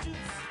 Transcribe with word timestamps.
under 0.00 0.45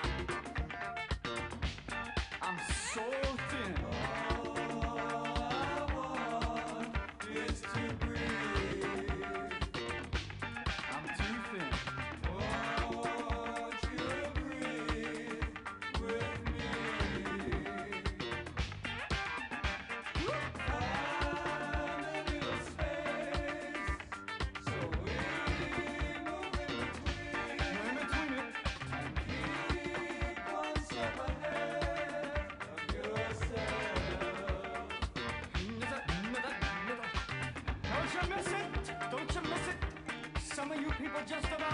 People 41.16 41.30
just 41.30 41.48
about 41.48 41.65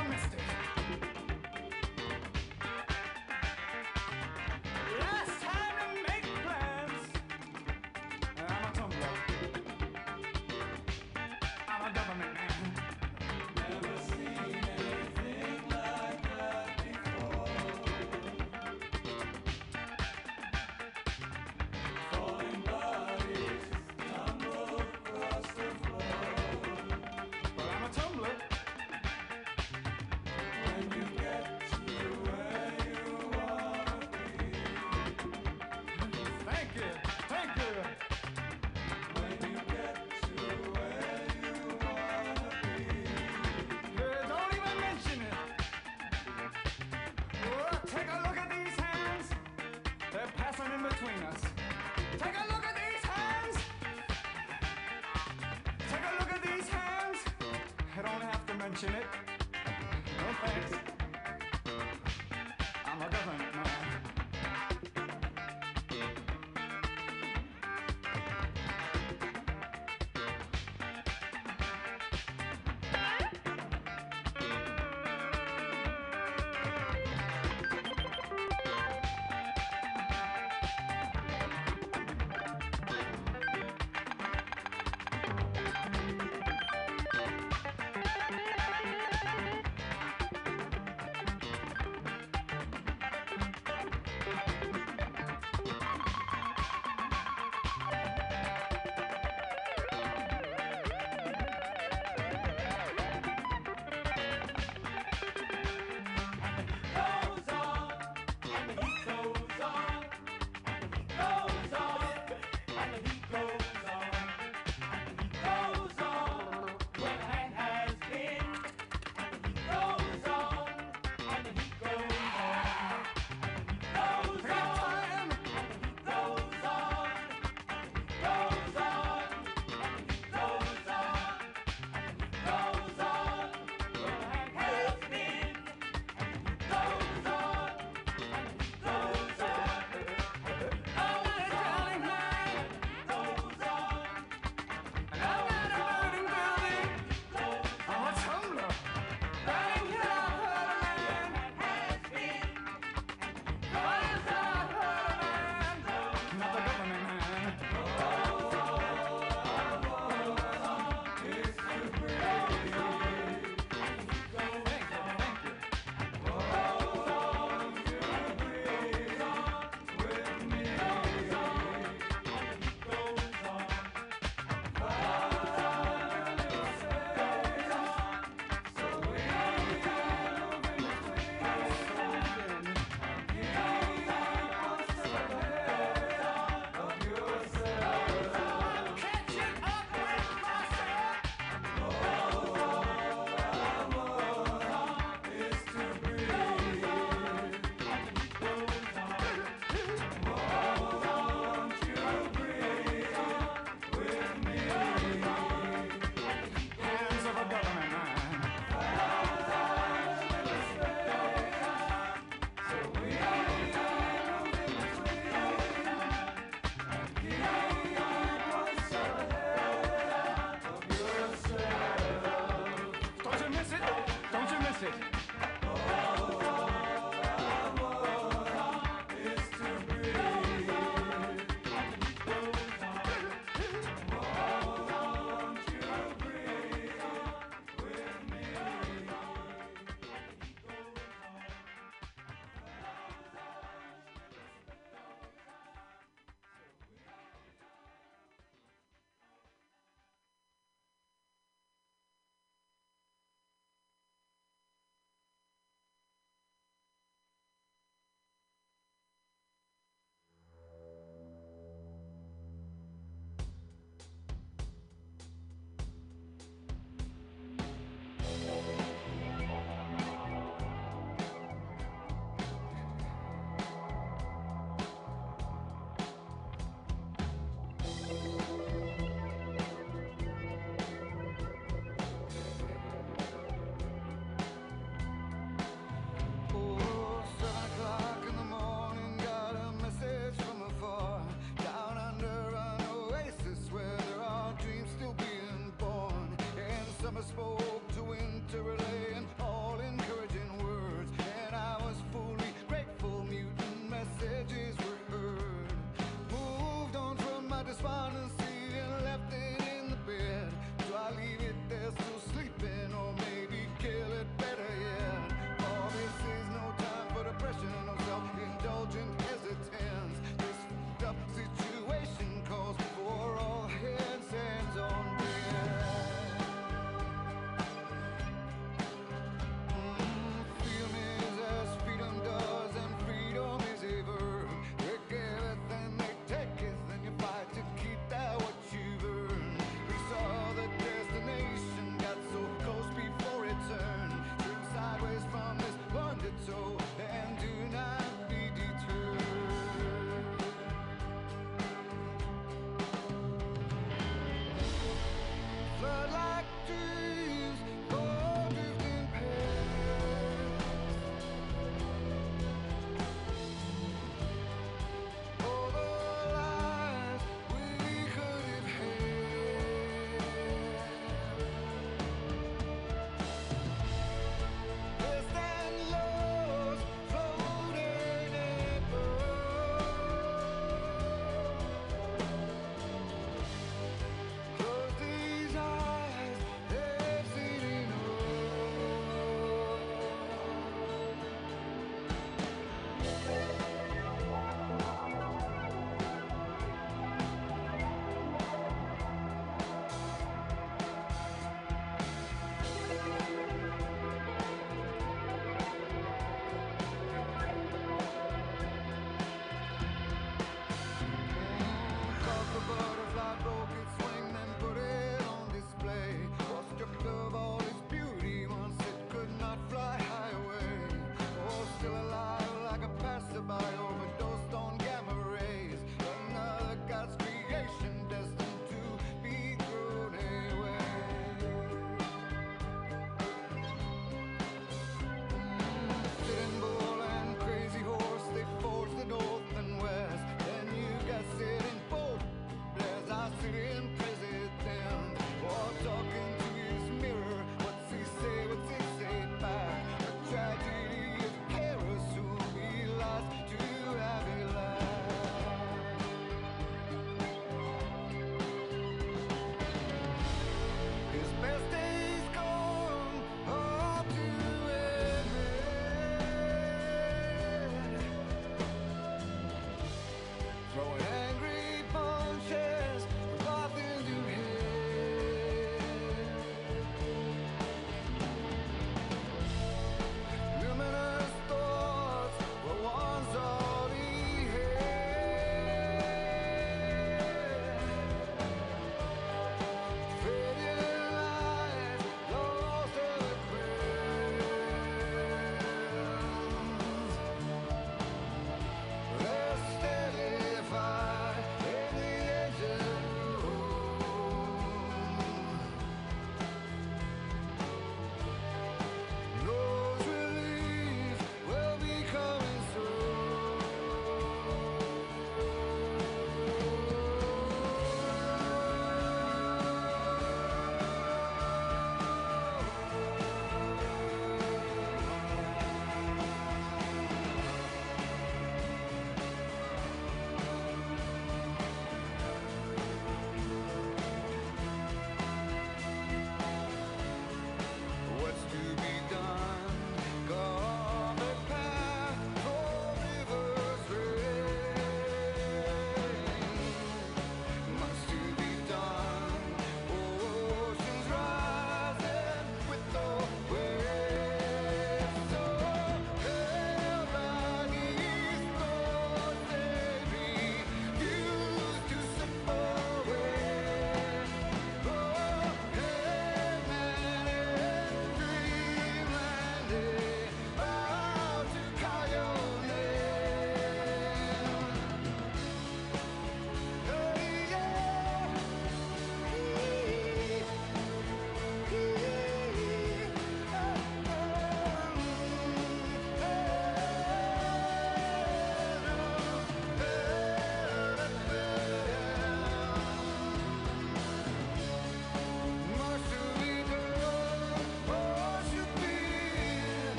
have 58.87 59.20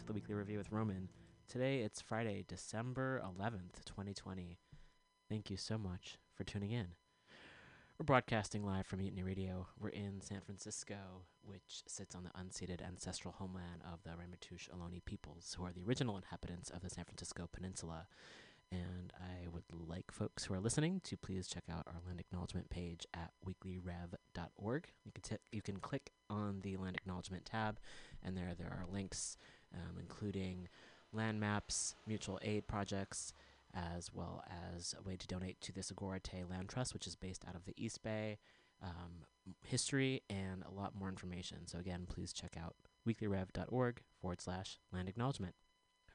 to 0.00 0.06
the 0.06 0.12
weekly 0.14 0.34
review 0.34 0.56
with 0.56 0.72
Roman. 0.72 1.10
Today 1.46 1.80
it's 1.80 2.00
Friday, 2.00 2.42
December 2.48 3.20
11th, 3.22 3.84
2020. 3.84 4.56
Thank 5.28 5.50
you 5.50 5.58
so 5.58 5.76
much 5.76 6.16
for 6.34 6.42
tuning 6.42 6.70
in. 6.70 6.86
We're 7.98 8.04
broadcasting 8.04 8.64
live 8.64 8.86
from 8.86 9.00
Mutiny 9.00 9.22
Radio. 9.22 9.66
We're 9.78 9.90
in 9.90 10.22
San 10.22 10.40
Francisco, 10.40 10.96
which 11.42 11.82
sits 11.86 12.14
on 12.14 12.24
the 12.24 12.30
unceded 12.30 12.80
ancestral 12.80 13.34
homeland 13.36 13.82
of 13.92 14.02
the 14.02 14.10
Ramaytush 14.10 14.70
Ohlone 14.70 15.04
peoples, 15.04 15.54
who 15.58 15.66
are 15.66 15.72
the 15.72 15.84
original 15.84 16.16
inhabitants 16.16 16.70
of 16.70 16.80
the 16.80 16.88
San 16.88 17.04
Francisco 17.04 17.46
Peninsula. 17.52 18.06
And 18.72 19.12
I 19.20 19.48
would 19.48 19.64
like 19.70 20.12
folks 20.12 20.44
who 20.44 20.54
are 20.54 20.60
listening 20.60 21.00
to 21.04 21.16
please 21.16 21.48
check 21.48 21.64
out 21.70 21.86
our 21.88 22.00
land 22.06 22.20
acknowledgement 22.20 22.70
page 22.70 23.06
at 23.12 23.32
weeklyrev.org. 23.44 24.88
You 25.04 25.12
can 25.12 25.22
t- 25.22 25.42
you 25.50 25.60
can 25.60 25.78
click 25.78 26.12
on 26.30 26.60
the 26.62 26.76
land 26.76 26.96
acknowledgement 26.96 27.44
tab, 27.44 27.80
and 28.22 28.36
there 28.36 28.54
there 28.56 28.68
are 28.68 28.86
links, 28.90 29.36
um, 29.74 29.98
including 29.98 30.68
land 31.12 31.40
maps, 31.40 31.94
mutual 32.06 32.38
aid 32.42 32.66
projects, 32.66 33.32
as 33.74 34.12
well 34.12 34.44
as 34.76 34.94
a 34.98 35.08
way 35.08 35.16
to 35.16 35.26
donate 35.26 35.60
to 35.60 35.72
the 35.72 35.80
Sogorea 35.80 36.22
Te 36.22 36.44
Land 36.48 36.68
Trust, 36.68 36.94
which 36.94 37.06
is 37.06 37.16
based 37.16 37.44
out 37.48 37.54
of 37.54 37.64
the 37.64 37.74
East 37.76 38.02
Bay, 38.02 38.38
um, 38.82 39.24
history, 39.64 40.22
and 40.28 40.62
a 40.64 40.70
lot 40.70 40.94
more 40.98 41.08
information. 41.08 41.66
So 41.66 41.78
again, 41.78 42.06
please 42.08 42.32
check 42.32 42.56
out 42.60 42.74
weeklyrev.org 43.06 44.00
forward 44.20 44.40
slash 44.40 44.78
land 44.92 45.08
acknowledgement 45.08 45.54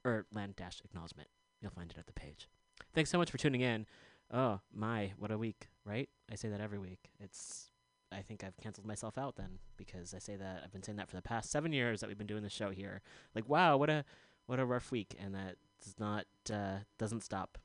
or 0.03 0.25
land 0.33 0.55
dash 0.55 0.81
acknowledgement. 0.83 1.29
You'll 1.61 1.71
find 1.71 1.91
it 1.91 1.97
at 1.97 2.07
the 2.07 2.13
page. 2.13 2.47
Thanks 2.93 3.09
so 3.09 3.17
much 3.17 3.31
for 3.31 3.37
tuning 3.37 3.61
in. 3.61 3.85
Oh 4.31 4.59
my, 4.73 5.13
what 5.17 5.31
a 5.31 5.37
week, 5.37 5.67
right? 5.85 6.09
I 6.31 6.35
say 6.35 6.49
that 6.49 6.61
every 6.61 6.79
week. 6.79 7.11
It's 7.19 7.71
I 8.11 8.21
think 8.21 8.43
I've 8.43 8.57
canceled 8.57 8.85
myself 8.85 9.17
out 9.17 9.35
then 9.35 9.59
because 9.77 10.13
I 10.13 10.19
say 10.19 10.35
that 10.35 10.61
I've 10.63 10.71
been 10.71 10.83
saying 10.83 10.97
that 10.97 11.09
for 11.09 11.15
the 11.15 11.21
past 11.21 11.51
seven 11.51 11.73
years 11.73 12.01
that 12.01 12.07
we've 12.07 12.17
been 12.17 12.27
doing 12.27 12.43
the 12.43 12.49
show 12.49 12.69
here. 12.69 13.01
Like, 13.33 13.49
wow, 13.49 13.77
what 13.77 13.89
a 13.89 14.05
what 14.45 14.59
a 14.59 14.65
rough 14.65 14.91
week, 14.91 15.15
and 15.19 15.33
that 15.33 15.55
does 15.83 15.95
not 15.99 16.25
uh, 16.51 16.79
doesn't 16.97 17.23
stop. 17.23 17.57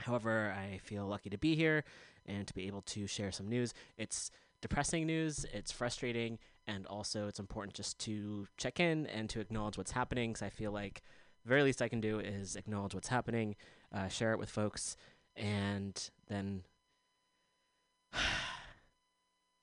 However, 0.00 0.54
I 0.56 0.78
feel 0.78 1.06
lucky 1.06 1.30
to 1.30 1.38
be 1.38 1.54
here 1.54 1.84
and 2.26 2.46
to 2.46 2.54
be 2.54 2.66
able 2.66 2.82
to 2.82 3.06
share 3.06 3.32
some 3.32 3.48
news. 3.48 3.74
It's 3.98 4.30
depressing 4.62 5.06
news, 5.06 5.44
it's 5.52 5.72
frustrating, 5.72 6.38
and 6.66 6.86
also 6.86 7.26
it's 7.26 7.38
important 7.38 7.74
just 7.74 7.98
to 8.00 8.46
check 8.56 8.80
in 8.80 9.06
and 9.06 9.28
to 9.30 9.40
acknowledge 9.40 9.76
what's 9.76 9.92
happening. 9.92 10.30
Because 10.30 10.42
I 10.42 10.50
feel 10.50 10.72
like 10.72 11.02
the 11.44 11.48
very 11.48 11.62
least 11.62 11.82
I 11.82 11.88
can 11.88 12.00
do 12.00 12.18
is 12.18 12.56
acknowledge 12.56 12.94
what's 12.94 13.08
happening, 13.08 13.56
uh, 13.94 14.08
share 14.08 14.32
it 14.32 14.38
with 14.38 14.50
folks, 14.50 14.96
and 15.36 16.10
then 16.28 16.62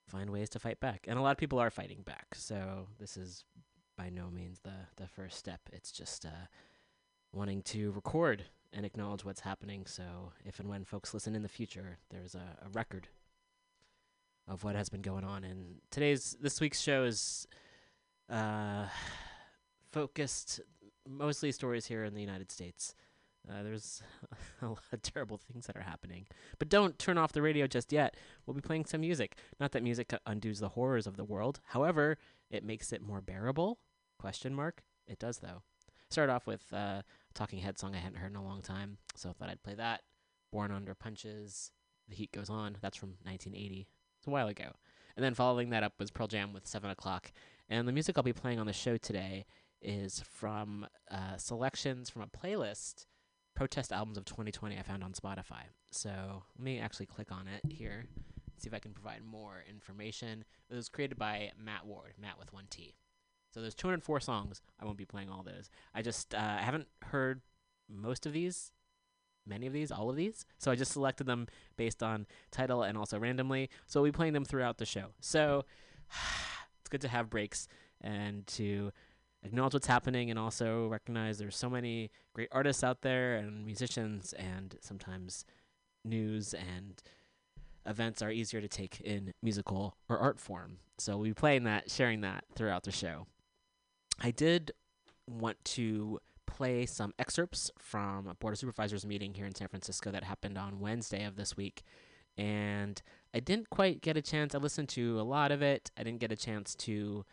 find 0.07 0.29
ways 0.29 0.49
to 0.51 0.59
fight 0.59 0.79
back. 0.79 1.05
And 1.07 1.19
a 1.19 1.21
lot 1.21 1.31
of 1.31 1.37
people 1.37 1.59
are 1.59 1.69
fighting 1.69 2.01
back. 2.01 2.27
So 2.35 2.87
this 2.99 3.17
is 3.17 3.43
by 3.97 4.09
no 4.09 4.29
means 4.29 4.59
the 4.61 4.87
the 4.95 5.07
first 5.07 5.37
step. 5.37 5.61
It's 5.73 5.91
just 5.91 6.25
uh, 6.25 6.47
wanting 7.33 7.61
to 7.63 7.91
record 7.91 8.45
and 8.73 8.85
acknowledge 8.85 9.25
what's 9.25 9.41
happening. 9.41 9.85
So 9.85 10.31
if 10.45 10.59
and 10.59 10.69
when 10.69 10.85
folks 10.85 11.13
listen 11.13 11.35
in 11.35 11.43
the 11.43 11.49
future, 11.49 11.97
there's 12.09 12.35
a, 12.35 12.57
a 12.65 12.69
record 12.73 13.07
of 14.47 14.63
what 14.63 14.75
has 14.75 14.89
been 14.89 15.01
going 15.01 15.23
on. 15.23 15.43
And 15.43 15.81
today's 15.91 16.37
this 16.41 16.61
week's 16.61 16.79
show 16.79 17.03
is 17.03 17.47
uh, 18.29 18.85
focused 19.91 20.61
mostly 21.07 21.51
stories 21.51 21.85
here 21.85 22.03
in 22.03 22.13
the 22.13 22.21
United 22.21 22.51
States. 22.51 22.93
Uh, 23.49 23.63
there's 23.63 24.01
a 24.61 24.67
lot 24.67 24.79
of 24.91 25.01
terrible 25.01 25.37
things 25.37 25.67
that 25.67 25.77
are 25.77 25.81
happening, 25.81 26.25
but 26.59 26.69
don't 26.69 26.99
turn 26.99 27.17
off 27.17 27.31
the 27.31 27.41
radio 27.41 27.67
just 27.67 27.91
yet. 27.91 28.15
We'll 28.45 28.55
be 28.55 28.61
playing 28.61 28.85
some 28.85 29.01
music. 29.01 29.37
Not 29.59 29.71
that 29.71 29.83
music 29.83 30.13
undoes 30.25 30.59
the 30.59 30.69
horrors 30.69 31.07
of 31.07 31.17
the 31.17 31.23
world. 31.23 31.59
However, 31.67 32.17
it 32.49 32.63
makes 32.63 32.91
it 32.91 33.01
more 33.01 33.21
bearable. 33.21 33.79
Question 34.19 34.53
mark. 34.53 34.83
It 35.07 35.19
does 35.19 35.39
though. 35.39 35.61
Start 36.09 36.29
off 36.29 36.47
with 36.47 36.65
uh, 36.73 36.77
a 36.77 37.03
Talking 37.33 37.59
Head 37.59 37.77
song 37.77 37.93
I 37.95 37.99
hadn't 37.99 38.17
heard 38.17 38.31
in 38.31 38.37
a 38.37 38.43
long 38.43 38.61
time, 38.61 38.97
so 39.15 39.29
I 39.29 39.33
thought 39.33 39.49
I'd 39.49 39.63
play 39.63 39.75
that. 39.75 40.01
Born 40.51 40.71
Under 40.71 40.95
Punches. 40.95 41.71
The 42.07 42.15
Heat 42.15 42.31
Goes 42.31 42.49
On. 42.49 42.77
That's 42.81 42.97
from 42.97 43.09
1980. 43.23 43.87
It's 44.17 44.27
a 44.27 44.29
while 44.29 44.47
ago. 44.47 44.71
And 45.15 45.23
then 45.23 45.33
following 45.33 45.71
that 45.71 45.83
up 45.83 45.93
was 45.99 46.11
Pearl 46.11 46.27
Jam 46.27 46.53
with 46.53 46.67
Seven 46.67 46.89
O'clock. 46.89 47.31
And 47.69 47.87
the 47.87 47.91
music 47.91 48.17
I'll 48.17 48.23
be 48.23 48.33
playing 48.33 48.59
on 48.59 48.67
the 48.67 48.73
show 48.73 48.97
today 48.97 49.45
is 49.81 50.23
from 50.31 50.87
uh, 51.11 51.37
selections 51.37 52.09
from 52.09 52.21
a 52.21 52.27
playlist 52.27 53.05
protest 53.57 53.91
albums 53.91 54.19
of 54.19 54.25
2020 54.25 54.77
I 54.77 54.83
found 54.83 55.03
on 55.03 55.13
Spotify. 55.13 55.63
So 55.89 56.11
let 56.57 56.63
me 56.63 56.79
actually 56.79 57.07
click 57.07 57.31
on 57.31 57.47
it 57.47 57.71
here, 57.71 58.05
see 58.59 58.67
if 58.67 58.73
I 58.73 58.77
can 58.77 58.91
provide 58.91 59.23
more 59.25 59.63
information. 59.67 60.45
It 60.69 60.75
was 60.75 60.89
created 60.89 61.17
by 61.17 61.51
Matt 61.59 61.87
Ward, 61.87 62.13
Matt 62.21 62.37
with 62.37 62.53
one 62.53 62.65
T. 62.69 62.93
So 63.51 63.59
there's 63.59 63.73
204 63.73 64.19
songs. 64.19 64.61
I 64.79 64.85
won't 64.85 64.99
be 64.99 65.05
playing 65.05 65.31
all 65.31 65.41
those. 65.41 65.71
I 65.95 66.03
just 66.03 66.35
uh, 66.35 66.57
I 66.59 66.61
haven't 66.61 66.87
heard 67.05 67.41
most 67.89 68.27
of 68.27 68.33
these, 68.33 68.73
many 69.47 69.65
of 69.65 69.73
these, 69.73 69.91
all 69.91 70.11
of 70.11 70.15
these. 70.15 70.45
So 70.59 70.69
I 70.69 70.75
just 70.75 70.91
selected 70.91 71.25
them 71.25 71.47
based 71.77 72.03
on 72.03 72.27
title 72.51 72.83
and 72.83 72.95
also 72.95 73.17
randomly. 73.17 73.71
So 73.87 74.01
we'll 74.01 74.11
be 74.11 74.15
playing 74.15 74.33
them 74.33 74.45
throughout 74.45 74.77
the 74.77 74.85
show. 74.85 75.07
So 75.19 75.65
it's 76.79 76.89
good 76.89 77.01
to 77.01 77.07
have 77.07 77.31
breaks 77.31 77.67
and 78.01 78.45
to 78.45 78.91
acknowledge 79.43 79.73
what's 79.73 79.87
happening 79.87 80.29
and 80.29 80.39
also 80.39 80.87
recognize 80.87 81.37
there's 81.37 81.55
so 81.55 81.69
many 81.69 82.11
great 82.33 82.49
artists 82.51 82.83
out 82.83 83.01
there 83.01 83.35
and 83.35 83.65
musicians 83.65 84.33
and 84.33 84.75
sometimes 84.81 85.45
news 86.03 86.53
and 86.53 87.01
events 87.85 88.21
are 88.21 88.31
easier 88.31 88.61
to 88.61 88.67
take 88.67 88.99
in 89.01 89.33
musical 89.41 89.95
or 90.09 90.17
art 90.17 90.39
form. 90.39 90.77
So 90.97 91.17
we'll 91.17 91.25
be 91.25 91.33
playing 91.33 91.63
that, 91.63 91.89
sharing 91.89 92.21
that 92.21 92.43
throughout 92.55 92.83
the 92.83 92.91
show. 92.91 93.27
I 94.21 94.31
did 94.31 94.71
want 95.27 95.63
to 95.63 96.19
play 96.45 96.85
some 96.85 97.13
excerpts 97.19 97.69
from 97.77 98.27
a 98.27 98.33
Board 98.33 98.53
of 98.53 98.59
Supervisors 98.59 99.05
meeting 99.05 99.33
here 99.33 99.45
in 99.45 99.53
San 99.53 99.67
Francisco 99.67 100.11
that 100.11 100.23
happened 100.23 100.57
on 100.57 100.79
Wednesday 100.79 101.23
of 101.23 101.35
this 101.35 101.55
week. 101.55 101.83
And 102.37 103.01
I 103.33 103.39
didn't 103.39 103.69
quite 103.69 104.01
get 104.01 104.17
a 104.17 104.21
chance. 104.21 104.55
I 104.55 104.57
listened 104.57 104.89
to 104.89 105.19
a 105.19 105.23
lot 105.23 105.51
of 105.51 105.61
it. 105.61 105.91
I 105.97 106.03
didn't 106.03 106.19
get 106.19 106.31
a 106.31 106.35
chance 106.35 106.75
to 106.75 107.25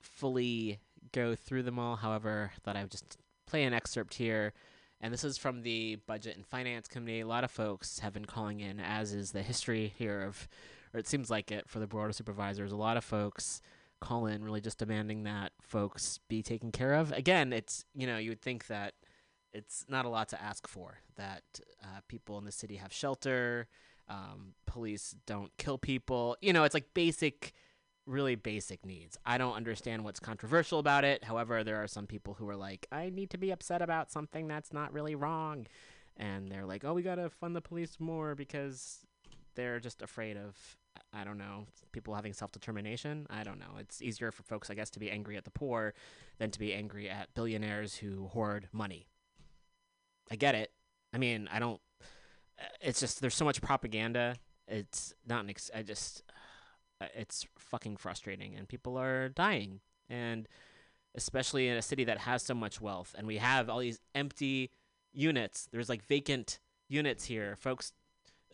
fully 0.00 0.80
go 1.12 1.34
through 1.34 1.62
them 1.62 1.78
all. 1.78 1.96
However, 1.96 2.52
I 2.54 2.58
thought 2.60 2.76
I 2.76 2.82
would 2.82 2.90
just 2.90 3.18
play 3.46 3.64
an 3.64 3.74
excerpt 3.74 4.14
here. 4.14 4.52
And 5.00 5.12
this 5.12 5.24
is 5.24 5.38
from 5.38 5.62
the 5.62 5.96
Budget 6.06 6.36
and 6.36 6.46
Finance 6.46 6.86
Committee. 6.86 7.20
A 7.20 7.26
lot 7.26 7.44
of 7.44 7.50
folks 7.50 8.00
have 8.00 8.12
been 8.12 8.26
calling 8.26 8.60
in, 8.60 8.80
as 8.80 9.14
is 9.14 9.32
the 9.32 9.42
history 9.42 9.94
here 9.96 10.22
of, 10.22 10.46
or 10.92 11.00
it 11.00 11.08
seems 11.08 11.30
like 11.30 11.50
it 11.50 11.68
for 11.68 11.78
the 11.78 11.86
Board 11.86 12.10
of 12.10 12.16
Supervisors. 12.16 12.70
A 12.70 12.76
lot 12.76 12.96
of 12.96 13.04
folks 13.04 13.62
call 14.00 14.26
in 14.26 14.44
really 14.44 14.60
just 14.60 14.78
demanding 14.78 15.22
that 15.22 15.52
folks 15.62 16.18
be 16.28 16.42
taken 16.42 16.70
care 16.70 16.94
of. 16.94 17.12
Again, 17.12 17.52
it's, 17.52 17.84
you 17.94 18.06
know, 18.06 18.18
you 18.18 18.30
would 18.30 18.42
think 18.42 18.66
that 18.66 18.94
it's 19.52 19.84
not 19.88 20.04
a 20.04 20.08
lot 20.08 20.28
to 20.28 20.42
ask 20.42 20.68
for, 20.68 20.98
that 21.16 21.42
uh, 21.82 22.00
people 22.08 22.38
in 22.38 22.44
the 22.44 22.52
city 22.52 22.76
have 22.76 22.92
shelter, 22.92 23.68
um, 24.08 24.54
police 24.66 25.14
don't 25.26 25.50
kill 25.56 25.78
people. 25.78 26.36
You 26.40 26.52
know, 26.52 26.64
it's 26.64 26.74
like 26.74 26.94
basic 26.94 27.52
really 28.10 28.34
basic 28.34 28.84
needs. 28.84 29.16
I 29.24 29.38
don't 29.38 29.54
understand 29.54 30.04
what's 30.04 30.20
controversial 30.20 30.78
about 30.78 31.04
it. 31.04 31.24
However, 31.24 31.62
there 31.62 31.82
are 31.82 31.86
some 31.86 32.06
people 32.06 32.34
who 32.34 32.48
are 32.48 32.56
like, 32.56 32.86
I 32.90 33.10
need 33.10 33.30
to 33.30 33.38
be 33.38 33.50
upset 33.50 33.80
about 33.80 34.10
something 34.10 34.48
that's 34.48 34.72
not 34.72 34.92
really 34.92 35.14
wrong. 35.14 35.66
And 36.16 36.50
they're 36.50 36.66
like, 36.66 36.84
oh, 36.84 36.92
we 36.92 37.02
got 37.02 37.14
to 37.14 37.30
fund 37.30 37.54
the 37.56 37.60
police 37.60 37.96
more 37.98 38.34
because 38.34 39.06
they're 39.54 39.80
just 39.80 40.02
afraid 40.02 40.36
of, 40.36 40.56
I 41.12 41.24
don't 41.24 41.38
know, 41.38 41.66
people 41.92 42.14
having 42.14 42.32
self 42.32 42.52
determination. 42.52 43.26
I 43.30 43.44
don't 43.44 43.58
know. 43.58 43.78
It's 43.78 44.02
easier 44.02 44.32
for 44.32 44.42
folks, 44.42 44.70
I 44.70 44.74
guess, 44.74 44.90
to 44.90 44.98
be 44.98 45.10
angry 45.10 45.36
at 45.36 45.44
the 45.44 45.50
poor 45.50 45.94
than 46.38 46.50
to 46.50 46.58
be 46.58 46.74
angry 46.74 47.08
at 47.08 47.32
billionaires 47.34 47.96
who 47.96 48.26
hoard 48.26 48.68
money. 48.72 49.06
I 50.30 50.36
get 50.36 50.54
it. 50.54 50.72
I 51.12 51.18
mean, 51.18 51.48
I 51.50 51.58
don't, 51.58 51.80
eh, 52.58 52.64
it's 52.80 53.00
just, 53.00 53.20
there's 53.20 53.34
so 53.34 53.44
much 53.44 53.60
propaganda. 53.62 54.36
It's 54.68 55.14
not 55.26 55.44
an, 55.44 55.50
ex- 55.50 55.70
I 55.74 55.82
just, 55.82 56.22
it's 57.14 57.46
fucking 57.58 57.96
frustrating 57.96 58.54
and 58.54 58.68
people 58.68 58.96
are 58.96 59.28
dying 59.28 59.80
and 60.08 60.48
especially 61.14 61.68
in 61.68 61.76
a 61.76 61.82
city 61.82 62.04
that 62.04 62.18
has 62.18 62.42
so 62.42 62.54
much 62.54 62.80
wealth 62.80 63.14
and 63.16 63.26
we 63.26 63.38
have 63.38 63.68
all 63.68 63.78
these 63.78 64.00
empty 64.14 64.70
units. 65.12 65.68
There's 65.72 65.88
like 65.88 66.04
vacant 66.04 66.60
units 66.88 67.24
here. 67.24 67.56
Folks 67.56 67.92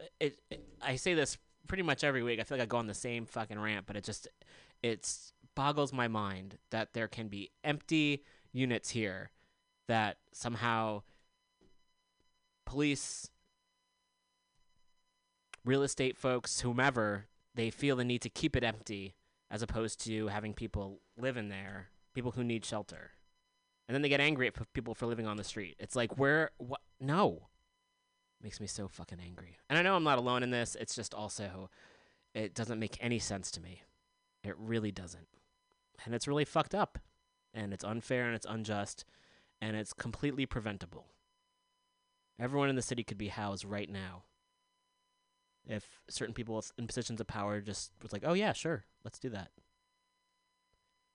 uh, 0.01 0.05
it, 0.21 0.39
it 0.51 0.65
i 0.83 0.97
say 0.97 1.15
this 1.15 1.39
pretty 1.67 1.83
much 1.83 2.05
every 2.05 2.23
week. 2.23 2.41
I 2.41 2.45
feel 2.45 2.59
like 2.59 2.65
i 2.65 2.67
go 2.67 2.79
on 2.79 2.87
the 2.87 2.95
same 2.95 3.27
fucking 3.27 3.59
rant 3.59 3.87
but 3.87 3.97
it 3.97 4.05
just 4.05 4.29
it 4.83 5.09
boggles 5.55 5.93
my 5.93 6.09
mind 6.09 6.59
that 6.71 6.93
there 6.93 7.09
can 7.09 7.29
be 7.29 7.51
empty 7.65 8.23
units 8.53 8.91
here 8.91 9.31
that 9.89 10.19
somehow 10.33 11.03
police 12.65 13.31
real 15.65 15.83
estate 15.83 16.17
folks 16.17 16.61
whomever 16.61 17.27
they 17.57 17.71
feel 17.71 17.97
the 17.97 18.05
need 18.05 18.23
to 18.23 18.31
keep 18.31 18.55
it 18.55 18.63
empty 18.63 19.17
as 19.51 19.63
opposed 19.63 20.05
to 20.05 20.29
having 20.29 20.55
people 20.55 21.01
live 21.17 21.37
in 21.37 21.49
there, 21.49 21.89
people 22.15 22.33
who 22.33 22.45
need 22.45 22.65
shelter. 22.65 23.13
And 23.89 23.95
then 23.95 24.03
they 24.03 24.09
get 24.09 24.21
angry 24.21 24.47
at 24.47 24.73
people 24.73 24.95
for 24.95 25.07
living 25.07 25.27
on 25.27 25.37
the 25.37 25.45
street. 25.45 25.77
It's 25.79 25.97
like, 25.97 26.19
where, 26.19 26.51
what? 26.59 26.81
No. 27.01 27.49
Makes 28.43 28.61
me 28.61 28.67
so 28.67 28.89
fucking 28.89 29.21
angry. 29.25 29.59
And 29.69 29.79
I 29.79 29.83
know 29.83 29.97
I'm 29.97 30.05
not 30.05 30.19
alone 30.19 30.43
in 30.43 30.51
this. 30.51 30.77
It's 30.79 30.95
just 30.95 31.15
also, 31.15 31.71
it 32.35 32.55
doesn't 32.55 32.79
make 32.79 32.99
any 33.01 33.19
sense 33.19 33.51
to 33.53 33.61
me. 33.61 33.83
It 34.45 34.55
really 34.59 34.93
doesn't. 34.93 35.29
And 36.05 36.15
it's 36.15 36.29
really 36.29 36.45
fucked 36.45 36.75
up. 36.75 36.99
and 37.57 37.73
it's 37.73 37.85
unfair 37.85 38.27
and 38.27 38.37
it's 38.37 38.47
unjust 38.49 39.05
and 39.61 39.77
it's 39.77 39.93
completely 39.95 40.47
preventable. 40.47 41.07
Everyone 42.39 42.69
in 42.69 42.77
the 42.77 42.83
city 42.83 43.03
could 43.03 43.19
be 43.19 43.29
housed 43.29 43.65
right 43.65 43.89
now. 43.91 44.25
If 45.67 46.01
certain 46.09 46.35
people 46.35 46.63
in 46.79 46.87
positions 46.87 47.21
of 47.21 47.27
power 47.27 47.61
just 47.61 47.91
was 48.03 48.13
like, 48.13 48.23
"Oh 48.25 48.35
yeah, 48.35 48.53
sure, 48.53 48.85
let's 49.05 49.19
do 49.19 49.31
that." 49.31 49.51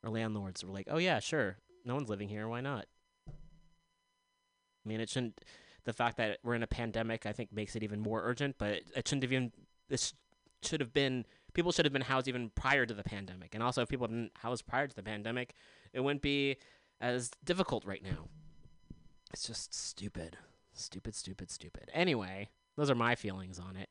Or 0.03 0.09
landlords 0.09 0.63
were 0.63 0.73
like, 0.73 0.87
"Oh 0.89 0.97
yeah, 0.97 1.19
sure. 1.19 1.57
No 1.85 1.95
one's 1.95 2.09
living 2.09 2.29
here, 2.29 2.47
why 2.47 2.61
not?" 2.61 2.85
I 3.27 3.33
mean, 4.85 4.99
it 4.99 5.09
shouldn't 5.09 5.41
the 5.83 5.93
fact 5.93 6.17
that 6.17 6.39
we're 6.43 6.55
in 6.55 6.63
a 6.63 6.67
pandemic, 6.67 7.25
I 7.25 7.31
think, 7.31 7.51
makes 7.51 7.75
it 7.75 7.83
even 7.83 7.99
more 7.99 8.21
urgent. 8.23 8.55
But 8.57 8.81
it, 8.95 9.07
shouldn't 9.07 9.23
have 9.23 9.31
even. 9.31 9.51
This 9.89 10.13
should 10.63 10.79
have 10.79 10.93
been. 10.93 11.25
People 11.53 11.71
should 11.71 11.85
have 11.85 11.93
been 11.93 12.03
housed 12.03 12.27
even 12.27 12.49
prior 12.51 12.85
to 12.85 12.93
the 12.93 13.03
pandemic. 13.03 13.53
And 13.53 13.63
also, 13.63 13.81
if 13.81 13.89
people 13.89 14.05
had 14.05 14.11
been 14.11 14.29
housed 14.35 14.67
prior 14.67 14.87
to 14.87 14.95
the 14.95 15.03
pandemic, 15.03 15.53
it 15.93 15.99
wouldn't 16.01 16.21
be 16.21 16.57
as 17.01 17.31
difficult 17.43 17.83
right 17.85 18.03
now. 18.03 18.29
It's 19.33 19.47
just 19.47 19.73
stupid, 19.73 20.37
stupid, 20.73 21.15
stupid, 21.15 21.49
stupid. 21.49 21.89
Anyway, 21.93 22.49
those 22.77 22.89
are 22.89 22.95
my 22.95 23.15
feelings 23.15 23.59
on 23.59 23.75
it. 23.75 23.89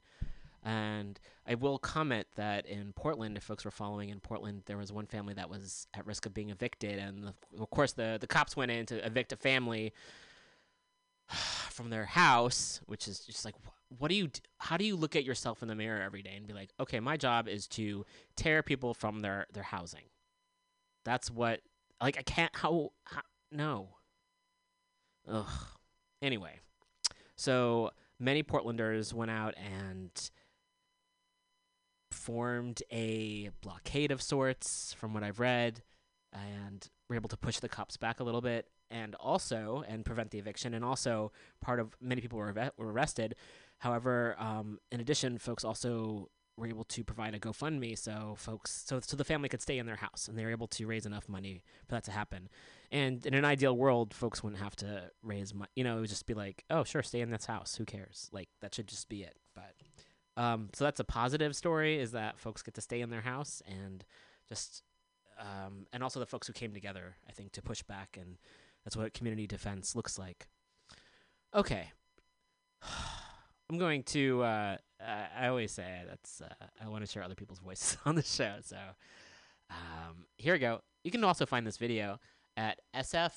And 0.63 1.19
I 1.47 1.55
will 1.55 1.79
comment 1.79 2.27
that 2.37 2.67
in 2.67 2.93
Portland, 2.93 3.37
if 3.37 3.43
folks 3.45 3.65
were 3.65 3.71
following 3.71 4.11
in 4.11 4.21
Portland, 4.21 4.63
there 4.67 4.77
was 4.77 4.93
one 4.93 5.07
family 5.07 5.33
that 5.35 5.49
was 5.49 5.87
at 5.95 6.07
risk 6.07 6.27
of 6.27 6.35
being 6.35 6.51
evicted, 6.51 6.99
and 6.99 7.33
of 7.59 7.71
course 7.71 7.93
the 7.93 8.19
the 8.21 8.27
cops 8.27 8.57
went 8.57 8.71
in 8.71 8.85
to 8.87 9.05
evict 9.05 9.33
a 9.33 9.37
family 9.37 9.93
from 11.71 11.89
their 11.89 12.05
house, 12.05 12.81
which 12.87 13.09
is 13.09 13.21
just 13.21 13.45
like, 13.45 13.55
what 13.99 14.09
do 14.09 14.15
you, 14.15 14.31
how 14.59 14.77
do 14.77 14.85
you 14.85 14.97
look 14.97 15.17
at 15.17 15.25
yourself 15.25 15.63
in 15.63 15.69
the 15.69 15.75
mirror 15.75 16.01
every 16.03 16.23
day 16.23 16.35
and 16.37 16.47
be 16.47 16.53
like, 16.53 16.71
okay, 16.79 17.01
my 17.01 17.17
job 17.17 17.49
is 17.49 17.67
to 17.69 18.05
tear 18.37 18.63
people 18.63 18.95
from 18.95 19.21
their 19.21 19.47
their 19.53 19.63
housing. 19.63 20.05
That's 21.05 21.31
what, 21.31 21.61
like, 22.03 22.19
I 22.19 22.23
can't. 22.23 22.55
How? 22.55 22.93
how 23.05 23.23
no. 23.51 23.89
Ugh. 25.27 25.47
Anyway, 26.23 26.61
so 27.37 27.91
many 28.19 28.43
Portlanders 28.43 29.13
went 29.13 29.31
out 29.31 29.55
and 29.57 30.31
formed 32.21 32.83
a 32.93 33.51
blockade 33.63 34.13
of 34.13 34.21
sorts, 34.21 34.95
from 34.99 35.15
what 35.15 35.23
I've 35.23 35.41
read, 35.41 35.83
and 36.33 36.87
were 37.09 37.17
able 37.17 37.29
to 37.31 37.37
push 37.37 37.59
the 37.59 37.69
cops 37.69 37.97
back 37.97 38.21
a 38.21 38.25
little 38.25 38.41
bit, 38.41 38.69
and 38.91 39.15
also 39.17 39.85
and 39.89 40.05
prevent 40.05 40.31
the 40.31 40.39
eviction. 40.39 40.75
And 40.75 40.85
also, 40.85 41.33
part 41.61 41.81
of 41.81 41.97
many 42.01 42.21
people 42.21 42.39
were, 42.39 42.53
arre- 42.55 42.73
were 42.77 42.93
arrested. 42.93 43.35
However, 43.79 44.37
um, 44.39 44.79
in 44.93 45.01
addition, 45.01 45.39
folks 45.39 45.65
also 45.65 46.29
were 46.57 46.67
able 46.67 46.85
to 46.85 47.03
provide 47.03 47.35
a 47.35 47.39
GoFundMe, 47.39 47.99
so 47.99 48.35
folks, 48.37 48.85
so 48.87 49.01
so 49.01 49.17
the 49.17 49.25
family 49.25 49.49
could 49.49 49.63
stay 49.63 49.79
in 49.79 49.87
their 49.87 49.97
house, 49.97 50.29
and 50.29 50.37
they 50.37 50.45
were 50.45 50.51
able 50.51 50.67
to 50.69 50.87
raise 50.87 51.07
enough 51.07 51.29
money 51.29 51.63
for 51.87 51.95
that 51.95 52.05
to 52.05 52.11
happen. 52.11 52.49
And 52.93 53.25
in 53.25 53.35
an 53.35 53.45
ideal 53.45 53.75
world, 53.77 54.13
folks 54.13 54.43
wouldn't 54.43 54.63
have 54.63 54.77
to 54.77 55.11
raise 55.23 55.55
money. 55.55 55.71
You 55.75 55.85
know, 55.85 55.97
it 55.97 56.01
would 56.01 56.11
just 56.11 56.27
be 56.27 56.35
like, 56.35 56.65
oh, 56.69 56.85
sure, 56.85 57.03
stay 57.03 57.21
in 57.21 57.31
this 57.31 57.47
house. 57.47 57.77
Who 57.77 57.85
cares? 57.85 58.29
Like 58.33 58.49
that 58.61 58.75
should 58.75 58.89
just 58.89 59.09
be 59.09 59.23
it. 59.23 59.37
But 59.55 59.75
um, 60.41 60.71
so 60.73 60.85
that's 60.85 61.01
a 61.01 61.05
positive 61.05 61.55
story 61.55 61.99
is 61.99 62.13
that 62.13 62.39
folks 62.39 62.63
get 62.63 62.73
to 62.75 62.81
stay 62.81 63.03
in 63.03 63.11
their 63.11 63.21
house 63.21 63.61
and 63.67 64.03
just 64.49 64.83
um, 65.39 65.87
and 65.93 66.03
also 66.03 66.19
the 66.19 66.25
folks 66.25 66.47
who 66.47 66.55
came 66.55 66.73
together, 66.73 67.17
I 67.29 67.33
think, 67.33 67.53
to 67.53 67.61
push 67.61 67.83
back, 67.83 68.17
and 68.19 68.39
that's 68.83 68.97
what 68.97 69.13
community 69.13 69.47
defense 69.47 69.95
looks 69.95 70.19
like. 70.19 70.49
Okay, 71.55 71.91
I'm 73.71 73.77
going 73.79 74.03
to. 74.05 74.43
Uh, 74.43 74.79
I 75.07 75.49
always 75.49 75.73
say 75.73 76.05
that's. 76.09 76.41
Uh, 76.41 76.55
I 76.83 76.89
want 76.89 77.05
to 77.05 77.11
share 77.11 77.23
other 77.23 77.35
people's 77.35 77.59
voices 77.59 77.99
on 78.07 78.15
the 78.15 78.23
show, 78.23 78.55
so 78.63 78.79
um, 79.69 80.25
here 80.39 80.55
we 80.55 80.59
go. 80.59 80.81
You 81.05 81.11
can 81.11 81.23
also 81.23 81.45
find 81.45 81.67
this 81.67 81.77
video 81.77 82.19
at 82.57 82.81
sf. 82.97 83.33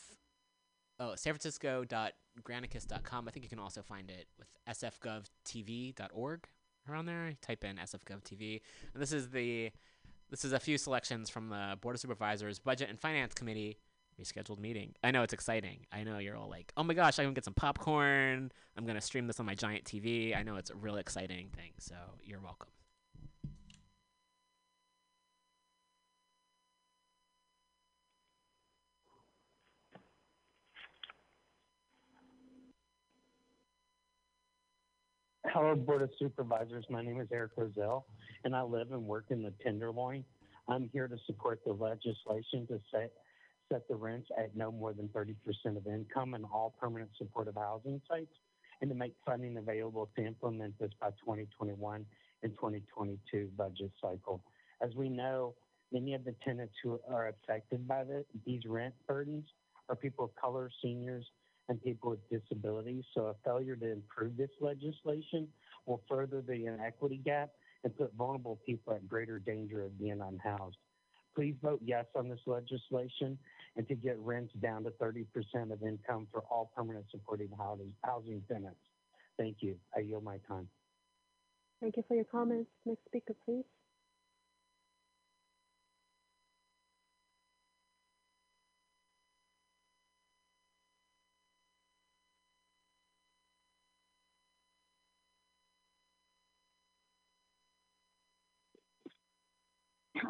Oh, 0.99 1.15
San 1.15 1.33
Francisco.granicus.com. 1.33 3.27
I 3.27 3.31
think 3.31 3.43
you 3.43 3.49
can 3.49 3.59
also 3.59 3.81
find 3.81 4.09
it 4.09 4.27
with 4.37 4.47
sfgovtv.org 4.69 6.47
around 6.89 7.05
there. 7.05 7.33
Type 7.41 7.63
in 7.63 7.77
sfgovtv, 7.77 8.61
and 8.93 9.01
this 9.01 9.11
is 9.11 9.29
the 9.29 9.71
this 10.29 10.43
is 10.45 10.53
a 10.53 10.59
few 10.59 10.77
selections 10.77 11.29
from 11.29 11.49
the 11.49 11.77
Board 11.81 11.95
of 11.95 12.01
Supervisors 12.01 12.59
Budget 12.59 12.89
and 12.89 12.99
Finance 12.99 13.33
Committee 13.33 13.77
rescheduled 14.19 14.59
meeting. 14.59 14.93
I 15.03 15.11
know 15.11 15.23
it's 15.23 15.33
exciting. 15.33 15.85
I 15.91 16.03
know 16.03 16.19
you're 16.19 16.37
all 16.37 16.49
like, 16.49 16.71
"Oh 16.77 16.83
my 16.83 16.93
gosh, 16.93 17.19
I'm 17.19 17.25
gonna 17.25 17.35
get 17.35 17.45
some 17.45 17.53
popcorn. 17.53 18.51
I'm 18.77 18.85
gonna 18.85 19.01
stream 19.01 19.27
this 19.27 19.39
on 19.39 19.45
my 19.45 19.55
giant 19.55 19.85
TV." 19.85 20.35
I 20.35 20.43
know 20.43 20.55
it's 20.55 20.69
a 20.69 20.75
really 20.75 20.99
exciting 21.01 21.49
thing, 21.49 21.71
so 21.79 21.95
you're 22.23 22.39
welcome. 22.39 22.69
Hello, 35.47 35.75
Board 35.75 36.01
of 36.01 36.09
Supervisors. 36.17 36.85
My 36.89 37.03
name 37.03 37.19
is 37.19 37.27
Eric 37.31 37.51
Roselle, 37.57 38.05
and 38.45 38.55
I 38.55 38.61
live 38.61 38.91
and 38.93 39.05
work 39.05 39.25
in 39.29 39.43
the 39.43 39.53
Tenderloin. 39.61 40.23
I'm 40.69 40.89
here 40.93 41.07
to 41.07 41.17
support 41.25 41.59
the 41.65 41.73
legislation 41.73 42.65
to 42.67 42.79
set 42.89 43.11
set 43.71 43.87
the 43.89 43.95
rents 43.95 44.29
at 44.37 44.55
no 44.55 44.71
more 44.71 44.93
than 44.93 45.09
30% 45.09 45.35
of 45.77 45.85
income 45.85 46.33
in 46.33 46.45
all 46.45 46.73
permanent 46.79 47.09
supportive 47.17 47.55
housing 47.55 48.01
sites, 48.09 48.33
and 48.81 48.89
to 48.89 48.95
make 48.95 49.13
funding 49.25 49.57
available 49.57 50.09
to 50.15 50.25
implement 50.25 50.79
this 50.79 50.91
by 50.99 51.09
2021 51.09 52.05
and 52.41 52.53
2022 52.53 53.49
budget 53.57 53.91
cycle. 54.01 54.41
As 54.81 54.95
we 54.95 55.09
know, 55.09 55.55
many 55.91 56.13
of 56.13 56.23
the 56.23 56.35
tenants 56.43 56.73
who 56.81 56.99
are 57.11 57.27
affected 57.27 57.85
by 57.85 58.05
the, 58.05 58.23
these 58.45 58.61
rent 58.65 58.93
burdens 59.07 59.45
are 59.89 59.95
people 59.95 60.25
of 60.25 60.35
color, 60.35 60.71
seniors, 60.81 61.25
and 61.69 61.81
people 61.81 62.11
with 62.11 62.29
disabilities. 62.29 63.03
So 63.13 63.27
a 63.27 63.35
failure 63.45 63.75
to 63.75 63.91
improve 63.91 64.37
this 64.37 64.49
legislation 64.59 65.47
will 65.85 66.01
further 66.09 66.41
the 66.41 66.65
inequity 66.65 67.21
gap 67.23 67.51
and 67.83 67.95
put 67.97 68.13
vulnerable 68.13 68.59
people 68.65 68.93
at 68.93 69.07
greater 69.07 69.39
danger 69.39 69.83
of 69.83 69.97
being 69.99 70.21
unhoused. 70.21 70.77
Please 71.35 71.55
vote 71.61 71.81
yes 71.83 72.05
on 72.15 72.29
this 72.29 72.39
legislation 72.45 73.37
and 73.75 73.87
to 73.87 73.95
get 73.95 74.19
rents 74.19 74.53
down 74.61 74.83
to 74.83 74.91
30% 74.91 75.25
of 75.71 75.81
income 75.81 76.27
for 76.31 76.41
all 76.49 76.71
permanent 76.75 77.05
housing, 77.57 77.93
housing 78.03 78.41
tenants. 78.47 78.79
Thank 79.37 79.57
you. 79.61 79.75
I 79.95 80.01
yield 80.01 80.23
my 80.23 80.37
time. 80.47 80.67
Thank 81.81 81.97
you 81.97 82.03
for 82.07 82.15
your 82.15 82.25
comments. 82.25 82.69
Next 82.85 83.03
speaker, 83.05 83.33
please. 83.45 83.65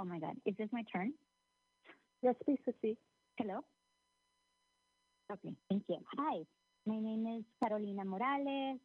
Oh 0.04 0.06
my 0.06 0.20
God. 0.20 0.36
Is 0.46 0.54
this 0.60 0.68
my 0.74 0.84
turn? 0.94 1.14
Yes, 2.22 2.36
please 2.44 2.60
proceed. 2.66 2.98
Hello? 3.38 3.62
Okay, 5.32 5.56
thank 5.70 5.84
you. 5.88 5.98
Hi, 6.18 6.40
my 6.86 7.00
name 7.00 7.26
is 7.38 7.46
Carolina 7.64 8.04
Morales, 8.04 8.80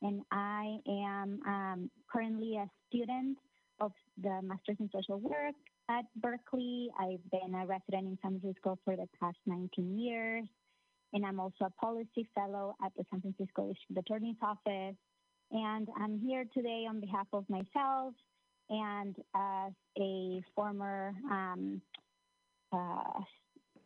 and 0.00 0.22
I 0.32 0.78
am 0.88 1.40
um, 1.46 1.90
currently 2.10 2.56
a 2.56 2.66
student 2.88 3.36
of 3.82 3.92
the 4.16 4.40
Master's 4.42 4.78
in 4.80 4.88
Social 4.94 5.20
Work 5.20 5.54
at 5.90 6.06
Berkeley. 6.16 6.88
I've 6.98 7.30
been 7.30 7.54
a 7.54 7.66
resident 7.66 8.06
in 8.08 8.18
San 8.22 8.40
Francisco 8.40 8.78
for 8.82 8.96
the 8.96 9.06
past 9.20 9.36
19 9.44 9.98
years, 9.98 10.46
and 11.12 11.26
I'm 11.26 11.38
also 11.38 11.66
a 11.66 11.84
policy 11.84 12.26
fellow 12.34 12.76
at 12.82 12.92
the 12.96 13.04
San 13.10 13.20
Francisco 13.20 13.68
District 13.68 14.08
Attorney's 14.08 14.36
Office. 14.40 14.96
And 15.50 15.86
I'm 16.00 16.18
here 16.18 16.46
today 16.54 16.86
on 16.88 16.98
behalf 16.98 17.26
of 17.34 17.44
myself 17.50 18.14
and 18.72 19.14
as 19.34 19.72
a 19.98 20.42
former 20.54 21.14
um, 21.30 21.80
uh, 22.72 23.20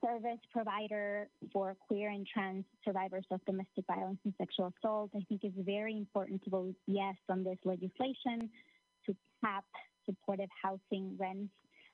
service 0.04 0.38
provider 0.52 1.28
for 1.52 1.76
queer 1.88 2.10
and 2.10 2.26
trans 2.32 2.64
survivors 2.84 3.24
of 3.32 3.44
domestic 3.46 3.84
violence 3.88 4.18
and 4.24 4.32
sexual 4.38 4.72
assault. 4.78 5.10
I 5.16 5.20
think 5.28 5.40
it's 5.42 5.56
very 5.58 5.96
important 5.96 6.44
to 6.44 6.50
vote 6.50 6.74
yes 6.86 7.16
on 7.28 7.42
this 7.42 7.58
legislation 7.64 8.48
to 9.06 9.16
cap 9.42 9.64
supportive 10.04 10.50
housing 10.62 11.16
rents 11.18 11.52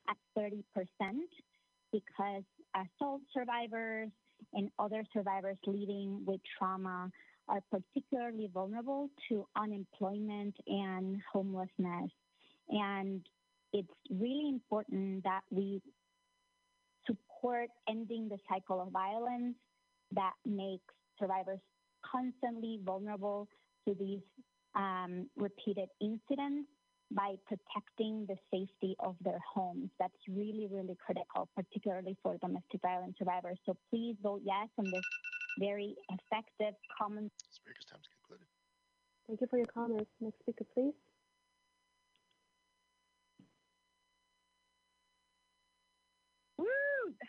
at 0.08 0.16
30% 0.38 0.62
because 1.92 2.42
assault 2.74 3.22
survivors 3.32 4.10
and 4.52 4.70
other 4.78 5.04
survivors 5.14 5.56
living 5.66 6.22
with 6.26 6.40
trauma 6.58 7.10
are 7.48 7.60
particularly 7.70 8.50
vulnerable 8.52 9.08
to 9.28 9.46
unemployment 9.56 10.54
and 10.66 11.20
homelessness. 11.32 12.10
And 12.68 13.24
it's 13.72 13.92
really 14.10 14.48
important 14.48 15.24
that 15.24 15.42
we 15.50 15.80
support 17.06 17.68
ending 17.88 18.28
the 18.28 18.38
cycle 18.48 18.80
of 18.80 18.90
violence 18.92 19.56
that 20.12 20.32
makes 20.44 20.94
survivors 21.18 21.58
constantly 22.04 22.80
vulnerable 22.84 23.48
to 23.86 23.94
these 23.98 24.20
um, 24.74 25.28
repeated 25.36 25.88
incidents 26.00 26.68
by 27.10 27.34
protecting 27.46 28.26
the 28.26 28.36
safety 28.50 28.96
of 29.00 29.16
their 29.20 29.38
homes. 29.54 29.90
That's 29.98 30.14
really, 30.28 30.66
really 30.70 30.96
critical, 31.04 31.48
particularly 31.54 32.16
for 32.22 32.38
domestic 32.38 32.80
violence 32.80 33.14
survivors. 33.18 33.58
So 33.66 33.76
please 33.90 34.16
vote 34.22 34.40
yes 34.44 34.68
on 34.78 34.90
this 34.90 35.04
very 35.58 35.94
effective 36.08 36.74
common 36.98 37.30
Speaker's 37.50 37.84
time's 37.84 38.08
concluded. 38.08 38.46
Thank 39.26 39.40
you 39.40 39.46
for 39.48 39.58
your 39.58 39.66
comments. 39.66 40.10
Next 40.20 40.38
speaker, 40.40 40.64
please. 40.74 40.94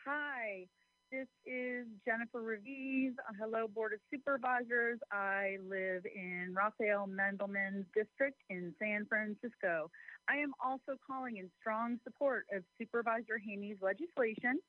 Hi, 0.06 0.68
this 1.12 1.28
is 1.46 1.88
Jennifer 2.06 2.42
Revive. 2.42 3.18
Uh, 3.18 3.34
Hello, 3.40 3.68
Board 3.68 3.94
of 3.94 4.00
Supervisors. 4.12 5.00
I 5.12 5.58
live 5.68 6.04
in 6.06 6.54
Rafael 6.56 7.08
Mandelman's 7.08 7.86
district 7.96 8.38
in 8.50 8.74
San 8.78 9.06
Francisco. 9.08 9.90
I 10.30 10.38
am 10.38 10.54
also 10.64 10.98
calling 11.06 11.38
in 11.38 11.50
strong 11.60 11.98
support 12.04 12.46
of 12.54 12.64
Supervisor 12.78 13.40
Haney's 13.44 13.78
legislation 13.82 14.60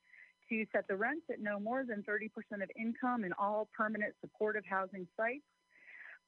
to 0.49 0.65
set 0.73 0.89
the 0.89 0.97
rents 0.97 1.27
at 1.31 1.41
no 1.41 1.61
more 1.61 1.85
than 1.85 2.03
30% 2.09 2.63
of 2.63 2.71
income 2.79 3.25
in 3.25 3.33
all 3.39 3.69
permanent 3.77 4.15
supportive 4.23 4.65
housing 4.69 5.07
sites. 5.19 5.45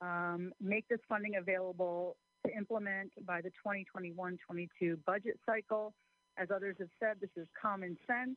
Um, 0.02 0.52
make 0.60 0.86
this 0.88 1.00
funding 1.08 1.36
available 1.36 2.16
to 2.46 2.54
implement 2.54 3.12
by 3.24 3.40
the 3.40 3.50
2021-22 3.66 4.98
budget 5.06 5.38
cycle. 5.46 5.94
As 6.36 6.48
others 6.54 6.76
have 6.78 6.90
said, 7.00 7.16
this 7.22 7.30
is 7.36 7.48
common 7.60 7.96
sense. 8.06 8.36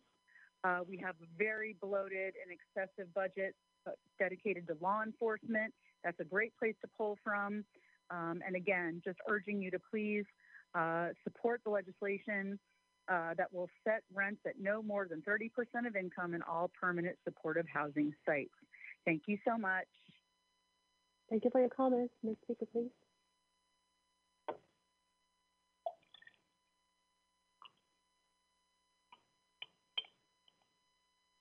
Uh, 0.63 0.80
we 0.88 0.98
have 0.98 1.15
a 1.22 1.28
very 1.38 1.76
bloated 1.82 2.34
and 2.41 2.52
excessive 2.52 3.13
budget 3.13 3.56
uh, 3.88 3.91
dedicated 4.17 4.67
to 4.67 4.76
law 4.82 5.02
enforcement. 5.04 5.74
That's 6.04 6.19
a 6.19 6.24
great 6.24 6.58
place 6.58 6.76
to 6.82 6.89
pull 6.98 7.17
from. 7.24 7.63
Um, 8.12 8.41
and 8.45 8.56
again, 8.56 9.02
just 9.06 9.19
urging 9.28 9.62
you 9.62 9.72
to 9.72 9.80
please 9.91 10.26
uh, 10.76 11.10
support 11.24 11.62
the 11.63 11.69
legislation 11.69 12.60
uh, 13.08 13.34
that 13.38 13.52
will 13.54 13.69
set 13.84 14.04
rents 14.13 14.41
at 14.45 14.54
no 14.60 14.82
more 14.84 15.08
than 15.08 15.22
30% 15.22 15.50
of 15.88 15.95
income 15.95 16.34
in 16.34 16.41
all 16.43 16.69
permanent 16.80 17.15
supportive 17.24 17.65
housing 17.72 18.13
sites. 18.26 18.54
Thank 19.06 19.24
you 19.28 19.38
so 19.48 19.58
much. 19.58 19.88
Thank 21.30 21.43
you 21.43 21.52
for 21.52 21.60
your 21.60 21.69
comments. 21.69 22.13
Next 22.24 22.41
speaker, 22.41 22.65
please. 22.72 22.89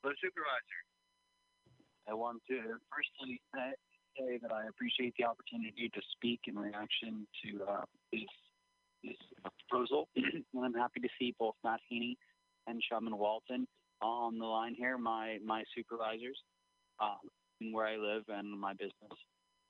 Hello, 0.09 0.17
Supervisor. 0.25 0.81
I 2.09 2.15
want 2.15 2.41
to 2.49 2.57
firstly 2.89 3.43
say, 3.53 3.77
say 4.17 4.39
that 4.41 4.51
I 4.51 4.65
appreciate 4.67 5.13
the 5.19 5.27
opportunity 5.27 5.91
to 5.93 6.01
speak 6.17 6.41
in 6.47 6.57
reaction 6.57 7.29
to 7.45 7.63
uh, 7.71 7.85
this 8.11 8.33
this 9.05 9.21
proposal, 9.69 10.09
and 10.17 10.65
I'm 10.65 10.73
happy 10.73 11.01
to 11.01 11.09
see 11.19 11.35
both 11.39 11.57
Matt 11.63 11.81
Haney 11.91 12.17
and 12.67 12.81
Shamann 12.81 13.19
Walton 13.19 13.69
on 14.01 14.39
the 14.39 14.47
line 14.47 14.75
here, 14.79 14.97
my 14.97 15.41
my 15.45 15.63
supervisors, 15.77 16.41
um, 17.01 17.29
where 17.73 17.85
I 17.85 17.97
live 17.97 18.23
and 18.29 18.59
my 18.59 18.73
business. 18.73 19.13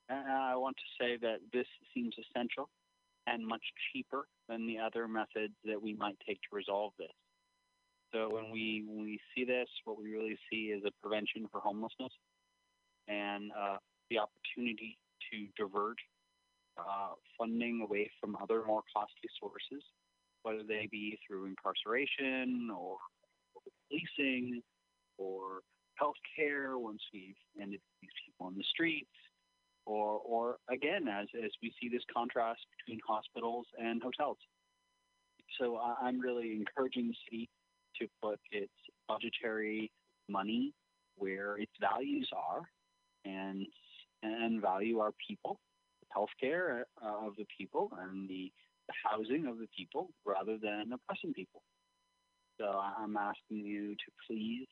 And 0.09 0.31
I 0.31 0.55
want 0.55 0.77
to 0.77 1.05
say 1.05 1.19
that 1.21 1.39
this 1.53 1.67
seems 1.93 2.15
essential 2.15 2.71
and 3.27 3.45
much 3.45 3.65
cheaper 3.91 4.29
than 4.49 4.69
the 4.69 4.79
other 4.79 5.09
methods 5.09 5.55
that 5.65 5.83
we 5.83 5.95
might 5.95 6.17
take 6.25 6.39
to 6.43 6.55
resolve 6.55 6.93
this. 6.97 7.11
So 8.13 8.29
when 8.31 8.51
we 8.51 8.85
when 8.87 9.05
we 9.05 9.21
see 9.35 9.45
this, 9.45 9.69
what 9.85 9.99
we 10.01 10.11
really 10.15 10.39
see 10.51 10.73
is 10.73 10.83
a 10.87 10.91
prevention 11.03 11.47
for 11.53 11.61
homelessness 11.61 12.13
and 13.07 13.51
uh, 13.53 13.77
the 14.11 14.19
opportunity 14.19 14.99
to 15.31 15.47
divert 15.63 15.99
uh, 16.79 17.13
funding 17.37 17.83
away 17.83 18.11
from 18.21 18.37
other 18.43 18.65
more 18.67 18.83
costly 18.95 19.29
sources, 19.39 19.85
whether 20.43 20.63
they 20.67 20.89
be 20.91 21.19
through 21.27 21.47
incarceration 21.47 22.71
or, 22.71 22.97
policing 23.91 24.63
or 25.19 25.61
healthcare 26.01 26.79
once 26.79 27.03
we've 27.13 27.35
ended 27.61 27.81
these 28.01 28.11
people 28.25 28.47
on 28.47 28.57
the 28.57 28.65
streets, 28.71 29.11
or 29.85 30.21
or 30.25 30.57
again 30.71 31.09
as 31.09 31.27
as 31.45 31.51
we 31.63 31.75
see 31.81 31.89
this 31.89 32.03
contrast 32.15 32.61
between 32.79 33.01
hospitals 33.07 33.67
and 33.79 34.03
hotels. 34.03 34.39
So 35.59 35.79
I'm 36.01 36.21
really 36.21 36.53
encouraging 36.53 37.09
the 37.09 37.17
city 37.25 37.49
to 38.01 38.07
put 38.23 38.39
its 38.51 38.73
budgetary 39.09 39.91
money 40.29 40.73
where 41.17 41.57
its 41.59 41.73
values 41.81 42.29
are 42.35 42.63
and 43.25 43.67
and 44.23 44.61
value 44.61 44.99
our 44.99 45.13
people, 45.27 45.61
the 46.01 46.07
healthcare 46.17 46.83
uh, 47.03 47.27
of 47.27 47.37
the 47.37 47.47
people 47.57 47.91
and 48.01 48.29
the, 48.29 48.51
the 48.89 48.95
housing 49.05 49.47
of 49.47 49.59
the 49.59 49.69
people 49.77 50.09
rather 50.27 50.59
than 50.61 50.93
oppressing 50.93 51.33
people. 51.33 51.63
So 52.59 52.67
I'm 52.67 53.17
asking 53.17 53.59
you 53.65 53.95
to 53.95 54.11
please 54.27 54.67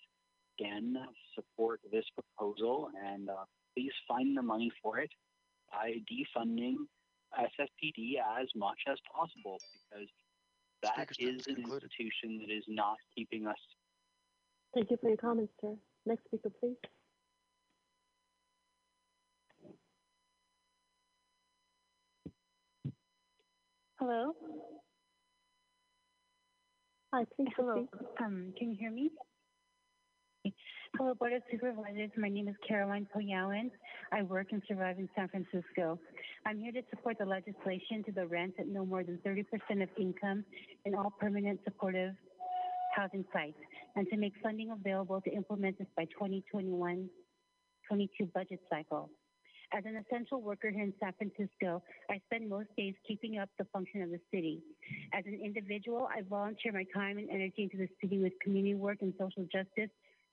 again 0.59 0.97
support 1.35 1.81
this 1.93 2.05
proposal 2.15 2.89
and 3.05 3.31
uh, 3.31 3.45
please 3.77 3.93
find 4.09 4.37
the 4.37 4.43
money 4.43 4.73
for 4.83 4.99
it 4.99 5.11
by 5.71 5.95
defunding 6.11 6.77
SFPD 7.39 8.15
as 8.41 8.49
much 8.57 8.79
as 8.91 8.97
possible 9.15 9.59
because 9.91 10.09
that 10.87 10.95
Speaker's 10.95 11.17
time 11.19 11.29
is 11.29 11.41
is 11.43 11.47
an 11.49 11.55
concluded. 11.57 11.91
institution 11.91 12.39
that 12.41 12.53
is 12.55 12.65
not 12.69 12.97
keeping 13.15 13.47
us 13.47 13.59
Thank 14.75 14.91
you 14.91 14.99
for 15.01 15.09
your 15.09 15.17
comments, 15.17 15.53
sir. 15.61 15.75
Next 16.05 16.25
speaker, 16.27 16.51
please. 16.61 16.77
Hello. 23.99 24.33
Hi, 27.15 27.25
please 27.35 27.49
Hello. 27.57 27.89
Um, 28.23 28.53
can 28.59 28.71
you 28.73 28.77
hear 28.79 28.91
me? 28.91 29.11
Hello, 30.99 31.13
Board 31.13 31.35
of 31.35 31.43
Supervisors. 31.51 32.11
My 32.17 32.31
name 32.31 32.49
is 32.49 32.55
Caroline 32.67 33.07
Poyawan. 33.15 33.71
I 34.13 34.23
work 34.23 34.47
and 34.53 34.63
survive 34.67 34.99
in 34.99 35.11
San 35.15 35.29
Francisco. 35.29 35.99
I'm 36.47 36.59
here 36.59 36.73
to 36.73 36.81
support 36.89 37.19
the 37.19 37.27
legislation 37.27 38.03
to 38.07 38.13
the 38.13 38.27
rent 38.27 38.55
at 38.59 38.67
no 38.67 38.87
more 38.87 39.05
than 39.05 39.19
30% 39.19 39.45
of 39.83 39.91
income 40.01 40.43
in 40.87 40.95
all 40.95 41.13
permanent 41.21 41.61
supportive 41.65 42.15
housing 42.95 43.27
sites 43.31 43.59
and 43.95 44.09
to 44.09 44.17
make 44.17 44.33
funding 44.43 44.71
available 44.71 45.21
to 45.21 45.31
implement 45.31 45.79
this 45.79 45.89
by 45.99 46.07
2021-22 46.19 47.09
budget 48.33 48.61
cycle. 48.71 49.11
As 49.75 49.85
an 49.85 49.97
essential 49.97 50.41
worker 50.41 50.71
here 50.71 50.85
in 50.85 50.95
San 50.99 51.13
Francisco, 51.19 51.83
I 52.09 52.21
spend 52.25 52.49
most 52.49 52.69
days 52.79 52.95
keeping 53.07 53.37
up 53.37 53.51
the 53.59 53.67
function 53.67 54.01
of 54.01 54.11
the 54.11 54.21
city. 54.33 54.63
As 55.13 55.27
an 55.27 55.39
individual, 55.45 56.09
I 56.11 56.23
volunteer 56.23 56.73
my 56.73 56.85
time 56.95 57.19
and 57.19 57.29
energy 57.29 57.65
into 57.65 57.77
the 57.77 57.89
city 58.01 58.23
with 58.23 58.33
community 58.43 58.77
work 58.77 58.99
and 59.03 59.13
social 59.19 59.43
justice, 59.53 59.91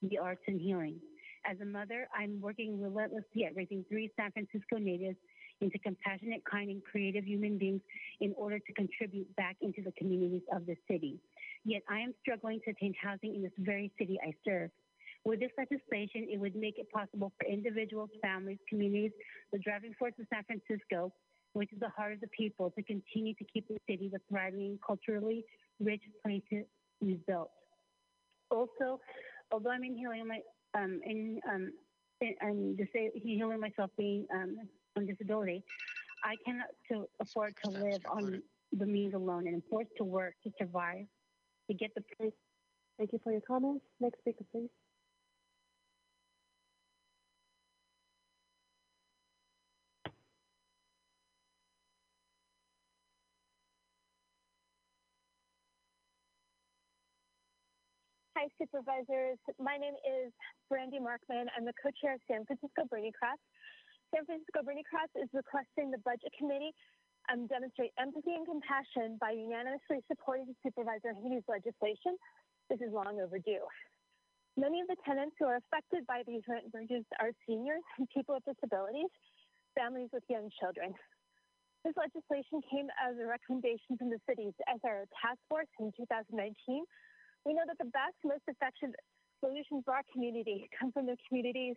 the 0.08 0.18
arts, 0.18 0.42
and 0.46 0.60
healing. 0.60 1.00
As 1.46 1.60
a 1.60 1.64
mother, 1.64 2.08
I'm 2.16 2.40
working 2.40 2.80
relentlessly 2.80 3.44
at 3.44 3.54
raising 3.54 3.84
three 3.88 4.10
San 4.16 4.32
Francisco 4.32 4.78
natives 4.78 5.16
into 5.60 5.78
compassionate, 5.78 6.42
kind, 6.50 6.70
and 6.70 6.82
creative 6.84 7.24
human 7.24 7.58
beings 7.58 7.80
in 8.20 8.34
order 8.36 8.58
to 8.58 8.72
contribute 8.72 9.34
back 9.36 9.56
into 9.60 9.82
the 9.82 9.92
communities 9.92 10.42
of 10.54 10.66
the 10.66 10.76
city. 10.90 11.20
Yet 11.64 11.82
I 11.88 12.00
am 12.00 12.14
struggling 12.20 12.60
to 12.64 12.70
attain 12.70 12.94
housing 13.00 13.34
in 13.34 13.42
this 13.42 13.52
very 13.58 13.92
city 13.98 14.18
I 14.26 14.32
serve. 14.44 14.70
With 15.24 15.40
this 15.40 15.50
legislation, 15.56 16.28
it 16.30 16.38
would 16.38 16.54
make 16.54 16.78
it 16.78 16.90
possible 16.90 17.32
for 17.38 17.46
individuals, 17.50 18.10
families, 18.20 18.58
communities, 18.68 19.12
the 19.52 19.58
driving 19.58 19.94
force 19.98 20.12
of 20.18 20.26
San 20.32 20.44
Francisco, 20.44 21.12
which 21.54 21.72
is 21.72 21.80
the 21.80 21.88
heart 21.88 22.12
of 22.12 22.20
the 22.20 22.28
people, 22.28 22.70
to 22.76 22.82
continue 22.82 23.34
to 23.34 23.44
keep 23.44 23.66
the 23.68 23.78
city 23.88 24.10
the 24.12 24.20
thriving, 24.28 24.78
culturally 24.86 25.44
rich 25.80 26.02
place 26.22 26.42
it 26.50 26.68
is 27.00 27.18
built. 27.26 27.50
Also, 28.50 29.00
although 29.54 29.70
I'm 29.70 29.84
inhaling 29.84 30.26
my 30.26 30.40
um, 30.76 31.00
in 31.06 31.40
um, 31.48 31.72
in, 32.20 32.76
disa- 32.76 33.12
healing 33.14 33.60
myself 33.60 33.90
being 33.96 34.26
um, 34.34 34.56
on 34.96 35.06
disability, 35.06 35.62
I 36.24 36.34
cannot 36.44 36.66
to 36.90 37.06
afford 37.20 37.54
to 37.64 37.70
live 37.70 38.00
on 38.10 38.42
the 38.72 38.86
means 38.86 39.14
alone, 39.14 39.46
and 39.46 39.54
am 39.56 39.62
forced 39.70 39.90
to 39.98 40.04
work 40.04 40.34
to 40.42 40.50
survive, 40.58 41.06
to 41.70 41.74
get 41.74 41.90
the 41.94 42.02
place. 42.16 42.32
Thank 42.98 43.12
you 43.12 43.20
for 43.22 43.30
your 43.30 43.42
comments. 43.42 43.84
Next 44.00 44.18
speaker, 44.18 44.44
please. 44.52 44.70
Hi, 58.34 58.50
supervisors. 58.58 59.38
My 59.62 59.78
name 59.78 59.94
is 60.02 60.34
Brandy 60.66 60.98
Markman. 60.98 61.46
I'm 61.54 61.62
the 61.62 61.76
co-chair 61.78 62.18
of 62.18 62.20
San 62.26 62.42
Francisco 62.42 62.82
Berniecrats. 62.90 63.38
San 64.10 64.26
Francisco 64.26 64.58
Berniecrats 64.66 65.14
is 65.14 65.30
requesting 65.30 65.94
the 65.94 66.02
Budget 66.02 66.34
Committee 66.34 66.74
um, 67.30 67.46
demonstrate 67.46 67.94
empathy 67.94 68.34
and 68.34 68.42
compassion 68.42 69.22
by 69.22 69.38
unanimously 69.38 70.02
supporting 70.10 70.50
Supervisor 70.66 71.14
Haney's 71.14 71.46
legislation. 71.46 72.18
This 72.66 72.82
is 72.82 72.90
long 72.90 73.22
overdue. 73.22 73.62
Many 74.58 74.82
of 74.82 74.90
the 74.90 74.98
tenants 75.06 75.38
who 75.38 75.46
are 75.46 75.62
affected 75.62 76.02
by 76.10 76.26
these 76.26 76.42
rent 76.50 76.66
merges 76.74 77.06
are 77.22 77.30
seniors 77.46 77.86
and 78.02 78.10
people 78.10 78.34
with 78.34 78.42
disabilities, 78.50 79.14
families 79.78 80.10
with 80.10 80.26
young 80.26 80.50
children. 80.58 80.90
This 81.86 81.94
legislation 81.94 82.66
came 82.66 82.90
as 82.98 83.14
a 83.14 83.30
recommendation 83.30 83.94
from 83.94 84.10
the 84.10 84.18
city's 84.26 84.58
SR 84.66 85.06
task 85.22 85.38
force 85.46 85.70
in 85.78 85.94
2019. 85.94 86.82
We 87.44 87.52
know 87.52 87.68
that 87.68 87.76
the 87.76 87.92
best, 87.92 88.16
most 88.24 88.44
effective 88.48 88.96
solutions 89.40 89.84
for 89.84 89.92
our 89.92 90.06
community 90.12 90.68
come 90.78 90.92
from 90.92 91.06
the 91.06 91.16
communities 91.28 91.76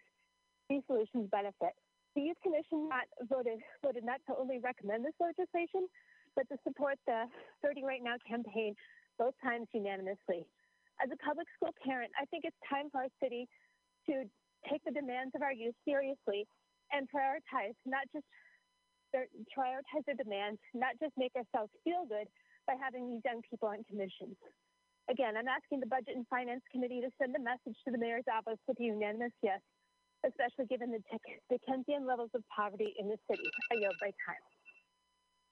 these 0.70 0.84
solutions 0.88 1.28
benefit. 1.32 1.76
The 2.16 2.22
Youth 2.28 2.40
Commission 2.44 2.90
not 2.90 3.08
voted 3.30 3.60
voted 3.84 4.04
not 4.04 4.20
to 4.28 4.36
only 4.36 4.60
recommend 4.60 5.06
this 5.06 5.16
legislation, 5.20 5.88
but 6.36 6.48
to 6.50 6.58
support 6.64 7.00
the 7.08 7.28
30 7.64 7.84
Right 7.84 8.04
Now 8.04 8.16
campaign 8.28 8.76
both 9.20 9.36
times 9.44 9.68
unanimously. 9.72 10.44
As 11.00 11.08
a 11.14 11.20
public 11.24 11.48
school 11.56 11.72
parent, 11.86 12.12
I 12.20 12.26
think 12.28 12.44
it's 12.44 12.58
time 12.68 12.90
for 12.92 13.06
our 13.06 13.12
city 13.22 13.48
to 14.10 14.26
take 14.70 14.84
the 14.84 14.92
demands 14.92 15.36
of 15.36 15.42
our 15.42 15.54
youth 15.54 15.76
seriously 15.86 16.48
and 16.92 17.08
prioritize 17.12 17.78
not 17.86 18.10
just 18.12 18.26
their, 19.14 19.28
prioritize 19.54 20.04
their 20.06 20.18
demands, 20.18 20.60
not 20.74 20.98
just 21.00 21.14
make 21.18 21.32
ourselves 21.38 21.72
feel 21.84 22.06
good 22.10 22.28
by 22.66 22.76
having 22.82 23.08
these 23.08 23.22
young 23.24 23.42
people 23.46 23.70
on 23.70 23.84
commissions. 23.86 24.36
Again, 25.10 25.38
I'm 25.38 25.48
asking 25.48 25.80
the 25.80 25.86
Budget 25.86 26.16
and 26.16 26.28
Finance 26.28 26.64
Committee 26.72 27.00
to 27.02 27.10
send 27.18 27.34
a 27.36 27.40
message 27.40 27.78
to 27.86 27.92
the 27.92 27.98
mayor's 27.98 28.26
office 28.32 28.60
with 28.68 28.78
a 28.80 28.84
unanimous 28.84 29.32
yes, 29.42 29.62
especially 30.26 30.66
given 30.66 30.92
the 30.92 31.00
Dick- 31.10 31.42
Dickensian 31.50 32.06
levels 32.06 32.32
of 32.34 32.44
poverty 32.54 32.94
in 33.00 33.08
the 33.08 33.18
city. 33.30 33.50
I 33.72 33.76
yield 33.76 33.96
my 34.02 34.12
time. 34.28 34.44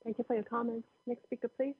Thank 0.03 0.17
you 0.17 0.25
for 0.27 0.35
your 0.35 0.43
comments. 0.43 0.87
Next 1.07 1.23
speaker, 1.23 1.47
please. 1.47 1.75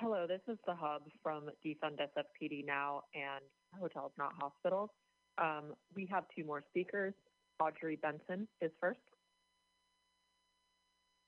Hello, 0.00 0.26
this 0.26 0.40
is 0.48 0.58
the 0.66 0.74
hub 0.74 1.02
from 1.22 1.48
Defund 1.64 1.98
SFPD 2.00 2.64
Now 2.64 3.02
and 3.14 3.44
Hotels 3.78 4.12
Not 4.18 4.32
Hospitals. 4.40 4.90
Um, 5.38 5.74
we 5.94 6.08
have 6.10 6.24
two 6.34 6.44
more 6.44 6.64
speakers. 6.70 7.14
Audrey 7.60 7.96
Benson 7.96 8.48
is 8.60 8.72
first. 8.80 8.98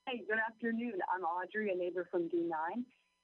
Hey, 0.04 0.20
good 0.28 0.36
afternoon. 0.36 1.00
I'm 1.08 1.24
Audrey, 1.24 1.72
a 1.72 1.76
neighbor 1.80 2.04
from 2.12 2.28
D9, 2.28 2.52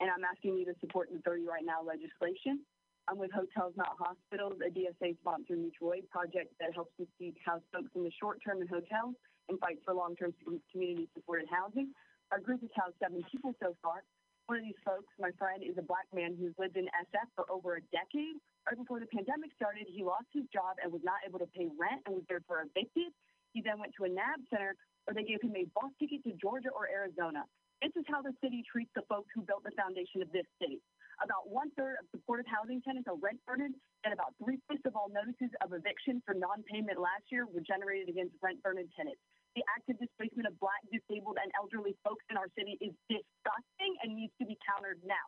and 0.01 0.09
I'm 0.09 0.25
asking 0.25 0.57
you 0.57 0.65
to 0.65 0.73
support 0.81 1.13
the 1.13 1.21
30 1.29 1.45
Right 1.45 1.61
Now 1.61 1.85
legislation. 1.85 2.65
I'm 3.05 3.21
with 3.21 3.29
Hotels 3.37 3.77
Not 3.77 4.01
Hospitals, 4.01 4.57
a 4.65 4.73
DSA 4.73 5.21
sponsored 5.21 5.61
mutual 5.61 5.93
aid 5.93 6.09
project 6.09 6.57
that 6.57 6.73
helps 6.73 6.97
to 6.97 7.05
seek 7.21 7.37
house 7.45 7.61
folks 7.69 7.93
in 7.93 8.01
the 8.01 8.11
short 8.17 8.41
term 8.41 8.65
in 8.65 8.67
hotels 8.67 9.13
and 9.53 9.61
fights 9.61 9.85
for 9.85 9.93
long 9.93 10.17
term 10.17 10.33
community 10.73 11.05
supported 11.13 11.53
housing. 11.53 11.93
Our 12.33 12.41
group 12.41 12.65
has 12.65 12.73
housed 12.73 12.97
seven 12.97 13.21
people 13.29 13.53
so 13.61 13.77
far. 13.85 14.01
One 14.49 14.57
of 14.57 14.65
these 14.65 14.81
folks, 14.81 15.13
my 15.21 15.37
friend, 15.37 15.61
is 15.61 15.77
a 15.77 15.85
black 15.85 16.09
man 16.17 16.33
who's 16.33 16.57
lived 16.57 16.81
in 16.81 16.89
SF 16.97 17.29
for 17.37 17.45
over 17.53 17.77
a 17.77 17.85
decade. 17.93 18.41
Right 18.65 18.81
before 18.81 19.05
the 19.05 19.11
pandemic 19.13 19.53
started, 19.53 19.85
he 19.85 20.01
lost 20.01 20.33
his 20.33 20.49
job 20.49 20.81
and 20.81 20.89
was 20.89 21.05
not 21.05 21.21
able 21.29 21.45
to 21.45 21.51
pay 21.53 21.69
rent 21.77 22.09
and 22.09 22.17
was 22.17 22.25
therefore 22.25 22.65
evicted. 22.65 23.13
He 23.53 23.61
then 23.61 23.77
went 23.77 23.93
to 24.01 24.09
a 24.09 24.11
NAB 24.11 24.49
center 24.49 24.81
where 25.05 25.15
they 25.15 25.27
gave 25.27 25.41
him 25.43 25.55
a 25.57 25.65
bus 25.75 25.91
ticket 25.99 26.23
to 26.25 26.33
Georgia 26.37 26.71
or 26.71 26.89
Arizona. 26.89 27.45
This 27.81 27.97
is 27.97 28.05
how 28.13 28.21
the 28.21 28.37
city 28.45 28.61
treats 28.69 28.93
the 28.93 29.05
folks 29.09 29.33
who 29.33 29.41
built 29.41 29.65
the 29.65 29.73
foundation 29.73 30.21
of 30.21 30.29
this 30.37 30.45
city. 30.61 30.85
About 31.25 31.49
one 31.49 31.73
third 31.77 31.97
of 32.01 32.09
supportive 32.13 32.49
housing 32.49 32.81
tenants 32.85 33.09
are 33.09 33.17
rent 33.17 33.41
burdened, 33.49 33.77
and 34.05 34.13
about 34.13 34.37
three 34.41 34.61
fifths 34.69 34.85
of 34.85 34.97
all 34.97 35.09
notices 35.09 35.53
of 35.65 35.73
eviction 35.73 36.21
for 36.25 36.33
non 36.33 36.65
payment 36.69 37.01
last 37.01 37.29
year 37.33 37.45
were 37.49 37.65
generated 37.65 38.09
against 38.09 38.37
rent 38.41 38.61
burdened 38.61 38.89
tenants. 38.97 39.21
The 39.57 39.65
active 39.77 40.01
displacement 40.01 40.49
of 40.49 40.57
black, 40.61 40.81
disabled, 40.93 41.37
and 41.41 41.51
elderly 41.57 41.97
folks 42.05 42.25
in 42.29 42.37
our 42.37 42.49
city 42.57 42.77
is 42.81 42.93
disgusting 43.09 43.93
and 44.05 44.17
needs 44.17 44.33
to 44.41 44.47
be 44.49 44.57
countered 44.65 45.01
now. 45.05 45.27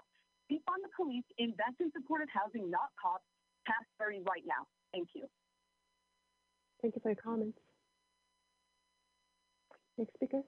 Defund 0.48 0.85
the 0.85 0.92
police, 0.96 1.26
invest 1.40 1.80
in 1.80 1.88
supportive 1.92 2.28
housing, 2.32 2.68
not 2.68 2.92
cops. 3.00 3.24
Pass 3.66 3.85
30 3.98 4.22
right 4.28 4.44
now. 4.44 4.68
Thank 4.92 5.08
you. 5.14 5.26
Thank 6.80 6.94
you 6.96 7.00
for 7.00 7.11
your 7.11 7.22
comments. 7.22 7.58
Next 9.98 10.14
speaker. 10.14 10.40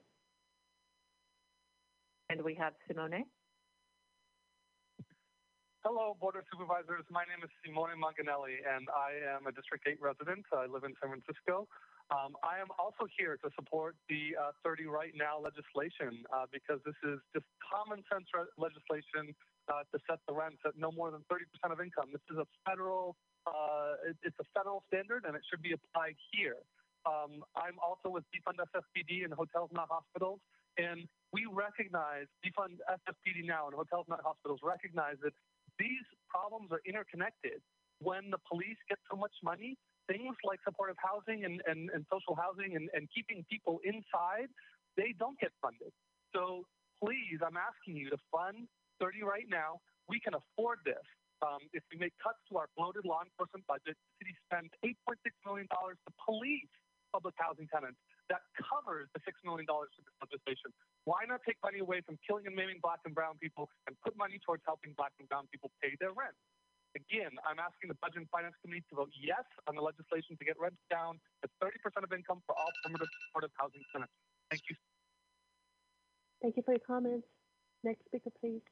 And 2.29 2.41
we 2.41 2.55
have 2.55 2.73
Simone. 2.87 3.25
Hello, 5.85 6.17
Board 6.17 6.33
of 6.33 6.49
Supervisors. 6.49 7.05
My 7.13 7.29
name 7.29 7.45
is 7.45 7.53
Simone 7.61 7.93
Manganelli, 8.01 8.57
and 8.65 8.89
I 8.89 9.21
am 9.37 9.45
a 9.45 9.53
District 9.53 9.85
8 9.85 10.01
resident. 10.01 10.41
I 10.49 10.65
live 10.65 10.81
in 10.81 10.97
San 10.97 11.13
Francisco. 11.13 11.69
Um, 12.09 12.33
I 12.41 12.57
am 12.57 12.73
also 12.81 13.05
here 13.13 13.37
to 13.45 13.53
support 13.53 13.93
the 14.09 14.33
uh, 14.33 14.57
30 14.65 14.89
Right 14.89 15.13
Now 15.13 15.37
legislation 15.37 16.25
uh, 16.33 16.49
because 16.49 16.81
this 16.89 16.97
is 17.05 17.21
just 17.37 17.45
common 17.61 18.01
sense 18.09 18.25
re- 18.33 18.49
legislation 18.57 19.37
uh, 19.69 19.85
to 19.93 20.01
set 20.09 20.17
the 20.25 20.33
rents 20.33 20.65
at 20.65 20.73
no 20.73 20.89
more 20.89 21.13
than 21.13 21.21
30% 21.29 21.45
of 21.69 21.77
income. 21.77 22.09
This 22.09 22.25
is 22.33 22.41
a 22.41 22.49
federal, 22.65 23.13
uh, 23.45 24.09
it, 24.09 24.17
it's 24.25 24.37
a 24.41 24.47
federal 24.57 24.81
standard, 24.89 25.29
and 25.29 25.37
it 25.37 25.45
should 25.45 25.61
be 25.61 25.77
applied 25.77 26.17
here. 26.33 26.65
Um, 27.05 27.45
I'm 27.53 27.77
also 27.77 28.09
with 28.09 28.25
Defund 28.33 28.57
SFPD 28.57 29.23
and 29.23 29.33
Hotels 29.33 29.69
Not 29.71 29.87
Hospitals, 29.93 30.41
and 30.77 31.05
we 31.31 31.45
recognize 31.45 32.25
Defund 32.41 32.81
SFPD 32.89 33.45
now 33.45 33.69
and 33.69 33.75
Hotels 33.77 34.09
Not 34.09 34.25
Hospitals 34.25 34.59
recognize 34.65 35.21
that 35.21 35.33
these 35.77 36.05
problems 36.27 36.73
are 36.73 36.81
interconnected. 36.85 37.61
When 38.01 38.33
the 38.33 38.41
police 38.49 38.79
get 38.89 38.97
so 39.09 39.15
much 39.15 39.31
money, 39.43 39.77
things 40.09 40.35
like 40.43 40.59
supportive 40.65 40.97
housing 40.99 41.45
and, 41.45 41.61
and, 41.69 41.89
and 41.93 42.05
social 42.11 42.35
housing 42.35 42.75
and, 42.75 42.89
and 42.93 43.07
keeping 43.13 43.45
people 43.49 43.79
inside, 43.85 44.49
they 44.97 45.13
don't 45.17 45.37
get 45.39 45.53
funded. 45.61 45.93
So 46.33 46.65
please, 46.99 47.39
I'm 47.39 47.55
asking 47.55 48.01
you 48.01 48.09
to 48.09 48.19
fund 48.33 48.67
30 48.99 49.23
right 49.23 49.47
now. 49.47 49.79
We 50.09 50.19
can 50.19 50.33
afford 50.33 50.81
this. 50.85 51.05
Um, 51.43 51.67
if 51.75 51.83
we 51.91 51.99
make 51.99 52.15
cuts 52.23 52.39
to 52.49 52.57
our 52.57 52.71
bloated 52.79 53.03
law 53.03 53.21
enforcement 53.21 53.67
budget, 53.67 53.99
the 53.99 54.11
city 54.23 54.33
spends 54.47 54.71
$8.6 54.81 55.19
million 55.43 55.67
to 55.67 56.11
police 56.23 56.71
public 57.15 57.39
housing 57.39 57.71
tenants. 57.71 57.95
That 58.27 58.43
covers 58.59 59.07
the 59.15 59.23
$6 59.23 59.31
million 59.47 59.63
for 59.63 59.87
this 60.03 60.17
legislation. 60.19 60.75
Why 61.07 61.23
not 61.23 61.39
take 61.47 61.55
money 61.63 61.79
away 61.79 62.03
from 62.03 62.19
killing 62.27 62.43
and 62.43 62.51
maiming 62.51 62.83
black 62.83 62.99
and 63.07 63.15
brown 63.15 63.39
people 63.39 63.71
and 63.87 63.95
put 64.03 64.19
money 64.19 64.43
towards 64.43 64.67
helping 64.67 64.91
black 64.99 65.15
and 65.23 65.31
brown 65.31 65.47
people 65.47 65.71
pay 65.79 65.95
their 66.03 66.11
rent? 66.11 66.35
Again, 66.99 67.31
I'm 67.47 67.59
asking 67.59 67.91
the 67.91 67.99
Budget 68.03 68.27
and 68.27 68.31
Finance 68.31 68.55
Committee 68.59 68.83
to 68.91 68.95
vote 68.99 69.11
yes 69.15 69.43
on 69.67 69.79
the 69.79 69.83
legislation 69.83 70.35
to 70.35 70.43
get 70.43 70.59
rents 70.59 70.79
down 70.91 71.19
to 71.43 71.47
30% 71.63 71.71
of 72.03 72.11
income 72.11 72.43
for 72.47 72.55
all 72.55 72.71
primitive 72.83 73.07
supportive 73.27 73.51
housing 73.55 73.83
tenants. 73.91 74.15
Thank 74.51 74.63
you. 74.67 74.75
Thank 76.41 76.55
you 76.59 76.63
for 76.63 76.75
your 76.75 76.83
comments. 76.83 77.27
Next 77.83 78.03
speaker, 78.07 78.31
please. 78.39 78.63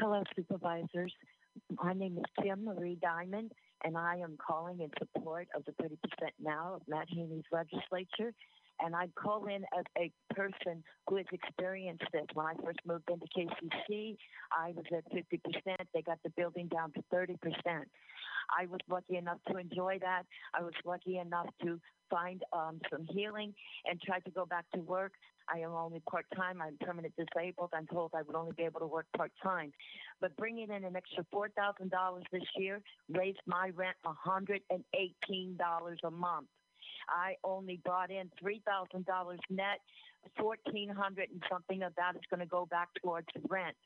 Hello, 0.00 0.22
supervisors. 0.34 1.12
My 1.82 1.92
name 1.92 2.18
is 2.18 2.24
Kim 2.42 2.64
Marie 2.64 2.98
Diamond, 3.00 3.52
and 3.84 3.96
I 3.96 4.16
am 4.16 4.36
calling 4.44 4.80
in 4.80 4.90
support 4.98 5.46
of 5.54 5.64
the 5.66 5.72
30% 5.82 5.96
now 6.42 6.74
of 6.74 6.82
Matt 6.88 7.06
Haney's 7.10 7.44
legislature. 7.52 8.34
And 8.80 8.96
I 8.96 9.06
call 9.16 9.46
in 9.46 9.62
as 9.78 9.84
a 9.96 10.10
person 10.34 10.82
who 11.08 11.16
has 11.16 11.26
experienced 11.32 12.02
this. 12.12 12.26
When 12.34 12.44
I 12.44 12.54
first 12.64 12.80
moved 12.84 13.08
into 13.08 13.26
KCC, 13.36 14.16
I 14.50 14.72
was 14.74 14.84
at 14.92 15.04
50%. 15.12 15.76
They 15.94 16.02
got 16.02 16.18
the 16.24 16.30
building 16.30 16.66
down 16.66 16.90
to 16.92 17.04
30%. 17.14 17.36
I 18.50 18.66
was 18.66 18.80
lucky 18.88 19.16
enough 19.16 19.38
to 19.50 19.58
enjoy 19.58 19.98
that. 20.00 20.24
I 20.54 20.62
was 20.62 20.74
lucky 20.84 21.18
enough 21.18 21.48
to 21.62 21.80
find 22.10 22.42
um, 22.52 22.80
some 22.90 23.06
healing 23.10 23.54
and 23.86 24.00
try 24.00 24.20
to 24.20 24.30
go 24.30 24.46
back 24.46 24.64
to 24.74 24.80
work. 24.80 25.12
I 25.52 25.58
am 25.58 25.72
only 25.72 26.00
part 26.10 26.26
time. 26.36 26.62
I'm 26.62 26.76
permanent 26.80 27.14
disabled. 27.16 27.70
I'm 27.74 27.86
told 27.86 28.12
I 28.14 28.22
would 28.22 28.36
only 28.36 28.52
be 28.56 28.62
able 28.62 28.80
to 28.80 28.86
work 28.86 29.06
part 29.16 29.32
time. 29.42 29.72
But 30.20 30.36
bringing 30.36 30.70
in 30.70 30.84
an 30.84 30.96
extra 30.96 31.24
$4,000 31.34 32.22
this 32.32 32.42
year 32.56 32.80
raised 33.10 33.40
my 33.46 33.70
rent 33.74 33.96
$118 34.06 34.60
a 36.04 36.10
month. 36.10 36.46
I 37.08 37.36
only 37.44 37.80
brought 37.84 38.10
in 38.10 38.30
$3,000 38.42 39.38
net. 39.50 39.80
1400 40.38 41.30
and 41.30 41.42
something 41.50 41.82
of 41.82 41.94
that 41.96 42.16
is 42.16 42.22
going 42.30 42.40
to 42.40 42.46
go 42.46 42.66
back 42.66 42.88
towards 43.02 43.26
rent. 43.48 43.76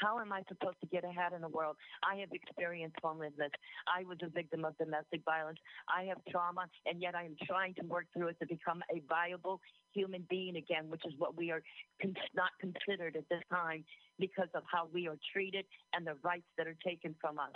How 0.00 0.18
am 0.18 0.32
I 0.32 0.42
supposed 0.48 0.80
to 0.80 0.86
get 0.86 1.04
ahead 1.04 1.32
in 1.32 1.40
the 1.40 1.48
world? 1.48 1.76
I 2.02 2.16
have 2.16 2.30
experienced 2.32 2.96
homelessness. 3.02 3.50
I 3.86 4.04
was 4.04 4.18
a 4.22 4.28
victim 4.28 4.64
of 4.64 4.76
domestic 4.78 5.22
violence. 5.24 5.58
I 5.88 6.04
have 6.04 6.18
trauma, 6.30 6.66
and 6.86 7.00
yet 7.00 7.14
I 7.14 7.24
am 7.24 7.36
trying 7.46 7.74
to 7.74 7.86
work 7.86 8.06
through 8.12 8.28
it 8.28 8.38
to 8.40 8.46
become 8.46 8.82
a 8.94 9.00
viable 9.08 9.60
human 9.92 10.24
being 10.28 10.56
again, 10.56 10.88
which 10.88 11.02
is 11.06 11.14
what 11.18 11.36
we 11.36 11.50
are 11.50 11.62
con- 12.00 12.14
not 12.34 12.50
considered 12.60 13.16
at 13.16 13.28
this 13.28 13.42
time 13.50 13.84
because 14.18 14.48
of 14.54 14.62
how 14.70 14.88
we 14.92 15.08
are 15.08 15.16
treated 15.32 15.64
and 15.92 16.06
the 16.06 16.14
rights 16.22 16.46
that 16.56 16.66
are 16.66 16.76
taken 16.84 17.14
from 17.20 17.38
us. 17.38 17.52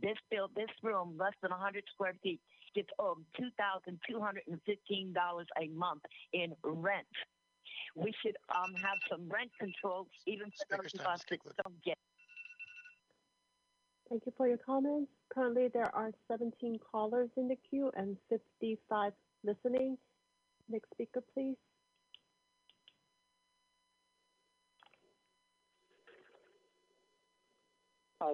This 0.00 0.16
bill, 0.30 0.50
this 0.54 0.70
room, 0.82 1.16
less 1.18 1.32
than 1.42 1.50
100 1.50 1.84
square 1.94 2.14
feet, 2.22 2.40
gets 2.74 2.88
um, 2.98 3.24
$2,215 3.40 5.44
a 5.60 5.68
month 5.68 6.02
in 6.32 6.54
rent. 6.62 7.06
We 7.94 8.12
should 8.22 8.36
um, 8.54 8.74
have 8.74 8.98
some 9.10 9.28
rent 9.28 9.50
control, 9.58 10.06
even 10.26 10.50
for 10.50 10.76
those 10.76 10.94
of 10.94 11.06
us 11.06 11.24
that 11.30 11.38
don't 11.64 11.82
get. 11.84 11.96
Thank 14.08 14.22
you 14.26 14.32
for 14.36 14.48
your 14.48 14.58
comments. 14.58 15.10
Currently, 15.32 15.68
there 15.74 15.94
are 15.94 16.10
17 16.28 16.78
callers 16.90 17.28
in 17.36 17.48
the 17.48 17.56
queue 17.68 17.90
and 17.96 18.16
55 18.30 19.12
listening. 19.44 19.98
Next 20.68 20.90
speaker, 20.90 21.22
please. 21.34 21.56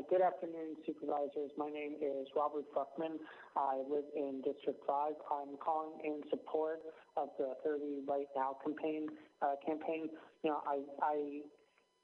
Good 0.09 0.23
afternoon, 0.23 0.81
supervisors. 0.87 1.53
My 1.59 1.69
name 1.69 1.97
is 2.01 2.27
Robert 2.35 2.65
Bruckman. 2.73 3.21
I 3.55 3.85
live 3.85 4.09
in 4.17 4.41
District 4.41 4.81
5. 4.87 5.13
I'm 5.31 5.57
calling 5.61 6.01
in 6.03 6.23
support 6.31 6.81
of 7.19 7.29
the 7.39 7.53
30 7.63 8.01
Right 8.09 8.27
Now 8.35 8.57
campaign. 8.65 9.09
Uh, 9.43 9.61
campaign. 9.61 10.09
You 10.43 10.51
know, 10.51 10.61
I, 10.65 10.81
I, 11.05 11.17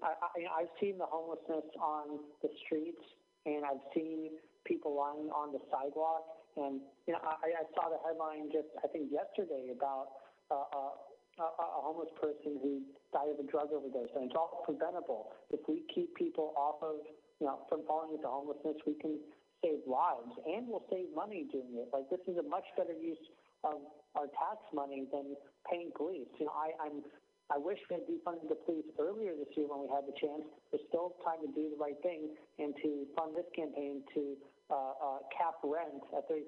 I, 0.05 0.61
I've 0.61 0.73
seen 0.79 0.99
the 0.99 1.09
homelessness 1.09 1.65
on 1.81 2.21
the 2.43 2.51
streets, 2.67 3.01
and 3.47 3.65
I've 3.65 3.81
seen 3.95 4.37
people 4.67 4.95
lying 4.95 5.33
on 5.33 5.53
the 5.53 5.61
sidewalk. 5.73 6.29
And 6.57 6.81
you 7.09 7.15
know, 7.15 7.21
I, 7.25 7.65
I 7.65 7.65
saw 7.73 7.89
the 7.89 7.99
headline 8.05 8.53
just 8.53 8.69
I 8.85 8.89
think 8.89 9.09
yesterday 9.09 9.73
about 9.73 10.21
uh, 10.51 10.69
uh, 10.69 11.01
a, 11.41 11.65
a 11.65 11.81
homeless 11.81 12.13
person 12.21 12.61
who 12.61 12.85
died 13.13 13.33
of 13.33 13.41
a 13.41 13.47
drug 13.49 13.73
overdose, 13.73 14.13
and 14.15 14.29
it's 14.29 14.37
all 14.37 14.61
preventable. 14.69 15.33
If 15.51 15.61
we 15.69 15.85
keep 15.95 16.15
people 16.15 16.53
off 16.57 16.83
of, 16.83 17.01
you 17.41 17.47
know, 17.49 17.65
from 17.69 17.83
falling 17.89 18.13
into 18.15 18.29
homelessness, 18.29 18.77
we 18.87 18.95
can 19.01 19.17
save 19.65 19.81
lives 19.89 20.33
and 20.45 20.69
we'll 20.69 20.85
save 20.93 21.09
money 21.17 21.49
doing 21.49 21.81
it. 21.81 21.89
Like 21.93 22.09
this 22.13 22.21
is 22.29 22.37
a 22.37 22.45
much 22.45 22.65
better 22.77 22.93
use 22.93 23.21
of 23.65 23.81
our 24.17 24.29
tax 24.37 24.61
money 24.73 25.09
than 25.13 25.37
paying 25.69 25.91
police. 25.97 26.29
You 26.39 26.47
know, 26.47 26.57
I, 26.57 26.77
I'm. 26.81 27.03
I 27.51 27.59
wish 27.59 27.83
we 27.91 27.99
had 27.99 28.07
defunded 28.07 28.47
the 28.47 28.55
police 28.63 28.87
earlier 29.03 29.35
this 29.35 29.51
year 29.59 29.67
when 29.67 29.83
we 29.83 29.91
had 29.91 30.07
the 30.07 30.15
chance. 30.15 30.47
There's 30.71 30.87
still 30.87 31.19
time 31.27 31.43
to 31.43 31.51
do 31.51 31.67
the 31.75 31.81
right 31.83 31.99
thing 31.99 32.31
and 32.63 32.71
to 32.79 33.11
fund 33.19 33.35
this 33.35 33.51
campaign 33.59 34.07
to 34.15 34.39
uh, 34.71 34.95
uh, 34.95 35.19
cap 35.35 35.59
rent 35.67 35.99
at 36.15 36.31
30% 36.31 36.47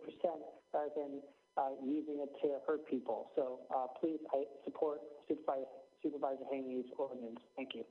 rather 0.70 0.94
than 0.94 1.18
uh, 1.58 1.74
using 1.82 2.22
it 2.22 2.30
to 2.46 2.62
hurt 2.70 2.86
people. 2.86 3.34
So 3.34 3.66
uh, 3.74 3.90
please, 3.98 4.22
I 4.30 4.46
support 4.62 5.02
Supervisor, 5.26 5.66
Supervisor 6.06 6.46
Haney's 6.52 6.86
ordinance. 6.96 7.42
Thank 7.56 7.74
you. 7.74 7.82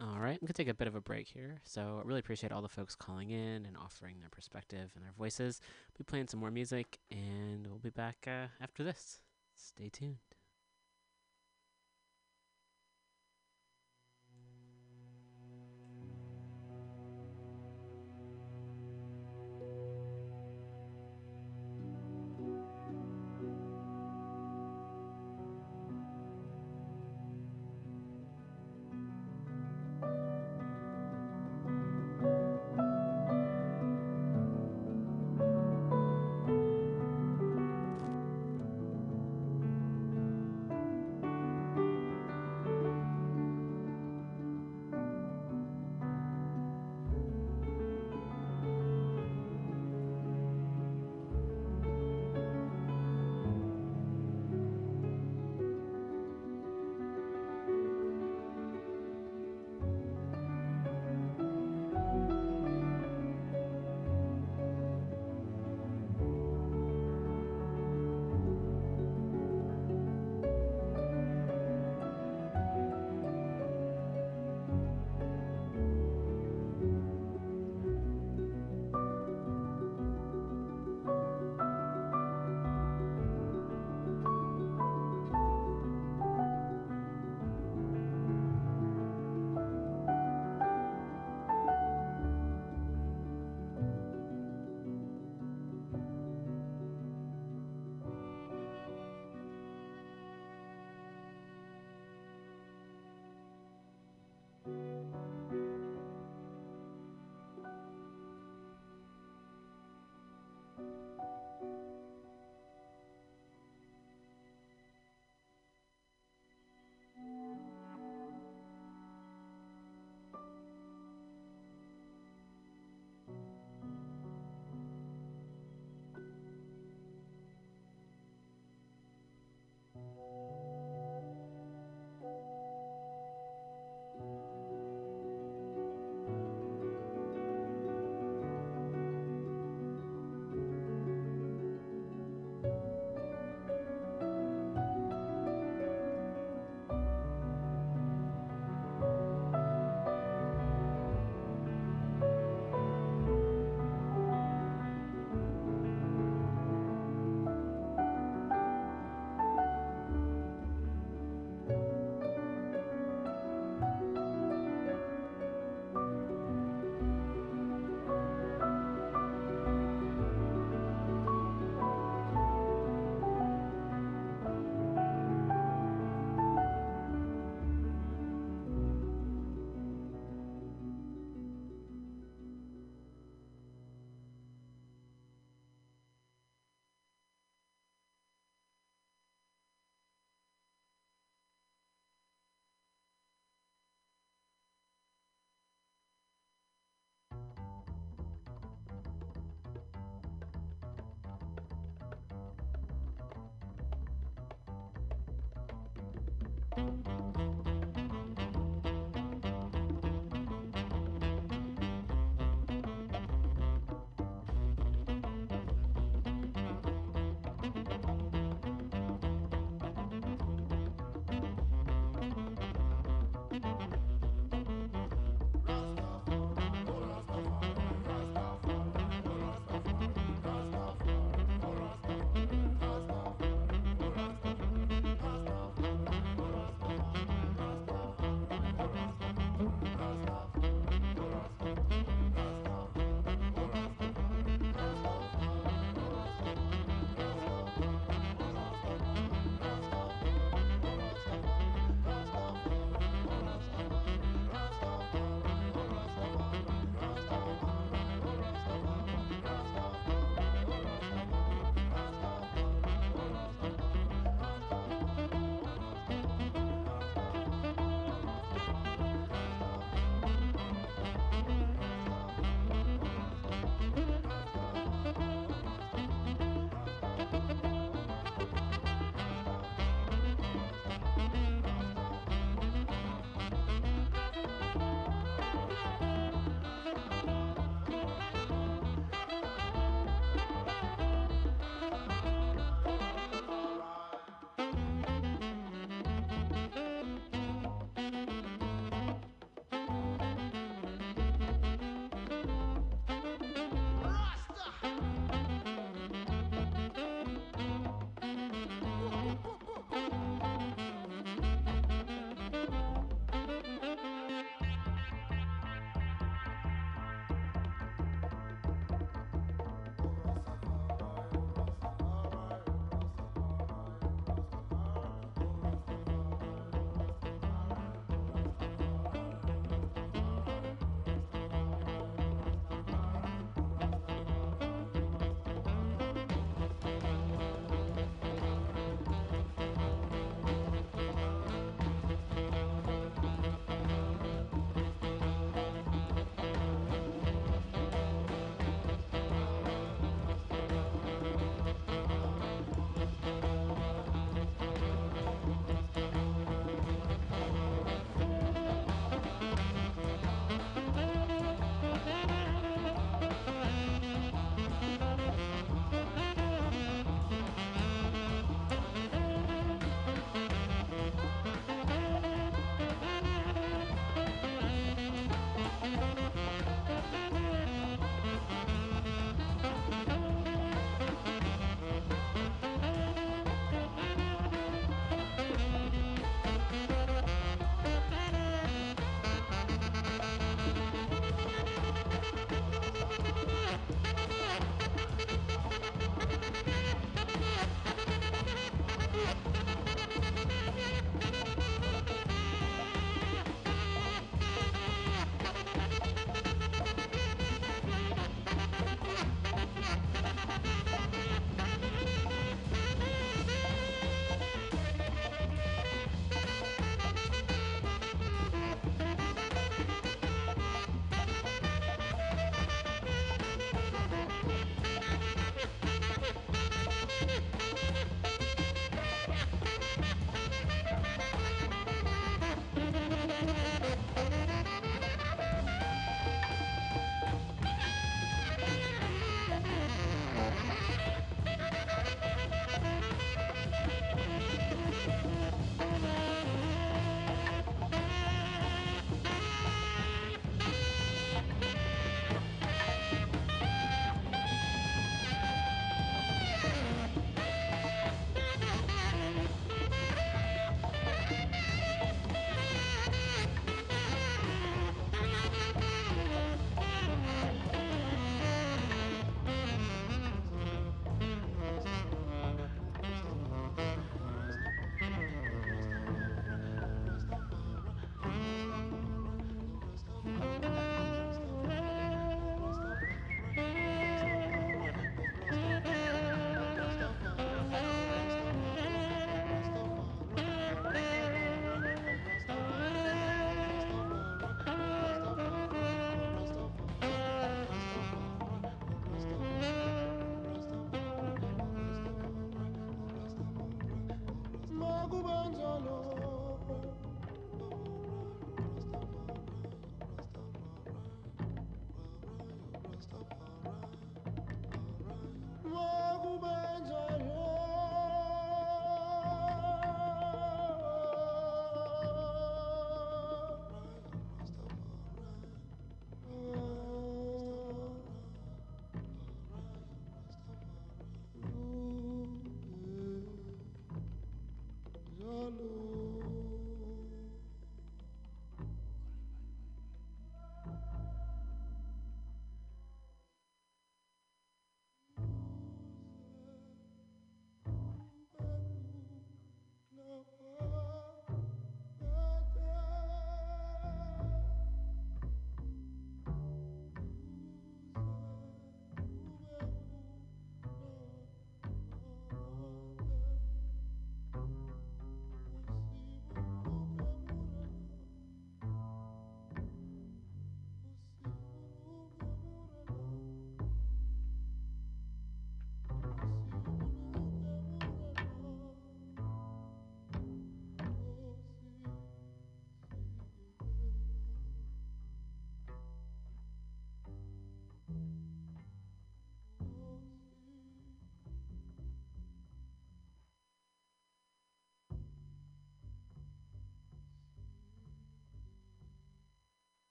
All 0.00 0.20
right, 0.20 0.38
I'm 0.40 0.46
gonna 0.46 0.52
take 0.52 0.68
a 0.68 0.74
bit 0.74 0.86
of 0.86 0.94
a 0.94 1.00
break 1.00 1.26
here. 1.26 1.60
So 1.64 2.00
I 2.00 2.06
really 2.06 2.20
appreciate 2.20 2.52
all 2.52 2.62
the 2.62 2.68
folks 2.68 2.94
calling 2.94 3.30
in 3.30 3.66
and 3.66 3.76
offering 3.76 4.20
their 4.20 4.30
perspective 4.30 4.92
and 4.94 5.04
their 5.04 5.12
voices. 5.18 5.60
We'll 5.92 6.04
be 6.06 6.08
playing 6.08 6.28
some 6.28 6.38
more 6.38 6.52
music, 6.52 6.98
and 7.10 7.66
we'll 7.66 7.80
be 7.80 7.90
back 7.90 8.18
uh, 8.28 8.46
after 8.62 8.84
this. 8.84 9.18
Stay 9.56 9.88
tuned. 9.88 10.37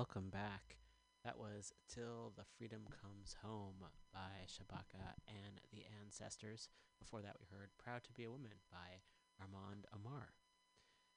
Welcome 0.00 0.30
back. 0.30 0.78
That 1.26 1.38
was 1.38 1.74
Till 1.94 2.32
the 2.34 2.44
Freedom 2.56 2.80
Comes 3.02 3.36
Home 3.44 3.84
by 4.14 4.46
Shabaka 4.48 5.12
and 5.28 5.60
the 5.70 5.84
Ancestors. 6.02 6.70
Before 6.98 7.20
that, 7.20 7.36
we 7.38 7.44
heard 7.54 7.68
Proud 7.76 8.02
to 8.04 8.12
Be 8.14 8.24
a 8.24 8.30
Woman 8.30 8.52
by 8.72 9.02
Armand 9.38 9.84
Amar. 9.92 10.30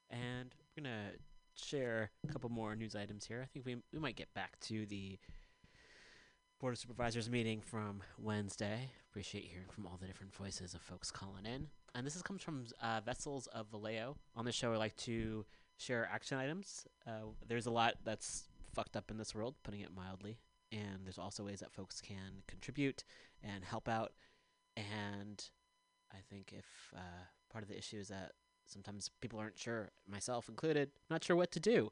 And 0.09 0.53
we're 0.75 0.83
going 0.83 0.93
to 0.93 1.63
share 1.63 2.11
a 2.27 2.33
couple 2.33 2.49
more 2.49 2.75
news 2.75 2.93
items 2.93 3.25
here. 3.25 3.39
I 3.41 3.45
think 3.45 3.65
we, 3.65 3.77
we 3.93 3.99
might 3.99 4.17
get 4.17 4.33
back 4.33 4.59
to 4.63 4.85
the 4.85 5.17
Board 6.59 6.73
of 6.73 6.79
Supervisors 6.79 7.29
meeting 7.29 7.61
from 7.61 8.03
Wednesday. 8.19 8.91
Appreciate 9.09 9.45
hearing 9.45 9.69
from 9.69 9.87
all 9.87 9.97
the 9.97 10.07
different 10.07 10.35
voices 10.35 10.73
of 10.73 10.81
folks 10.81 11.09
calling 11.09 11.45
in. 11.45 11.67
And 11.95 12.05
this 12.05 12.17
is, 12.17 12.21
comes 12.21 12.43
from 12.43 12.65
uh, 12.81 12.99
Vessels 12.99 13.47
of 13.47 13.67
Vallejo. 13.71 14.17
On 14.35 14.43
the 14.43 14.51
show, 14.51 14.73
I 14.73 14.75
like 14.75 14.97
to 14.97 15.45
share 15.77 16.09
action 16.13 16.37
items. 16.37 16.85
Uh, 17.07 17.31
there's 17.47 17.65
a 17.65 17.71
lot 17.71 17.93
that's 18.03 18.49
fucked 18.73 18.95
up 18.95 19.11
in 19.11 19.17
this 19.17 19.35
world, 19.35 19.55
putting 19.63 19.81
it 19.81 19.95
mildly. 19.95 20.39
And 20.71 21.05
there's 21.05 21.19
also 21.19 21.43
ways 21.43 21.59
that 21.59 21.71
folks 21.71 22.01
can 22.01 22.43
contribute 22.47 23.03
and 23.43 23.63
help 23.63 23.87
out. 23.87 24.13
And 24.75 25.43
I 26.11 26.17
think 26.29 26.51
if 26.51 26.65
uh, 26.95 27.25
part 27.51 27.63
of 27.63 27.69
the 27.69 27.77
issue 27.77 27.97
is 27.97 28.07
that 28.07 28.31
sometimes 28.65 29.09
people 29.21 29.39
aren't 29.39 29.59
sure, 29.59 29.91
myself 30.07 30.49
included, 30.49 30.91
not 31.09 31.23
sure 31.23 31.35
what 31.35 31.51
to 31.51 31.59
do. 31.59 31.91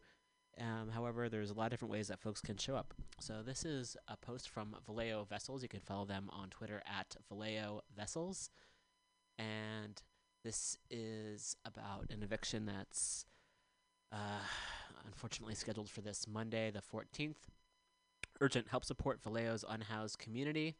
Um, 0.60 0.90
however, 0.94 1.30
there's 1.30 1.50
a 1.50 1.54
lot 1.54 1.66
of 1.66 1.72
different 1.72 1.92
ways 1.92 2.08
that 2.10 2.20
folks 2.20 2.42
can 2.42 2.58
show 2.58 2.76
up. 2.76 2.94
So 3.20 3.42
this 3.46 3.64
is 3.64 3.96
a 4.08 4.18
post 4.18 4.50
from 4.50 4.76
Vallejo 4.86 5.26
Vessels. 5.26 5.64
You 5.64 5.70
can 5.70 5.80
follow 5.80 6.06
them 6.06 6.30
on 6.32 6.50
Twitter 6.50 6.82
at 6.86 7.16
Vallejo 7.30 7.82
Vessels. 7.96 8.50
And 9.38 10.02
this 10.44 10.78
is 10.90 11.56
about 11.66 12.08
an 12.10 12.22
eviction 12.22 12.66
that's 12.66 13.26
uh, 14.12 14.42
unfortunately 15.06 15.56
scheduled 15.56 15.90
for 15.90 16.02
this 16.02 16.28
Monday, 16.28 16.72
the 16.72 16.82
14th. 16.82 17.50
Urgent 18.40 18.68
help 18.70 18.86
support 18.86 19.22
Vallejo's 19.22 19.66
unhoused 19.68 20.18
community. 20.20 20.76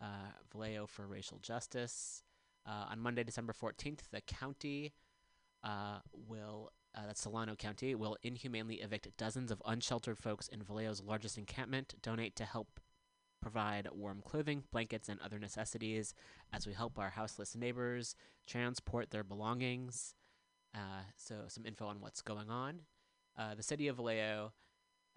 Uh, 0.00 0.32
Vallejo 0.52 0.86
for 0.86 1.06
racial 1.06 1.38
justice. 1.38 2.22
Uh, 2.66 2.86
on 2.90 3.00
Monday, 3.00 3.22
December 3.22 3.52
14th, 3.52 4.00
the 4.10 4.20
county 4.20 4.92
uh, 5.64 5.98
will, 6.28 6.72
uh, 6.94 7.02
that's 7.06 7.20
Solano 7.20 7.54
County, 7.54 7.94
will 7.94 8.16
inhumanely 8.22 8.76
evict 8.76 9.08
dozens 9.16 9.50
of 9.50 9.62
unsheltered 9.66 10.18
folks 10.18 10.48
in 10.48 10.62
Vallejo's 10.62 11.02
largest 11.02 11.38
encampment, 11.38 11.94
donate 12.02 12.36
to 12.36 12.44
help 12.44 12.80
provide 13.40 13.88
warm 13.92 14.22
clothing, 14.22 14.64
blankets, 14.70 15.08
and 15.08 15.20
other 15.20 15.38
necessities 15.38 16.14
as 16.52 16.66
we 16.66 16.72
help 16.72 16.98
our 16.98 17.10
houseless 17.10 17.56
neighbors 17.56 18.14
transport 18.46 19.10
their 19.10 19.24
belongings. 19.24 20.14
Uh, 20.74 21.02
so, 21.16 21.34
some 21.48 21.66
info 21.66 21.86
on 21.86 22.00
what's 22.00 22.22
going 22.22 22.50
on. 22.50 22.80
Uh, 23.40 23.54
the 23.54 23.62
city 23.62 23.88
of 23.88 23.96
Vallejo 23.96 24.52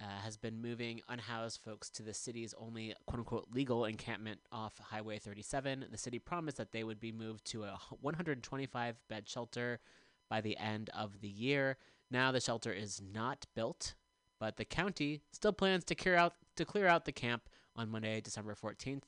uh, 0.01 0.05
has 0.23 0.37
been 0.37 0.61
moving 0.61 1.01
unhoused 1.09 1.59
folks 1.61 1.89
to 1.89 2.03
the 2.03 2.13
city's 2.13 2.53
only 2.57 2.95
quote 3.05 3.19
unquote 3.19 3.47
legal 3.51 3.83
encampment 3.83 4.39
off 4.49 4.79
Highway 4.79 5.19
37. 5.19 5.85
The 5.91 5.97
city 5.97 6.19
promised 6.19 6.55
that 6.55 6.71
they 6.71 6.85
would 6.85 7.01
be 7.01 7.11
moved 7.11 7.43
to 7.47 7.63
a 7.63 7.77
125 7.99 8.95
bed 9.09 9.27
shelter 9.27 9.81
by 10.29 10.39
the 10.39 10.57
end 10.57 10.89
of 10.95 11.19
the 11.19 11.27
year. 11.27 11.75
Now 12.09 12.31
the 12.31 12.39
shelter 12.39 12.71
is 12.71 13.01
not 13.01 13.45
built, 13.55 13.93
but 14.39 14.55
the 14.55 14.65
county 14.65 15.21
still 15.33 15.53
plans 15.53 15.83
to 15.85 15.95
clear 15.95 16.15
out 16.15 16.35
to 16.55 16.63
clear 16.63 16.87
out 16.87 17.03
the 17.03 17.11
camp 17.11 17.49
on 17.75 17.91
Monday, 17.91 18.21
December 18.21 18.55
14th, 18.55 19.03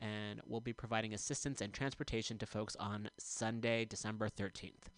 and 0.00 0.40
will 0.44 0.60
be 0.60 0.72
providing 0.72 1.14
assistance 1.14 1.60
and 1.60 1.72
transportation 1.72 2.36
to 2.38 2.46
folks 2.46 2.74
on 2.80 3.10
Sunday, 3.16 3.84
December 3.84 4.28
13th. 4.28 4.88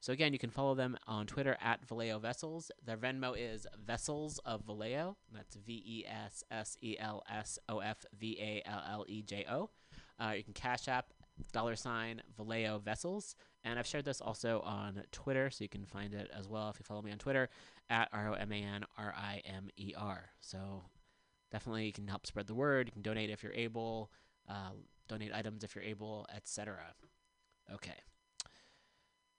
So 0.00 0.12
again, 0.12 0.32
you 0.32 0.38
can 0.38 0.50
follow 0.50 0.74
them 0.74 0.96
on 1.06 1.26
Twitter 1.26 1.56
at 1.60 1.86
Vallejo 1.86 2.18
Vessels. 2.18 2.70
Their 2.84 2.96
Venmo 2.96 3.34
is 3.36 3.66
Vessels 3.84 4.38
of 4.44 4.64
Vallejo. 4.64 5.16
That's 5.32 5.56
V 5.56 5.72
E 5.72 6.04
S 6.06 6.44
S 6.50 6.76
E 6.82 6.96
L 6.98 7.22
S 7.28 7.58
O 7.68 7.80
F 7.80 8.04
V 8.18 8.38
A 8.40 8.62
L 8.68 8.82
L 8.90 9.04
E 9.08 9.22
J 9.22 9.46
O. 9.50 9.70
Uh, 10.20 10.34
you 10.36 10.44
can 10.44 10.52
Cash 10.52 10.88
App 10.88 11.12
dollar 11.52 11.76
sign 11.76 12.22
Vallejo 12.36 12.78
Vessels. 12.78 13.34
And 13.64 13.78
I've 13.78 13.86
shared 13.86 14.04
this 14.04 14.20
also 14.20 14.60
on 14.60 15.02
Twitter, 15.12 15.50
so 15.50 15.64
you 15.64 15.68
can 15.68 15.84
find 15.84 16.14
it 16.14 16.30
as 16.36 16.48
well 16.48 16.70
if 16.70 16.78
you 16.78 16.84
follow 16.84 17.02
me 17.02 17.10
on 17.12 17.18
Twitter 17.18 17.48
at 17.90 18.08
R 18.12 18.30
O 18.30 18.32
M 18.34 18.52
A 18.52 18.56
N 18.56 18.84
R 18.96 19.14
I 19.16 19.42
M 19.44 19.68
E 19.76 19.92
R. 19.96 20.26
So 20.40 20.82
definitely 21.50 21.86
you 21.86 21.92
can 21.92 22.06
help 22.06 22.26
spread 22.26 22.46
the 22.46 22.54
word. 22.54 22.88
You 22.88 22.92
can 22.92 23.02
donate 23.02 23.30
if 23.30 23.42
you're 23.42 23.52
able, 23.52 24.10
uh, 24.48 24.70
donate 25.08 25.32
items 25.34 25.64
if 25.64 25.74
you're 25.74 25.84
able, 25.84 26.26
etc. 26.34 26.78
Okay. 27.72 27.94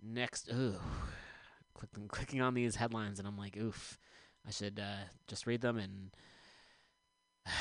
Next, 0.02 0.50
ooh, 0.54 0.76
clicking 1.74 2.08
clicking 2.08 2.42
on 2.42 2.54
these 2.54 2.76
headlines, 2.76 3.20
and 3.20 3.28
I'm 3.28 3.38
like, 3.38 3.58
oof, 3.58 4.00
I 4.46 4.52
should 4.52 4.80
uh, 4.80 5.06
just 5.28 5.48
read 5.48 5.62
them. 5.62 5.78
And 5.78 6.12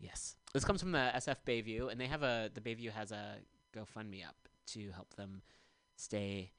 yes, 0.00 0.36
this 0.52 0.64
comes 0.64 0.80
from 0.80 0.92
the 0.92 1.10
SF 1.16 1.36
Bayview, 1.46 1.90
and 1.90 2.00
they 2.00 2.06
have 2.06 2.22
a 2.22 2.50
the 2.52 2.60
Bayview 2.60 2.90
has 2.92 3.12
a 3.12 3.36
GoFundMe 3.74 4.26
up 4.26 4.36
to 4.68 4.90
help 4.92 5.14
them 5.14 5.42
stay 5.96 6.52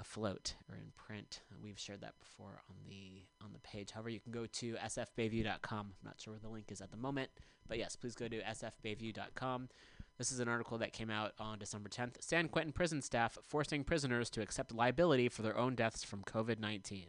afloat 0.00 0.54
or 0.68 0.76
in 0.76 0.92
print. 0.96 1.42
We've 1.62 1.78
shared 1.78 2.00
that 2.00 2.14
before 2.18 2.60
on 2.68 2.76
the 2.88 3.22
on 3.42 3.52
the 3.52 3.60
page. 3.60 3.90
However, 3.92 4.08
you 4.08 4.20
can 4.20 4.32
go 4.32 4.46
to 4.46 4.74
sfbayview.com. 4.74 5.86
I'm 5.86 6.04
not 6.04 6.20
sure 6.20 6.32
where 6.34 6.40
the 6.40 6.48
link 6.48 6.72
is 6.72 6.80
at 6.80 6.90
the 6.90 6.96
moment, 6.96 7.30
but 7.68 7.78
yes, 7.78 7.96
please 7.96 8.14
go 8.14 8.28
to 8.28 8.40
sfbayview.com. 8.40 9.68
This 10.16 10.30
is 10.30 10.38
an 10.38 10.48
article 10.48 10.78
that 10.78 10.92
came 10.92 11.10
out 11.10 11.32
on 11.40 11.58
December 11.58 11.88
10th. 11.88 12.14
San 12.20 12.48
Quentin 12.48 12.72
prison 12.72 13.02
staff 13.02 13.36
forcing 13.44 13.82
prisoners 13.82 14.30
to 14.30 14.42
accept 14.42 14.72
liability 14.72 15.28
for 15.28 15.42
their 15.42 15.58
own 15.58 15.74
deaths 15.74 16.04
from 16.04 16.22
COVID 16.22 16.60
19. 16.60 17.06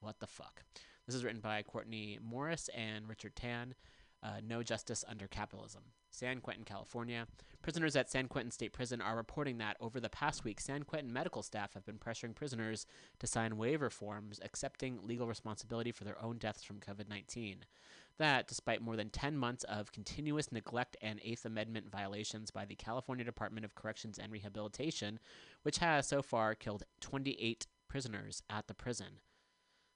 What 0.00 0.18
the 0.20 0.26
fuck? 0.26 0.62
This 1.06 1.14
is 1.14 1.24
written 1.24 1.42
by 1.42 1.62
Courtney 1.62 2.18
Morris 2.22 2.70
and 2.74 3.06
Richard 3.06 3.36
Tan. 3.36 3.74
Uh, 4.22 4.40
no 4.42 4.62
Justice 4.62 5.04
Under 5.06 5.28
Capitalism. 5.28 5.82
San 6.10 6.40
Quentin, 6.40 6.64
California. 6.64 7.26
Prisoners 7.62 7.94
at 7.96 8.10
San 8.10 8.28
Quentin 8.28 8.50
State 8.50 8.72
Prison 8.72 9.00
are 9.00 9.16
reporting 9.16 9.58
that 9.58 9.76
over 9.78 10.00
the 10.00 10.08
past 10.08 10.42
week, 10.42 10.60
San 10.60 10.84
Quentin 10.84 11.12
medical 11.12 11.42
staff 11.42 11.74
have 11.74 11.84
been 11.84 11.98
pressuring 11.98 12.34
prisoners 12.34 12.86
to 13.20 13.26
sign 13.26 13.58
waiver 13.58 13.90
forms 13.90 14.40
accepting 14.42 14.98
legal 15.02 15.28
responsibility 15.28 15.92
for 15.92 16.04
their 16.04 16.20
own 16.22 16.38
deaths 16.38 16.64
from 16.64 16.80
COVID 16.80 17.08
19. 17.08 17.64
That, 18.18 18.48
despite 18.48 18.82
more 18.82 18.96
than 18.96 19.10
10 19.10 19.36
months 19.36 19.64
of 19.64 19.92
continuous 19.92 20.50
neglect 20.50 20.96
and 21.00 21.20
Eighth 21.22 21.44
Amendment 21.44 21.90
violations 21.90 22.50
by 22.50 22.64
the 22.64 22.74
California 22.74 23.24
Department 23.24 23.64
of 23.64 23.76
Corrections 23.76 24.18
and 24.18 24.32
Rehabilitation, 24.32 25.20
which 25.62 25.78
has 25.78 26.08
so 26.08 26.20
far 26.20 26.54
killed 26.56 26.82
28 27.00 27.66
prisoners 27.88 28.42
at 28.50 28.66
the 28.66 28.74
prison. 28.74 29.20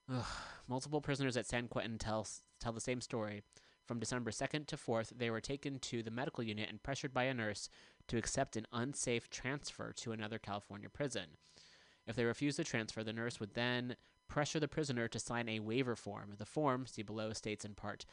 Ugh. 0.09 0.25
Multiple 0.69 1.01
prisoners 1.01 1.37
at 1.37 1.47
San 1.47 1.67
Quentin 1.67 1.99
tell, 1.99 2.27
tell 2.61 2.73
the 2.73 2.81
same 2.81 3.01
story. 3.01 3.43
From 3.85 3.99
December 3.99 4.31
2nd 4.31 4.67
to 4.69 4.77
4th, 4.77 5.19
they 5.19 5.29
were 5.29 5.41
taken 5.41 5.81
to 5.81 6.03
the 6.05 6.11
medical 6.11 6.45
unit 6.45 6.71
and 6.71 6.83
pressured 6.83 7.13
by 7.13 7.25
a 7.25 7.35
nurse 7.35 7.69
to 8.07 8.17
accept 8.17 8.57
an 8.57 8.67
unsafe 8.73 9.29
transfer 9.29 9.93
to 9.97 10.13
another 10.13 10.39
California 10.39 10.89
prison. 10.89 11.37
If 12.07 12.17
they 12.17 12.25
refused 12.25 12.59
the 12.59 12.65
transfer, 12.65 13.03
the 13.03 13.13
nurse 13.13 13.41
would 13.41 13.55
then 13.55 13.97
pressure 14.33 14.59
the 14.59 14.67
prisoner 14.67 15.09
to 15.09 15.19
sign 15.19 15.47
a 15.47 15.61
waiver 15.61 15.95
form. 15.95 16.33
The 16.39 16.47
form, 16.47 16.87
see 16.87 17.03
below, 17.03 17.35
states 17.35 17.67
in 17.67 17.75
part 17.75 18.07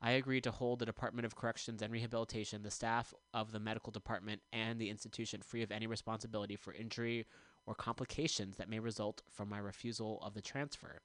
I 0.00 0.12
agree 0.12 0.40
to 0.40 0.50
hold 0.50 0.78
the 0.78 0.86
Department 0.86 1.26
of 1.26 1.36
Corrections 1.36 1.82
and 1.82 1.92
Rehabilitation, 1.92 2.62
the 2.62 2.70
staff 2.70 3.12
of 3.34 3.52
the 3.52 3.60
medical 3.60 3.90
department, 3.90 4.40
and 4.54 4.78
the 4.78 4.88
institution 4.88 5.42
free 5.42 5.62
of 5.62 5.70
any 5.70 5.86
responsibility 5.86 6.56
for 6.56 6.72
injury 6.72 7.26
or 7.66 7.74
complications 7.74 8.56
that 8.56 8.70
may 8.70 8.78
result 8.78 9.20
from 9.30 9.50
my 9.50 9.58
refusal 9.58 10.18
of 10.22 10.32
the 10.32 10.40
transfer. 10.40 11.02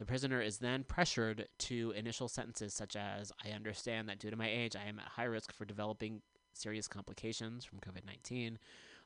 The 0.00 0.06
prisoner 0.06 0.40
is 0.40 0.58
then 0.58 0.82
pressured 0.82 1.46
to 1.58 1.92
initial 1.92 2.28
sentences 2.28 2.74
such 2.74 2.96
as 2.96 3.30
I 3.44 3.50
understand 3.50 4.08
that 4.08 4.18
due 4.18 4.30
to 4.30 4.36
my 4.36 4.48
age, 4.48 4.74
I 4.74 4.88
am 4.88 4.98
at 4.98 5.12
high 5.12 5.24
risk 5.24 5.52
for 5.52 5.64
developing 5.64 6.22
serious 6.54 6.88
complications 6.88 7.64
from 7.64 7.78
COVID 7.78 8.04
19. 8.04 8.58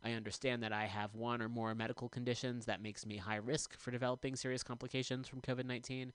I 0.06 0.12
understand 0.12 0.62
that 0.62 0.72
I 0.72 0.84
have 0.84 1.16
one 1.16 1.42
or 1.42 1.48
more 1.48 1.74
medical 1.74 2.08
conditions 2.08 2.66
that 2.66 2.80
makes 2.80 3.04
me 3.04 3.16
high 3.16 3.36
risk 3.36 3.76
for 3.76 3.90
developing 3.90 4.36
serious 4.36 4.62
complications 4.62 5.26
from 5.26 5.40
COVID 5.40 5.66
19. 5.66 6.12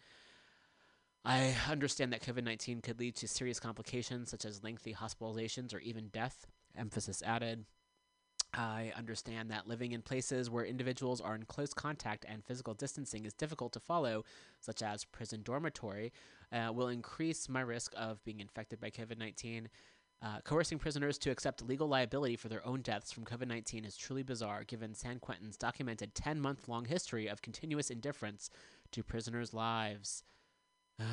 I 1.26 1.54
understand 1.70 2.14
that 2.14 2.22
COVID 2.22 2.46
19 2.46 2.80
could 2.80 3.02
lead 3.02 3.18
to 3.18 3.28
serious 3.28 3.60
complications 3.60 4.30
such 4.30 4.46
as 4.46 4.64
lengthy 4.64 4.94
hospitalizations 4.94 5.74
or 5.74 5.80
even 5.80 6.08
death. 6.08 6.48
Emphasis 6.78 7.22
added. 7.26 7.66
I 8.54 8.94
understand 8.96 9.52
that 9.52 9.68
living 9.68 9.92
in 9.92 10.02
places 10.02 10.50
where 10.50 10.64
individuals 10.64 11.20
are 11.20 11.36
in 11.36 11.44
close 11.44 11.74
contact 11.74 12.26
and 12.30 12.46
physical 12.46 12.74
distancing 12.74 13.26
is 13.26 13.34
difficult 13.34 13.74
to 13.74 13.82
follow, 13.82 14.24
such 14.62 14.82
as 14.82 15.04
prison 15.04 15.42
dormitory, 15.44 16.14
uh, 16.54 16.72
will 16.74 16.88
increase 16.88 17.50
my 17.50 17.62
risk 17.62 17.94
of 17.98 18.24
being 18.24 18.40
infected 18.40 18.80
by 18.80 18.90
COVID 18.90 19.18
19. 19.18 19.68
Uh, 20.24 20.40
coercing 20.44 20.78
prisoners 20.78 21.18
to 21.18 21.32
accept 21.32 21.68
legal 21.68 21.88
liability 21.88 22.36
for 22.36 22.48
their 22.48 22.66
own 22.66 22.82
deaths 22.82 23.12
from 23.12 23.26
COVID 23.26 23.48
19 23.48 23.86
is 23.86 23.98
truly 23.98 24.22
bizarre 24.22 24.64
given 24.64 24.94
San 24.94 25.18
Quentin's 25.18 25.58
documented 25.58 26.14
10 26.14 26.40
month 26.40 26.68
long 26.68 26.86
history 26.86 27.28
of 27.28 27.42
continuous 27.42 27.90
indifference 27.90 28.52
to 28.92 29.02
prisoners' 29.04 29.54
lives. 29.54 30.24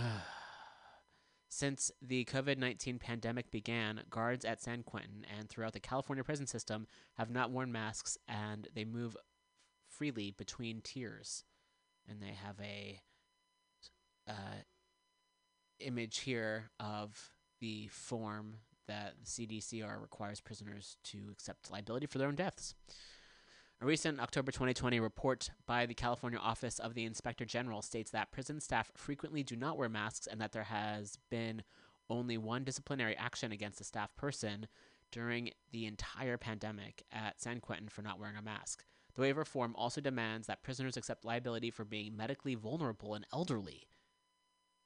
Since 1.49 1.91
the 2.03 2.27
COVID 2.27 2.59
19 2.59 2.99
pandemic 2.99 3.51
began, 3.51 4.03
guards 4.11 4.45
at 4.45 4.61
San 4.61 4.83
Quentin 4.83 5.25
and 5.39 5.49
throughout 5.49 5.73
the 5.73 5.81
California 5.81 6.23
prison 6.23 6.47
system 6.47 6.87
have 7.15 7.31
not 7.31 7.51
worn 7.51 7.73
masks 7.73 8.19
and 8.29 8.69
they 8.75 8.85
move 8.85 9.17
freely 9.89 10.33
between 10.33 10.83
tiers. 10.83 11.45
And 12.07 12.21
they 12.21 12.35
have 12.45 12.57
a 12.61 13.01
uh, 14.29 14.63
image 15.81 16.19
here 16.19 16.71
of 16.79 17.31
the 17.61 17.89
form 17.89 18.57
that 18.89 19.15
the 19.21 19.27
CDCR 19.27 20.01
requires 20.01 20.41
prisoners 20.41 20.97
to 21.05 21.19
accept 21.31 21.71
liability 21.71 22.07
for 22.07 22.19
their 22.19 22.29
own 22.29 22.35
deaths. 22.35 22.75
A 23.81 23.87
recent 23.87 24.19
October 24.19 24.51
2020 24.51 24.99
report 24.99 25.51
by 25.65 25.87
the 25.87 25.95
California 25.95 26.41
Office 26.41 26.81
of 26.81 26.95
the 26.95 27.05
Inspector 27.05 27.45
General 27.45 27.81
states 27.81 28.11
that 28.11 28.33
prison 28.33 28.61
staff 28.61 28.91
frequently 28.97 29.45
do 29.45 29.55
not 29.55 29.79
wear 29.79 29.89
masks 29.89 30.27
and 30.27 30.41
that 30.41 30.51
there 30.51 30.65
has 30.65 31.17
been 31.31 31.63
only 32.11 32.37
one 32.37 32.65
disciplinary 32.65 33.17
action 33.17 33.53
against 33.53 33.81
a 33.81 33.85
staff 33.85 34.15
person 34.17 34.67
during 35.13 35.51
the 35.71 35.87
entire 35.87 36.37
pandemic 36.37 37.05
at 37.13 37.41
San 37.41 37.61
Quentin 37.61 37.89
for 37.89 38.03
not 38.03 38.19
wearing 38.19 38.37
a 38.37 38.43
mask. 38.43 38.85
The 39.15 39.23
waiver 39.23 39.45
form 39.45 39.75
also 39.77 40.01
demands 40.01 40.47
that 40.49 40.63
prisoners 40.63 40.97
accept 40.97 41.25
liability 41.25 41.71
for 41.71 41.85
being 41.85 42.17
medically 42.17 42.55
vulnerable 42.55 43.15
and 43.15 43.27
elderly. 43.33 43.87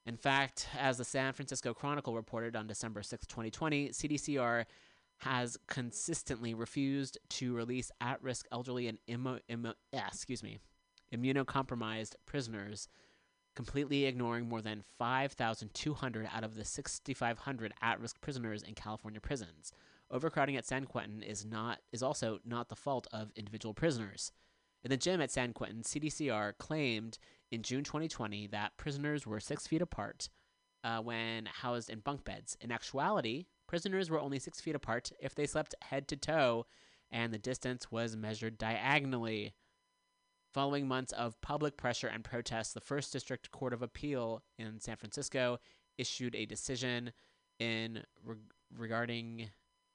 In 0.04 0.16
fact, 0.16 0.68
as 0.78 0.98
the 0.98 1.04
San 1.04 1.32
Francisco 1.32 1.72
Chronicle 1.72 2.14
reported 2.14 2.56
on 2.56 2.66
December 2.66 3.02
6, 3.02 3.26
2020, 3.26 3.90
CDCR 3.90 4.64
has 5.18 5.56
consistently 5.68 6.54
refused 6.54 7.18
to 7.28 7.54
release 7.54 7.92
at-risk 8.00 8.46
elderly 8.50 8.88
and 8.88 8.98
immo- 9.06 9.38
immo- 9.48 9.74
excuse 9.92 10.42
me, 10.42 10.58
immunocompromised 11.14 12.16
prisoners, 12.26 12.88
completely 13.54 14.06
ignoring 14.06 14.48
more 14.48 14.60
than 14.60 14.82
5,200 14.98 16.28
out 16.34 16.42
of 16.42 16.56
the 16.56 16.64
6,500 16.64 17.74
at-risk 17.80 18.20
prisoners 18.20 18.64
in 18.64 18.74
California 18.74 19.20
prisons. 19.20 19.72
Overcrowding 20.10 20.56
at 20.56 20.66
San 20.66 20.84
Quentin 20.86 21.22
is 21.22 21.44
not 21.44 21.78
is 21.92 22.02
also 22.02 22.40
not 22.44 22.68
the 22.68 22.76
fault 22.76 23.06
of 23.12 23.30
individual 23.36 23.74
prisoners. 23.74 24.32
In 24.82 24.90
the 24.90 24.96
gym 24.96 25.20
at 25.20 25.30
San 25.30 25.52
Quentin, 25.52 25.82
CDCR 25.82 26.58
claimed 26.58 27.18
in 27.52 27.62
June 27.62 27.84
2020 27.84 28.48
that 28.48 28.76
prisoners 28.78 29.26
were 29.26 29.38
six 29.38 29.66
feet 29.66 29.82
apart 29.82 30.30
uh, 30.82 30.98
when 31.00 31.46
housed 31.46 31.90
in 31.90 32.00
bunk 32.00 32.24
beds. 32.24 32.56
In 32.60 32.72
actuality, 32.72 33.44
prisoners 33.68 34.10
were 34.10 34.18
only 34.18 34.38
six 34.38 34.60
feet 34.60 34.74
apart 34.74 35.12
if 35.20 35.34
they 35.34 35.46
slept 35.46 35.74
head 35.82 36.08
to 36.08 36.16
toe, 36.16 36.66
and 37.10 37.32
the 37.32 37.38
distance 37.38 37.92
was 37.92 38.16
measured 38.16 38.58
diagonally. 38.58 39.52
Following 40.54 40.88
months 40.88 41.12
of 41.12 41.40
public 41.42 41.76
pressure 41.76 42.08
and 42.08 42.24
protests, 42.24 42.72
the 42.72 42.80
First 42.80 43.12
District 43.12 43.50
Court 43.52 43.72
of 43.72 43.82
Appeal 43.82 44.42
in 44.58 44.80
San 44.80 44.96
Francisco 44.96 45.58
issued 45.98 46.34
a 46.34 46.46
decision 46.46 47.12
in 47.58 48.02
reg- 48.24 48.38
regarding 48.76 49.50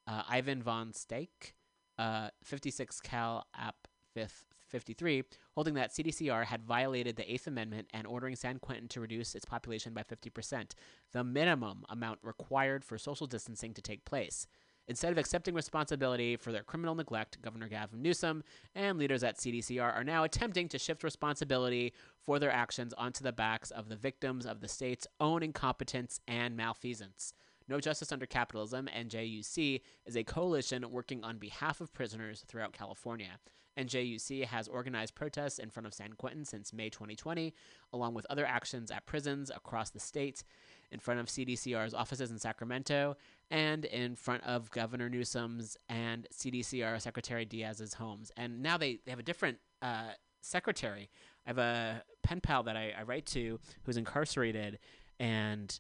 uh, 0.08 0.24
Ivan 0.30 0.62
Von 0.62 0.94
Staich, 0.94 1.54
uh, 1.98 2.30
56 2.44 3.02
Cal 3.02 3.46
App 3.56 3.88
5th 4.16 4.44
53, 4.70 5.24
holding 5.58 5.74
that 5.74 5.92
CDCR 5.92 6.46
had 6.46 6.62
violated 6.62 7.16
the 7.16 7.34
Eighth 7.34 7.48
Amendment 7.48 7.88
and 7.92 8.06
ordering 8.06 8.36
San 8.36 8.60
Quentin 8.60 8.88
to 8.90 9.02
reduce 9.02 9.34
its 9.34 9.44
population 9.44 9.92
by 9.92 10.04
50%, 10.04 10.74
the 11.14 11.24
minimum 11.24 11.84
amount 11.90 12.20
required 12.22 12.86
for 12.86 13.00
social 13.00 13.26
distancing 13.26 13.74
to 13.74 13.82
take 13.82 14.06
place. 14.06 14.46
Instead 14.88 15.12
of 15.12 15.18
accepting 15.18 15.56
responsibility 15.56 16.36
for 16.36 16.52
their 16.52 16.62
criminal 16.62 16.94
neglect, 16.94 17.42
Governor 17.42 17.68
Gavin 17.70 18.04
Newsom 18.04 18.44
and 18.76 19.00
leaders 19.00 19.24
at 19.24 19.40
CDCR 19.40 19.96
are 19.96 20.04
now 20.04 20.24
attempting 20.24 20.70
to 20.70 20.78
shift 20.78 21.04
responsibility 21.04 21.92
for 22.24 22.38
their 22.38 22.52
actions 22.52 22.94
onto 22.96 23.24
the 23.24 23.34
backs 23.34 23.72
of 23.72 23.90
the 23.90 23.96
victims 23.96 24.46
of 24.46 24.62
the 24.62 24.68
state's 24.68 25.08
own 25.20 25.42
incompetence 25.42 26.20
and 26.28 26.56
malfeasance. 26.56 27.34
No 27.68 27.80
Justice 27.80 28.12
Under 28.12 28.28
Capitalism, 28.28 28.88
NJUC, 28.96 29.82
is 30.06 30.16
a 30.16 30.24
coalition 30.24 30.92
working 30.92 31.24
on 31.24 31.40
behalf 31.40 31.82
of 31.82 31.96
prisoners 31.96 32.46
throughout 32.48 32.74
California. 32.74 33.40
NJUC 33.78 34.46
has 34.46 34.68
organized 34.68 35.16
protests 35.16 35.60
in 35.60 35.70
front 35.70 35.88
of 35.88 35.94
San 35.94 36.14
Quentin 36.14 36.46
since 36.46 36.74
May 36.74 36.90
2020, 36.90 37.54
along 37.94 38.14
with 38.14 38.26
other 38.30 38.46
actions 38.46 38.92
at 38.92 39.06
prisons 39.06 39.50
across 39.50 39.90
the 39.90 40.00
state, 40.00 40.44
in 40.92 41.00
front 41.00 41.20
of 41.20 41.28
CDCR's 41.28 41.94
offices 41.94 42.32
in 42.32 42.40
Sacramento, 42.40 43.18
and 43.52 43.86
in 43.86 44.16
front 44.16 44.44
of 44.44 44.72
Governor 44.72 45.10
Newsom's 45.10 45.78
and 45.90 46.28
CDCR 46.34 47.02
Secretary 47.02 47.46
Diaz's 47.46 47.94
homes. 47.94 48.32
And 48.38 48.62
now 48.62 48.78
they, 48.78 49.00
they 49.06 49.12
have 49.12 49.20
a 49.20 49.24
different 49.24 49.58
uh, 49.82 50.12
secretary. 50.42 51.10
I 51.46 51.50
have 51.50 51.58
a 51.58 52.04
pen 52.24 52.42
pal 52.42 52.64
that 52.64 52.78
I, 52.78 52.94
I 52.98 53.04
write 53.04 53.26
to 53.28 53.60
who's 53.84 53.98
incarcerated, 53.98 54.80
and 55.20 55.78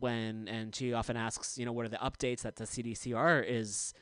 when 0.00 0.48
and 0.48 0.74
she 0.74 0.92
often 0.92 1.16
asks, 1.16 1.58
you 1.58 1.66
know, 1.66 1.72
what 1.72 1.84
are 1.84 1.90
the 1.90 1.96
updates 1.96 2.42
that 2.42 2.56
the 2.56 2.64
CDCR 2.64 3.44
is 3.46 3.92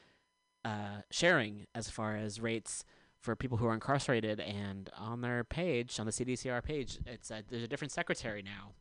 uh, 0.65 1.03
sharing 1.11 1.67
as 1.75 1.91
far 1.91 2.17
as 2.17 2.41
rates 2.41 2.85
for 3.23 3.37
people 3.37 3.57
who 3.57 3.67
are 3.67 3.75
incarcerated. 3.75 4.41
And 4.41 4.91
on 4.99 5.21
their 5.21 5.45
page, 5.45 5.99
on 5.99 6.07
the 6.07 6.13
CDCR 6.13 6.63
page, 6.63 6.99
it's 7.07 7.31
a, 7.31 7.43
there's 7.49 7.63
a 7.63 7.69
different 7.69 7.93
secretary 7.93 8.43
now, 8.43 8.73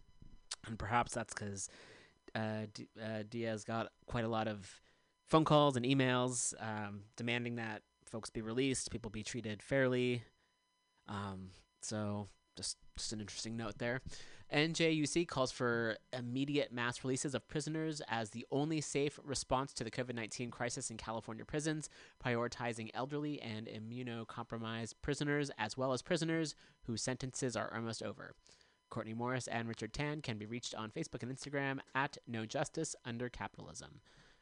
and 0.68 0.78
perhaps 0.78 1.14
that's 1.14 1.34
because 1.34 1.70
uh, 2.36 2.66
D- 2.74 2.88
uh, 3.02 3.24
Diaz 3.30 3.64
got 3.64 3.92
quite 4.06 4.26
a 4.26 4.28
lot 4.28 4.48
of 4.48 4.82
phone 5.30 5.46
calls 5.46 5.78
and 5.78 5.86
emails 5.86 6.54
um, 6.60 7.02
demanding 7.16 7.56
that 7.56 7.84
folks 8.06 8.30
be 8.30 8.42
released, 8.42 8.92
people 8.92 9.10
be 9.10 9.24
treated 9.24 9.64
fairly. 9.64 10.24
Um, 11.08 11.52
so 11.82 12.28
just 12.58 12.78
just 13.02 13.14
an 13.14 13.22
interesting 13.22 13.58
note 13.58 13.78
there. 13.78 14.02
NJUC 14.54 15.28
calls 15.30 15.52
for 15.52 15.98
immediate 16.12 16.74
mass 16.74 17.06
releases 17.06 17.34
of 17.34 17.48
prisoners 17.48 18.02
as 18.10 18.32
the 18.32 18.46
only 18.52 18.82
safe 18.82 19.18
response 19.24 19.72
to 19.74 19.84
the 19.86 19.92
COVID 19.92 20.14
19 20.14 20.52
crisis 20.52 20.92
in 20.92 20.98
California 20.98 21.46
prisons, 21.46 21.90
prioritizing 22.24 22.90
elderly 22.94 23.42
and 23.42 23.68
immunocompromised 23.68 24.96
prisoners 25.02 25.52
as 25.58 25.78
well 25.78 25.94
as 25.94 26.02
prisoners 26.02 26.54
whose 26.84 27.02
sentences 27.02 27.56
are 27.56 27.74
almost 27.74 28.04
over. 28.04 28.34
Courtney 28.90 29.14
Morris 29.14 29.48
and 29.48 29.70
Richard 29.70 29.94
Tan 29.94 30.22
can 30.22 30.38
be 30.38 30.46
reached 30.46 30.76
on 30.76 30.92
Facebook 30.92 31.24
and 31.24 31.32
Instagram 31.32 31.80
at 31.96 32.18
No 32.28 32.46
Justice 32.46 32.94
Under 33.06 33.30
Capitalism. 33.30 34.02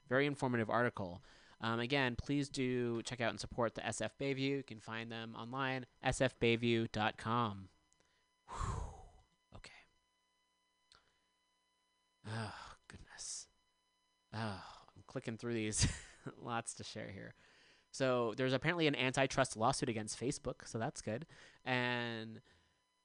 Very 0.10 0.26
informative 0.26 0.72
article. 0.72 1.22
Um, 1.62 1.80
again, 1.80 2.16
please 2.16 2.50
do 2.50 3.04
check 3.04 3.22
out 3.22 3.30
and 3.30 3.40
support 3.40 3.76
the 3.76 3.82
SF 3.82 4.12
Bayview. 4.20 4.40
You 4.40 4.64
can 4.64 4.80
find 4.80 5.12
them 5.12 5.36
online, 5.38 5.86
sfbayview.com. 6.04 7.70
Okay. 9.56 9.72
Oh, 12.28 12.54
goodness. 12.88 13.48
Oh, 14.34 14.62
I'm 14.96 15.04
clicking 15.08 15.38
through 15.38 15.54
these. 15.54 15.88
Lots 16.42 16.74
to 16.76 16.84
share 16.84 17.10
here. 17.14 17.34
So 17.92 18.34
there's 18.38 18.54
apparently 18.54 18.88
an 18.88 18.96
antitrust 18.96 19.58
lawsuit 19.58 19.90
against 19.90 20.20
Facebook, 20.20 20.66
so 20.68 20.78
that's 20.78 21.02
good. 21.02 21.26
And 21.66 22.40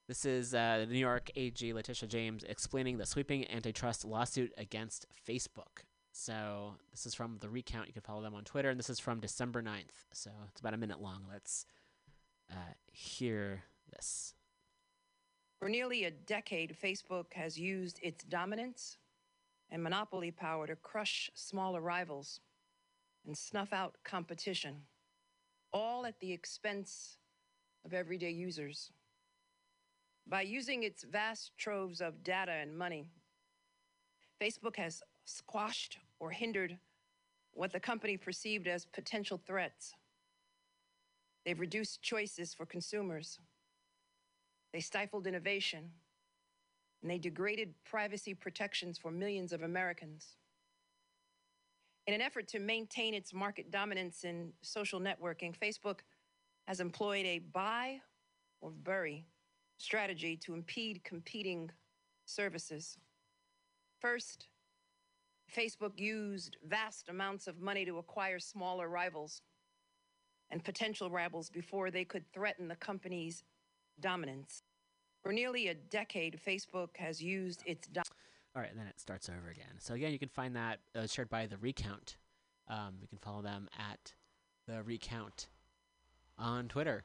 this 0.07 0.27
is 0.27 0.55
uh, 0.55 0.85
the 0.87 0.93
New 0.93 0.99
York 0.99 1.31
AG 1.35 1.73
Letitia 1.73 2.09
James 2.09 2.45
explaining 2.45 2.99
the 2.99 3.07
sweeping 3.07 3.51
antitrust 3.51 4.05
lawsuit 4.05 4.53
against 4.59 5.07
Facebook. 5.27 5.85
So 6.13 6.75
this 6.91 7.07
is 7.07 7.15
from 7.15 7.39
the 7.41 7.49
recount. 7.49 7.89
You 7.89 7.93
can 7.93 8.03
follow 8.03 8.23
them 8.23 8.35
on 8.35 8.45
Twitter, 8.45 8.71
and 8.71 8.79
this 8.79 8.91
is 8.91 9.01
from 9.01 9.19
December 9.19 9.63
9th. 9.63 10.05
So 10.13 10.31
it's 10.49 10.61
about 10.61 10.75
a 10.75 10.77
minute 10.77 11.01
long. 11.01 11.23
Let's 11.31 11.65
uh, 12.51 12.75
hear 12.93 13.65
this. 13.93 14.35
For 15.65 15.71
nearly 15.71 16.05
a 16.05 16.11
decade, 16.11 16.77
Facebook 16.79 17.33
has 17.33 17.59
used 17.59 17.99
its 18.03 18.23
dominance 18.25 18.99
and 19.71 19.83
monopoly 19.83 20.31
power 20.31 20.67
to 20.67 20.77
crush 20.77 21.31
smaller 21.33 21.81
rivals 21.81 22.41
and 23.27 23.35
snuff 23.35 23.73
out 23.73 23.97
competition, 24.05 24.83
all 25.73 26.05
at 26.05 26.21
the 26.21 26.31
expense 26.31 27.17
of 27.87 27.95
everyday 27.95 28.31
users. 28.31 28.91
By 30.27 30.43
using 30.43 30.83
its 30.83 31.03
vast 31.03 31.57
troves 31.57 32.03
of 32.03 32.23
data 32.23 32.53
and 32.53 32.77
money, 32.77 33.07
Facebook 34.39 34.77
has 34.77 35.03
squashed 35.25 35.97
or 36.21 36.31
hindered 36.31 36.77
what 37.55 37.73
the 37.73 37.81
company 37.81 38.19
perceived 38.19 38.69
as 38.69 38.85
potential 38.85 39.41
threats. 39.47 39.95
They've 41.47 41.59
reduced 41.59 42.03
choices 42.03 42.53
for 42.53 42.67
consumers. 42.67 43.39
They 44.75 44.81
stifled 44.81 45.29
innovation. 45.29 45.89
And 47.01 47.11
they 47.11 47.19
degraded 47.19 47.73
privacy 47.85 48.35
protections 48.35 48.99
for 48.99 49.13
millions 49.13 49.53
of 49.53 49.63
Americans. 49.63 50.35
In 52.09 52.13
an 52.13 52.21
effort 52.21 52.49
to 52.49 52.59
maintain 52.59 53.15
its 53.15 53.33
market 53.33 53.71
dominance 53.71 54.25
in 54.25 54.53
social 54.63 54.99
networking, 54.99 55.57
Facebook 55.57 56.01
has 56.67 56.81
employed 56.81 57.25
a 57.25 57.39
buy 57.39 58.01
or 58.61 58.73
bury 58.73 59.25
strategy 59.79 60.37
to 60.39 60.55
impede 60.55 61.05
competing 61.05 61.71
services. 62.25 62.99
First, 64.01 64.49
Facebook 65.55 65.93
used 65.97 66.57
vast 66.67 67.09
amounts 67.09 67.47
of 67.47 67.61
money 67.61 67.85
to 67.85 67.99
acquire 67.99 68.41
smaller 68.41 68.89
rivals 68.89 69.41
and 70.51 70.65
potential 70.65 71.11
rivals 71.11 71.49
before 71.49 71.93
they 71.93 72.05
could 72.05 72.25
threaten 72.33 72.67
the 72.67 72.77
company's 72.77 73.45
dominance. 74.01 74.63
For 75.23 75.33
nearly 75.33 75.69
a 75.69 75.75
decade, 75.75 76.39
Facebook 76.47 76.97
has 76.99 77.23
used 77.23 77.63
its 77.67 77.89
do- 77.89 78.03
All 78.55 78.63
right, 78.63 78.71
and 78.71 78.79
then 78.79 78.87
it 78.87 79.01
starts 79.01 79.29
over 79.29 79.51
again. 79.51 79.79
So 79.79 79.95
again, 79.95 80.13
you 80.13 80.19
can 80.19 80.29
find 80.29 80.55
that 80.57 80.81
uh, 80.95 81.07
shared 81.07 81.31
by 81.31 81.47
the 81.47 81.57
Recount. 81.57 82.17
Um, 82.69 82.97
you 83.01 83.09
can 83.09 83.19
follow 83.19 83.43
them 83.43 83.69
at 83.79 84.13
the 84.67 84.83
Recount 84.83 85.49
on 86.39 86.69
Twitter. 86.69 87.05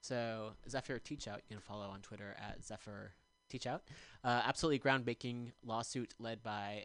So 0.00 0.52
Zephyr 0.68 0.98
Teachout, 0.98 1.36
you 1.48 1.56
can 1.56 1.60
follow 1.60 1.86
on 1.86 2.00
Twitter 2.00 2.36
at 2.38 2.64
Zephyr 2.64 3.12
Teachout. 3.52 3.80
Uh, 4.24 4.42
absolutely 4.44 4.78
groundbreaking 4.78 5.52
lawsuit 5.64 6.14
led 6.18 6.42
by 6.42 6.84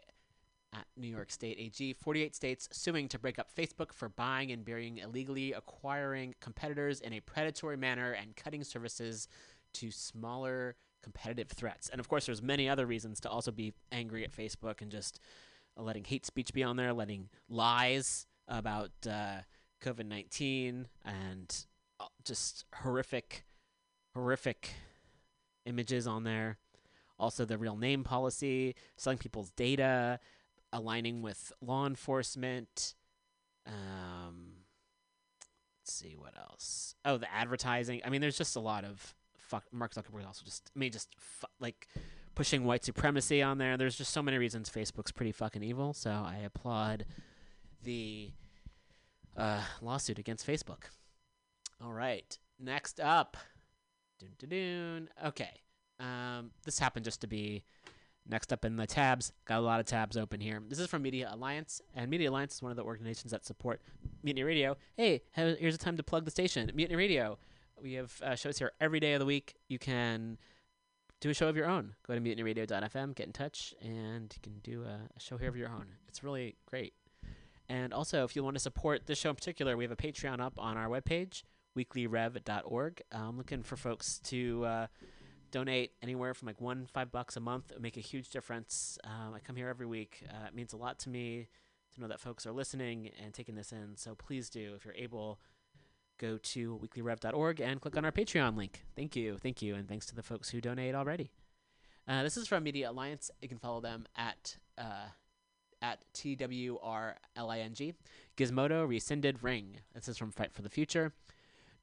at 0.72 0.86
New 0.96 1.08
York 1.08 1.30
State 1.30 1.58
AG. 1.58 1.92
48 1.94 2.34
states 2.34 2.68
suing 2.72 3.08
to 3.08 3.18
break 3.18 3.38
up 3.38 3.48
Facebook 3.54 3.92
for 3.92 4.08
buying 4.08 4.50
and 4.52 4.64
burying 4.64 4.98
illegally 4.98 5.52
acquiring 5.52 6.34
competitors 6.40 7.00
in 7.00 7.12
a 7.12 7.20
predatory 7.20 7.76
manner 7.76 8.12
and 8.12 8.36
cutting 8.36 8.64
services 8.64 9.28
to 9.74 9.90
smaller 9.90 10.76
competitive 11.02 11.48
threats. 11.48 11.88
And 11.88 12.00
of 12.00 12.08
course, 12.08 12.26
there's 12.26 12.42
many 12.42 12.68
other 12.68 12.86
reasons 12.86 13.20
to 13.20 13.30
also 13.30 13.50
be 13.50 13.72
angry 13.90 14.24
at 14.24 14.32
Facebook 14.32 14.80
and 14.80 14.90
just 14.90 15.20
letting 15.76 16.04
hate 16.04 16.26
speech 16.26 16.52
be 16.52 16.62
on 16.62 16.76
there, 16.76 16.92
letting 16.92 17.28
lies 17.48 18.26
about 18.48 18.90
uh, 19.08 19.38
COVID 19.82 20.06
19 20.06 20.86
and 21.04 21.66
uh, 22.00 22.06
just 22.24 22.64
horrific, 22.74 23.44
horrific 24.14 24.70
images 25.66 26.06
on 26.06 26.24
there. 26.24 26.58
Also, 27.18 27.44
the 27.44 27.58
real 27.58 27.76
name 27.76 28.02
policy, 28.02 28.74
selling 28.96 29.18
people's 29.18 29.50
data, 29.50 30.18
aligning 30.72 31.22
with 31.22 31.52
law 31.60 31.86
enforcement. 31.86 32.94
Um, 33.66 34.52
let's 35.80 35.92
see 35.92 36.14
what 36.16 36.34
else. 36.36 36.94
Oh, 37.04 37.16
the 37.16 37.32
advertising. 37.32 38.00
I 38.04 38.10
mean, 38.10 38.20
there's 38.20 38.38
just 38.38 38.56
a 38.56 38.60
lot 38.60 38.84
of 38.84 39.14
fuck. 39.36 39.64
Mark 39.72 39.94
Zuckerberg 39.94 40.26
also 40.26 40.44
just, 40.44 40.70
I 40.74 40.78
mean, 40.78 40.92
just 40.92 41.08
fu- 41.18 41.46
like 41.60 41.88
pushing 42.34 42.64
white 42.64 42.84
supremacy 42.84 43.42
on 43.42 43.58
there. 43.58 43.76
There's 43.76 43.96
just 43.96 44.12
so 44.12 44.22
many 44.22 44.38
reasons 44.38 44.70
Facebook's 44.70 45.12
pretty 45.12 45.32
fucking 45.32 45.62
evil. 45.62 45.92
So 45.92 46.10
I 46.10 46.40
applaud 46.44 47.04
the 47.82 48.30
uh, 49.36 49.62
lawsuit 49.80 50.18
against 50.18 50.46
Facebook. 50.46 50.84
All 51.84 51.92
right, 51.92 52.38
next 52.60 53.00
up. 53.00 53.36
Dun, 54.20 54.30
dun, 54.38 54.48
dun. 54.48 55.08
Okay. 55.28 55.50
Um, 55.98 56.50
this 56.64 56.78
happened 56.78 57.04
just 57.04 57.20
to 57.20 57.26
be 57.26 57.64
next 58.28 58.52
up 58.52 58.64
in 58.64 58.76
the 58.76 58.86
tabs. 58.86 59.32
Got 59.44 59.58
a 59.58 59.62
lot 59.62 59.80
of 59.80 59.86
tabs 59.86 60.16
open 60.16 60.40
here. 60.40 60.62
This 60.68 60.78
is 60.78 60.88
from 60.88 61.02
Media 61.02 61.30
Alliance, 61.32 61.80
and 61.94 62.10
Media 62.10 62.30
Alliance 62.30 62.54
is 62.54 62.62
one 62.62 62.70
of 62.70 62.76
the 62.76 62.84
organizations 62.84 63.32
that 63.32 63.44
support 63.44 63.80
Mutiny 64.22 64.44
Radio. 64.44 64.76
Hey, 64.96 65.22
here's 65.32 65.74
a 65.74 65.78
time 65.78 65.96
to 65.96 66.02
plug 66.02 66.24
the 66.24 66.30
station, 66.30 66.70
Mutiny 66.74 66.96
Radio. 66.96 67.38
We 67.80 67.94
have 67.94 68.12
uh, 68.22 68.34
shows 68.34 68.58
here 68.58 68.72
every 68.80 69.00
day 69.00 69.14
of 69.14 69.20
the 69.20 69.26
week. 69.26 69.56
You 69.68 69.78
can 69.78 70.38
do 71.20 71.30
a 71.30 71.34
show 71.34 71.48
of 71.48 71.56
your 71.56 71.66
own. 71.66 71.94
Go 72.06 72.14
to 72.14 72.20
mutinyradio.fm, 72.20 73.14
get 73.14 73.26
in 73.26 73.32
touch, 73.32 73.74
and 73.80 74.34
you 74.34 74.40
can 74.42 74.58
do 74.62 74.82
a, 74.82 75.00
a 75.16 75.20
show 75.20 75.36
here 75.36 75.48
of 75.48 75.56
your 75.56 75.68
own. 75.68 75.86
It's 76.08 76.22
really 76.22 76.56
great. 76.66 76.94
And 77.68 77.94
also, 77.94 78.24
if 78.24 78.36
you 78.36 78.44
want 78.44 78.56
to 78.56 78.60
support 78.60 79.06
this 79.06 79.18
show 79.18 79.30
in 79.30 79.36
particular, 79.36 79.76
we 79.76 79.84
have 79.84 79.92
a 79.92 79.96
Patreon 79.96 80.40
up 80.40 80.54
on 80.58 80.76
our 80.76 80.88
webpage, 80.88 81.42
weeklyrev.org. 81.76 83.02
I'm 83.12 83.38
looking 83.38 83.62
for 83.62 83.76
folks 83.76 84.18
to 84.24 84.64
uh, 84.64 84.86
donate 85.52 85.92
anywhere 86.02 86.34
from 86.34 86.46
like 86.46 86.60
one 86.60 86.86
five 86.92 87.12
bucks 87.12 87.36
a 87.36 87.40
month. 87.40 87.70
It 87.70 87.74
would 87.74 87.82
make 87.82 87.96
a 87.96 88.00
huge 88.00 88.30
difference. 88.30 88.98
Um, 89.04 89.34
I 89.34 89.38
come 89.38 89.54
here 89.54 89.68
every 89.68 89.86
week. 89.86 90.24
Uh, 90.28 90.46
it 90.48 90.54
means 90.54 90.72
a 90.72 90.76
lot 90.76 90.98
to 91.00 91.08
me 91.08 91.46
to 91.94 92.00
know 92.00 92.08
that 92.08 92.18
folks 92.18 92.46
are 92.46 92.52
listening 92.52 93.10
and 93.22 93.32
taking 93.32 93.54
this 93.54 93.70
in. 93.70 93.96
So 93.96 94.14
please 94.14 94.50
do, 94.50 94.72
if 94.74 94.84
you're 94.84 94.94
able, 94.94 95.38
go 96.18 96.38
to 96.38 96.80
weeklyrev.org 96.82 97.60
and 97.60 97.80
click 97.80 97.96
on 97.96 98.04
our 98.04 98.12
Patreon 98.12 98.56
link. 98.56 98.82
Thank 98.96 99.14
you, 99.14 99.36
thank 99.38 99.62
you, 99.62 99.74
and 99.74 99.88
thanks 99.88 100.06
to 100.06 100.14
the 100.14 100.22
folks 100.22 100.48
who 100.50 100.60
donate 100.60 100.94
already. 100.94 101.30
Uh, 102.08 102.22
this 102.22 102.36
is 102.36 102.48
from 102.48 102.64
Media 102.64 102.90
Alliance. 102.90 103.30
You 103.40 103.48
can 103.48 103.58
follow 103.58 103.80
them 103.80 104.06
at 104.16 104.56
uh, 104.76 105.08
at 105.80 106.04
TWRLING. 106.14 107.94
Gizmodo 108.36 108.88
rescinded 108.88 109.42
Ring. 109.42 109.78
This 109.94 110.08
is 110.08 110.16
from 110.16 110.30
Fight 110.30 110.52
for 110.52 110.62
the 110.62 110.70
Future. 110.70 111.12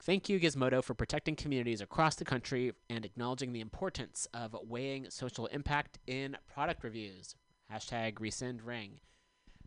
Thank 0.01 0.29
you, 0.29 0.39
Gizmodo, 0.39 0.81
for 0.81 0.93
protecting 0.93 1.35
communities 1.35 1.81
across 1.81 2.15
the 2.15 2.23
country 2.23 2.71
and 2.89 3.03
acknowledging 3.03 3.51
the 3.51 3.59
importance 3.59 4.29
of 4.33 4.55
weighing 4.63 5.09
social 5.09 5.47
impact 5.47 5.99
in 6.07 6.37
product 6.47 6.85
reviews. 6.85 7.35
Hashtag 7.71 8.21
rescind 8.21 8.61
Ring. 8.61 9.01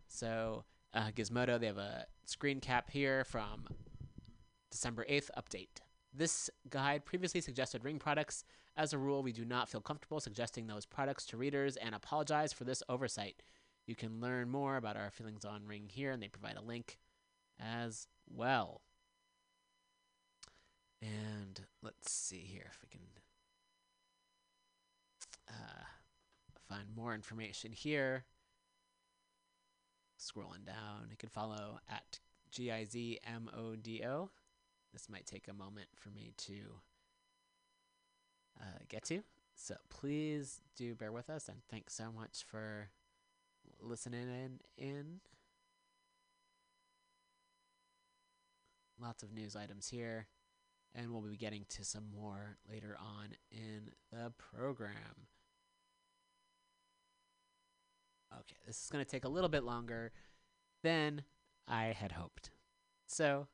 So, 0.07 0.65
uh, 0.95 1.11
Gizmodo, 1.15 1.59
they 1.59 1.67
have 1.67 1.77
a 1.77 2.07
screen 2.25 2.59
cap 2.59 2.89
here 2.89 3.23
from 3.23 3.67
December 4.71 5.05
8th 5.07 5.29
update. 5.37 5.81
This 6.11 6.49
guide 6.67 7.05
previously 7.05 7.41
suggested 7.41 7.83
Ring 7.83 7.99
products. 7.99 8.43
As 8.75 8.91
a 8.91 8.97
rule, 8.97 9.21
we 9.21 9.33
do 9.33 9.45
not 9.45 9.69
feel 9.69 9.81
comfortable 9.81 10.19
suggesting 10.19 10.65
those 10.65 10.85
products 10.85 11.27
to 11.27 11.37
readers 11.37 11.77
and 11.77 11.93
apologize 11.93 12.51
for 12.51 12.63
this 12.63 12.81
oversight. 12.89 13.43
You 13.85 13.95
can 13.95 14.19
learn 14.19 14.49
more 14.49 14.77
about 14.77 14.97
our 14.97 15.11
feelings 15.11 15.45
on 15.45 15.67
Ring 15.67 15.89
here, 15.89 16.11
and 16.11 16.23
they 16.23 16.27
provide 16.27 16.57
a 16.57 16.61
link 16.61 16.97
as 17.59 18.07
well. 18.27 18.81
And 21.03 21.59
let's 21.81 22.11
see 22.11 22.39
here 22.39 22.71
if 22.71 22.79
we 22.81 22.87
can 22.87 23.01
uh, 25.49 25.83
find 26.69 26.85
more 26.95 27.13
information 27.13 27.73
here. 27.73 28.23
Scrolling 30.17 30.65
down, 30.65 31.07
you 31.09 31.17
can 31.17 31.27
follow 31.27 31.79
at 31.89 32.19
G-I-Z-M-O-D-O. 32.51 34.29
This 34.93 35.09
might 35.09 35.25
take 35.25 35.47
a 35.49 35.53
moment 35.53 35.87
for 35.95 36.09
me 36.09 36.33
to 36.37 36.53
uh, 38.61 38.79
get 38.87 39.03
to. 39.05 39.23
So 39.55 39.75
please 39.89 40.61
do 40.77 40.95
bear 40.95 41.11
with 41.11 41.29
us, 41.29 41.49
and 41.49 41.57
thanks 41.69 41.93
so 41.93 42.11
much 42.11 42.45
for 42.49 42.89
listening 43.81 44.29
in. 44.29 44.59
in. 44.77 45.19
Lots 49.01 49.23
of 49.23 49.33
news 49.33 49.55
items 49.55 49.89
here, 49.89 50.27
and 50.95 51.11
we'll 51.11 51.21
be 51.21 51.37
getting 51.37 51.65
to 51.69 51.83
some 51.83 52.05
more 52.15 52.57
later 52.69 52.97
on 52.99 53.29
in 53.51 53.91
the 54.11 54.31
program. 54.37 55.27
Okay, 58.33 58.55
this 58.65 58.83
is 58.83 58.89
going 58.89 59.03
to 59.03 59.09
take 59.09 59.25
a 59.25 59.29
little 59.29 59.49
bit 59.49 59.63
longer 59.63 60.11
than 60.81 61.23
I 61.67 61.85
had 61.85 62.13
hoped. 62.13 62.51
So, 63.07 63.47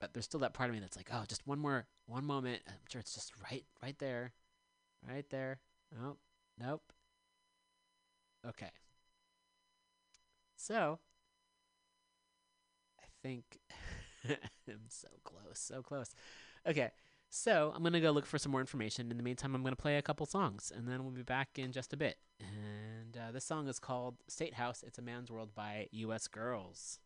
but 0.00 0.12
there's 0.12 0.24
still 0.24 0.40
that 0.40 0.54
part 0.54 0.70
of 0.70 0.74
me 0.74 0.80
that's 0.80 0.96
like, 0.96 1.10
oh, 1.12 1.24
just 1.28 1.46
one 1.46 1.58
more, 1.58 1.86
one 2.06 2.24
moment. 2.24 2.62
I'm 2.68 2.74
sure 2.88 3.00
it's 3.00 3.14
just 3.14 3.32
right, 3.50 3.64
right 3.82 3.98
there, 3.98 4.32
right 5.08 5.28
there. 5.30 5.60
Nope, 6.00 6.18
nope. 6.58 6.82
Okay. 8.46 8.70
So, 10.56 10.98
I 13.00 13.04
think 13.22 13.58
I'm 14.28 14.78
so 14.88 15.08
close, 15.24 15.58
so 15.58 15.82
close. 15.82 16.14
Okay, 16.66 16.90
so 17.28 17.72
I'm 17.74 17.82
gonna 17.82 18.00
go 18.00 18.10
look 18.10 18.26
for 18.26 18.38
some 18.38 18.52
more 18.52 18.60
information. 18.60 19.10
In 19.10 19.16
the 19.16 19.22
meantime, 19.22 19.54
I'm 19.54 19.62
gonna 19.62 19.76
play 19.76 19.96
a 19.96 20.02
couple 20.02 20.26
songs, 20.26 20.72
and 20.74 20.88
then 20.88 21.02
we'll 21.02 21.12
be 21.12 21.22
back 21.22 21.58
in 21.58 21.72
just 21.72 21.92
a 21.92 21.96
bit. 21.96 22.16
And 22.40 23.16
uh, 23.16 23.32
this 23.32 23.44
song 23.44 23.68
is 23.68 23.78
called 23.78 24.16
"State 24.28 24.54
House." 24.54 24.82
It's 24.86 24.98
a 24.98 25.02
Man's 25.02 25.30
World 25.30 25.54
by 25.54 25.88
U.S. 25.92 26.28
Girls. 26.28 26.98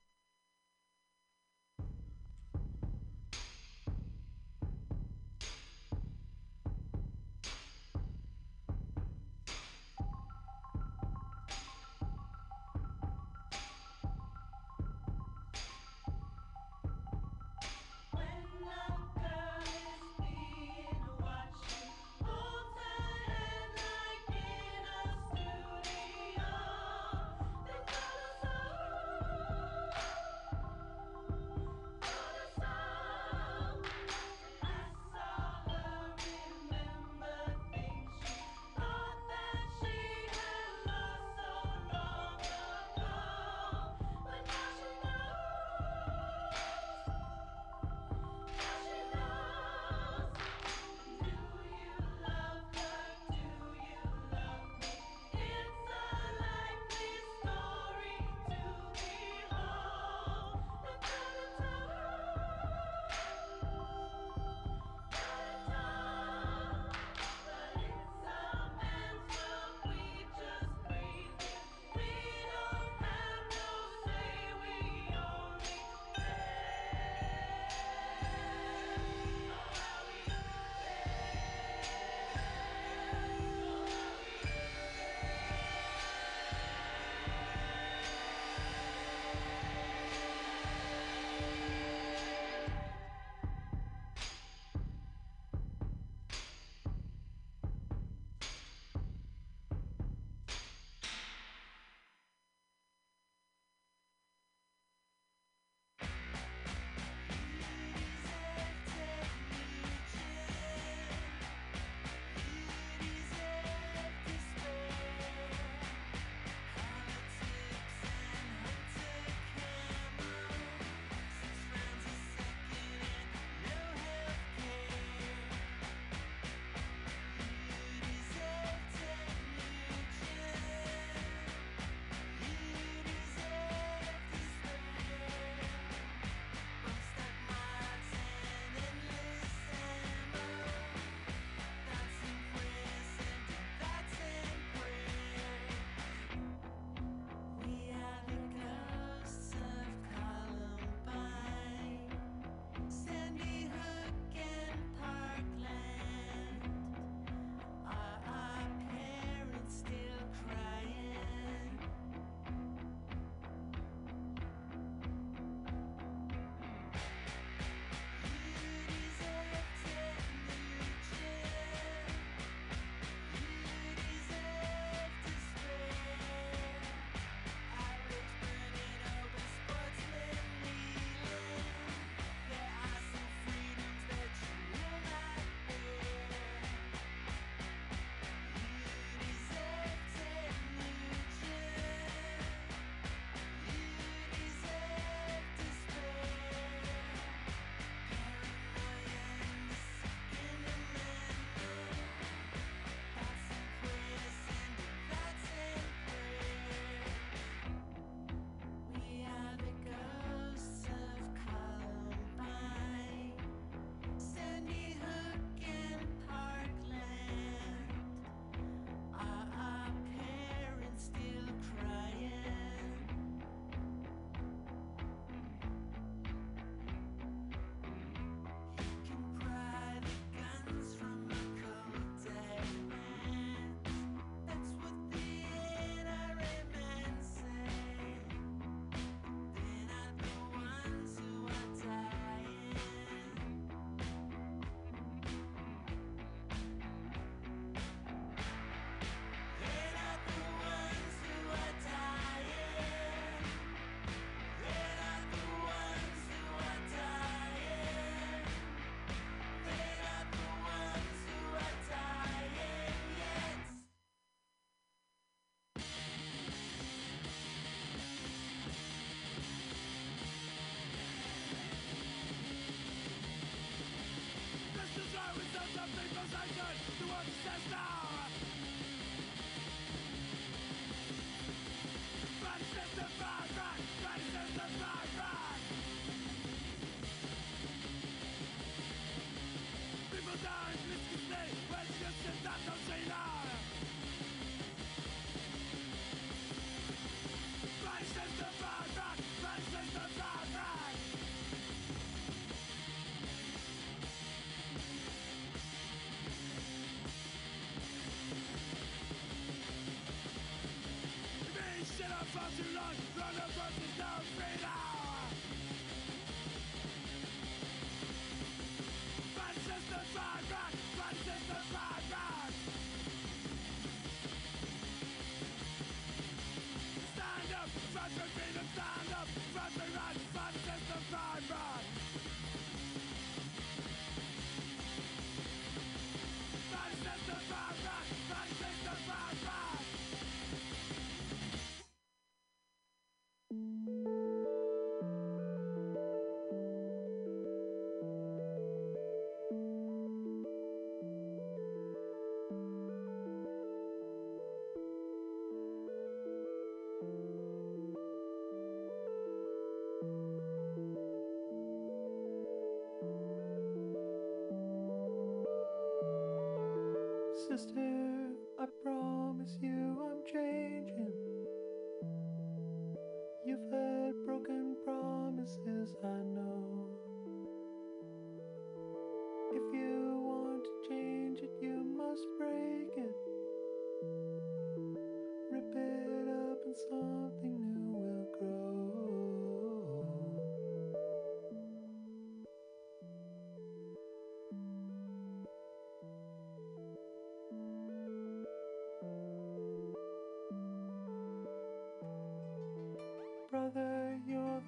Sister, 367.55 367.93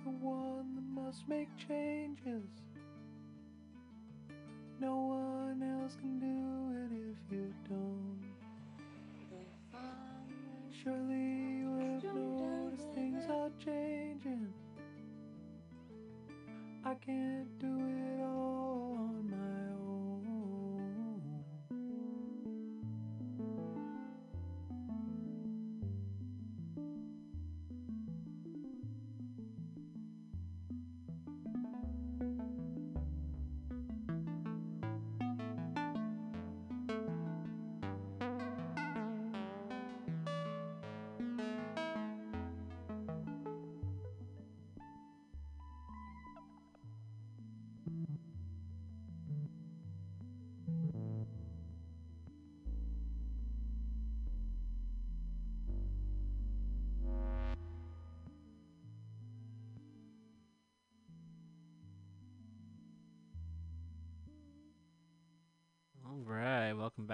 the 0.07 0.13
one 0.13 0.77
that 0.77 1.03
must 1.03 1.29
make 1.29 1.49
changes. 1.57 2.47
No 4.79 4.95
one 4.95 5.61
else 5.61 5.97
can 5.97 6.21
do 6.21 6.37
it 6.79 6.93
if 7.11 7.33
you 7.33 7.53
don't. 7.69 8.23
Surely 10.71 11.59
you 11.59 11.71
have 11.81 12.05
noticed 12.15 12.89
things 12.95 13.25
are 13.29 13.51
changing. 13.65 14.53
I 16.85 16.95
can't 16.95 17.59
do 17.59 17.67
it 17.67 18.06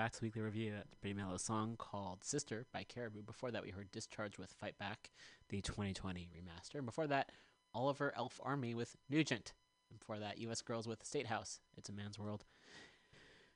back 0.03 0.11
to 0.11 0.25
Weekly 0.25 0.43
Review. 0.43 0.73
That's 0.75 0.97
pretty 0.97 1.15
mellow 1.15 1.37
song 1.37 1.77
called 1.79 2.25
Sister 2.25 2.67
by 2.73 2.83
Caribou. 2.83 3.23
Before 3.23 3.53
that, 3.53 3.63
we 3.63 3.71
heard 3.71 3.93
Discharge 3.93 4.37
with 4.37 4.51
Fight 4.51 4.77
Back, 4.77 5.13
the 5.49 5.61
2020 5.61 6.29
remaster. 6.37 6.75
And 6.75 6.87
before 6.87 7.07
that, 7.07 7.31
Oliver 7.73 8.13
Elf 8.17 8.41
Army 8.43 8.75
with 8.75 8.97
Nugent. 9.09 9.53
And 9.91 10.01
before 10.01 10.19
that, 10.19 10.39
US 10.39 10.61
Girls 10.61 10.89
with 10.89 11.07
State 11.07 11.29
House. 11.29 11.61
It's 11.77 11.89
a 11.89 11.93
Man's 11.93 12.19
World. 12.19 12.45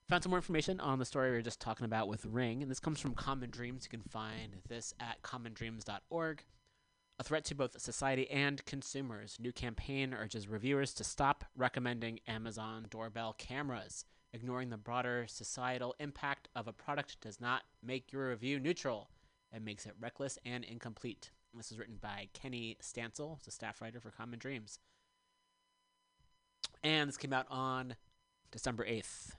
Found 0.08 0.22
some 0.22 0.30
more 0.30 0.38
information 0.38 0.78
on 0.78 1.00
the 1.00 1.04
story 1.04 1.30
we 1.30 1.36
were 1.38 1.42
just 1.42 1.60
talking 1.60 1.84
about 1.84 2.06
with 2.06 2.24
Ring, 2.24 2.62
and 2.62 2.70
this 2.70 2.78
comes 2.78 3.00
from 3.00 3.14
Common 3.14 3.50
Dreams. 3.50 3.88
You 3.90 3.98
can 3.98 4.08
find 4.08 4.54
this 4.68 4.94
at 5.00 5.22
commondreams.org. 5.22 6.44
A 7.18 7.24
threat 7.24 7.44
to 7.46 7.56
both 7.56 7.80
society 7.80 8.30
and 8.30 8.64
consumers. 8.66 9.36
New 9.40 9.50
campaign 9.50 10.14
urges 10.14 10.46
reviewers 10.46 10.94
to 10.94 11.02
stop 11.02 11.44
recommending 11.56 12.20
Amazon 12.28 12.86
doorbell 12.88 13.34
cameras. 13.36 14.04
Ignoring 14.36 14.68
the 14.68 14.76
broader 14.76 15.24
societal 15.26 15.94
impact 15.98 16.50
of 16.54 16.68
a 16.68 16.72
product 16.72 17.18
does 17.22 17.40
not 17.40 17.62
make 17.82 18.12
your 18.12 18.28
review 18.28 18.60
neutral. 18.60 19.08
It 19.50 19.62
makes 19.62 19.86
it 19.86 19.94
reckless 19.98 20.38
and 20.44 20.62
incomplete. 20.62 21.30
This 21.54 21.72
is 21.72 21.78
written 21.78 21.96
by 21.98 22.28
Kenny 22.34 22.76
Stancil, 22.82 23.42
the 23.44 23.50
staff 23.50 23.80
writer 23.80 23.98
for 23.98 24.10
Common 24.10 24.38
Dreams. 24.38 24.78
And 26.84 27.08
this 27.08 27.16
came 27.16 27.32
out 27.32 27.46
on 27.48 27.96
December 28.50 28.84
8th. 28.84 29.30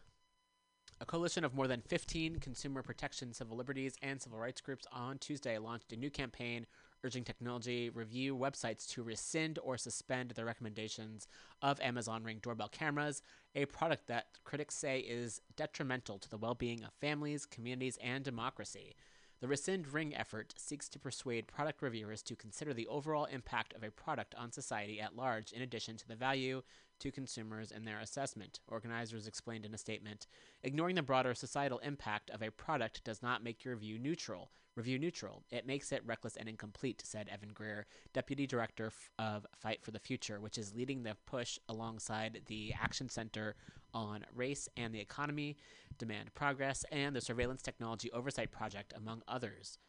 A 1.00 1.06
coalition 1.06 1.44
of 1.44 1.54
more 1.54 1.68
than 1.68 1.82
15 1.82 2.40
consumer 2.40 2.82
protection, 2.82 3.34
civil 3.34 3.56
liberties, 3.56 3.94
and 4.02 4.20
civil 4.20 4.40
rights 4.40 4.62
groups 4.62 4.88
on 4.92 5.20
Tuesday 5.20 5.60
launched 5.60 5.94
a 5.94 5.96
new 5.96 6.10
campaign 6.10 6.66
urging 7.08 7.24
technology 7.24 7.90
review 7.90 8.36
websites 8.36 8.86
to 8.86 9.02
rescind 9.02 9.58
or 9.64 9.78
suspend 9.78 10.32
their 10.32 10.44
recommendations 10.44 11.26
of 11.62 11.80
Amazon 11.80 12.22
Ring 12.22 12.40
doorbell 12.42 12.68
cameras, 12.68 13.22
a 13.56 13.64
product 13.64 14.08
that 14.08 14.26
critics 14.44 14.76
say 14.76 15.00
is 15.00 15.40
detrimental 15.56 16.20
to 16.20 16.30
the 16.30 16.38
well 16.38 16.54
being 16.54 16.84
of 16.84 16.92
families, 17.00 17.46
communities, 17.46 17.98
and 18.04 18.26
democracy. 18.26 18.94
The 19.40 19.48
Rescind 19.48 19.94
Ring 19.94 20.14
effort 20.14 20.54
seeks 20.58 20.90
to 20.90 21.00
persuade 21.00 21.48
product 21.48 21.82
reviewers 21.82 22.22
to 22.24 22.36
consider 22.36 22.74
the 22.74 22.88
overall 22.88 23.24
impact 23.24 23.74
of 23.74 23.84
a 23.84 23.92
product 23.92 24.36
on 24.36 24.52
society 24.52 25.00
at 25.00 25.16
large, 25.16 25.54
in 25.54 25.62
addition 25.62 25.96
to 25.96 26.08
the 26.10 26.16
value 26.16 26.62
to 27.00 27.12
consumers 27.12 27.72
in 27.72 27.86
their 27.86 28.00
assessment, 28.00 28.60
organizers 28.68 29.28
explained 29.28 29.66
in 29.66 29.74
a 29.74 29.78
statement. 29.78 30.28
Ignoring 30.62 30.96
the 30.96 31.04
broader 31.04 31.34
societal 31.34 31.78
impact 31.80 32.30
of 32.32 32.42
a 32.42 32.52
product 32.52 33.06
does 33.06 33.24
not 33.24 33.46
make 33.46 33.64
your 33.64 33.78
view 33.78 33.98
neutral. 33.98 34.52
Review 34.78 35.00
neutral. 35.00 35.42
It 35.50 35.66
makes 35.66 35.92
it 35.92 36.04
reckless 36.06 36.36
and 36.36 36.48
incomplete, 36.48 37.02
said 37.04 37.28
Evan 37.34 37.50
Greer, 37.52 37.88
deputy 38.14 38.46
director 38.46 38.92
of 39.18 39.48
Fight 39.60 39.84
for 39.84 39.90
the 39.90 39.98
Future, 39.98 40.40
which 40.40 40.60
is 40.60 40.76
leading 40.76 41.02
the 41.02 41.18
push 41.26 41.58
alongside 41.68 42.42
the 42.46 42.76
Action 42.80 43.10
Center 43.10 43.56
on 43.92 44.24
Race 44.36 44.70
and 44.78 44.94
the 44.94 45.00
Economy, 45.00 45.58
Demand 45.98 46.32
Progress, 46.36 46.86
and 46.92 47.16
the 47.16 47.22
Surveillance 47.22 47.64
Technology 47.64 48.12
Oversight 48.12 48.52
Project, 48.52 48.94
among 48.96 49.24
others. 49.28 49.80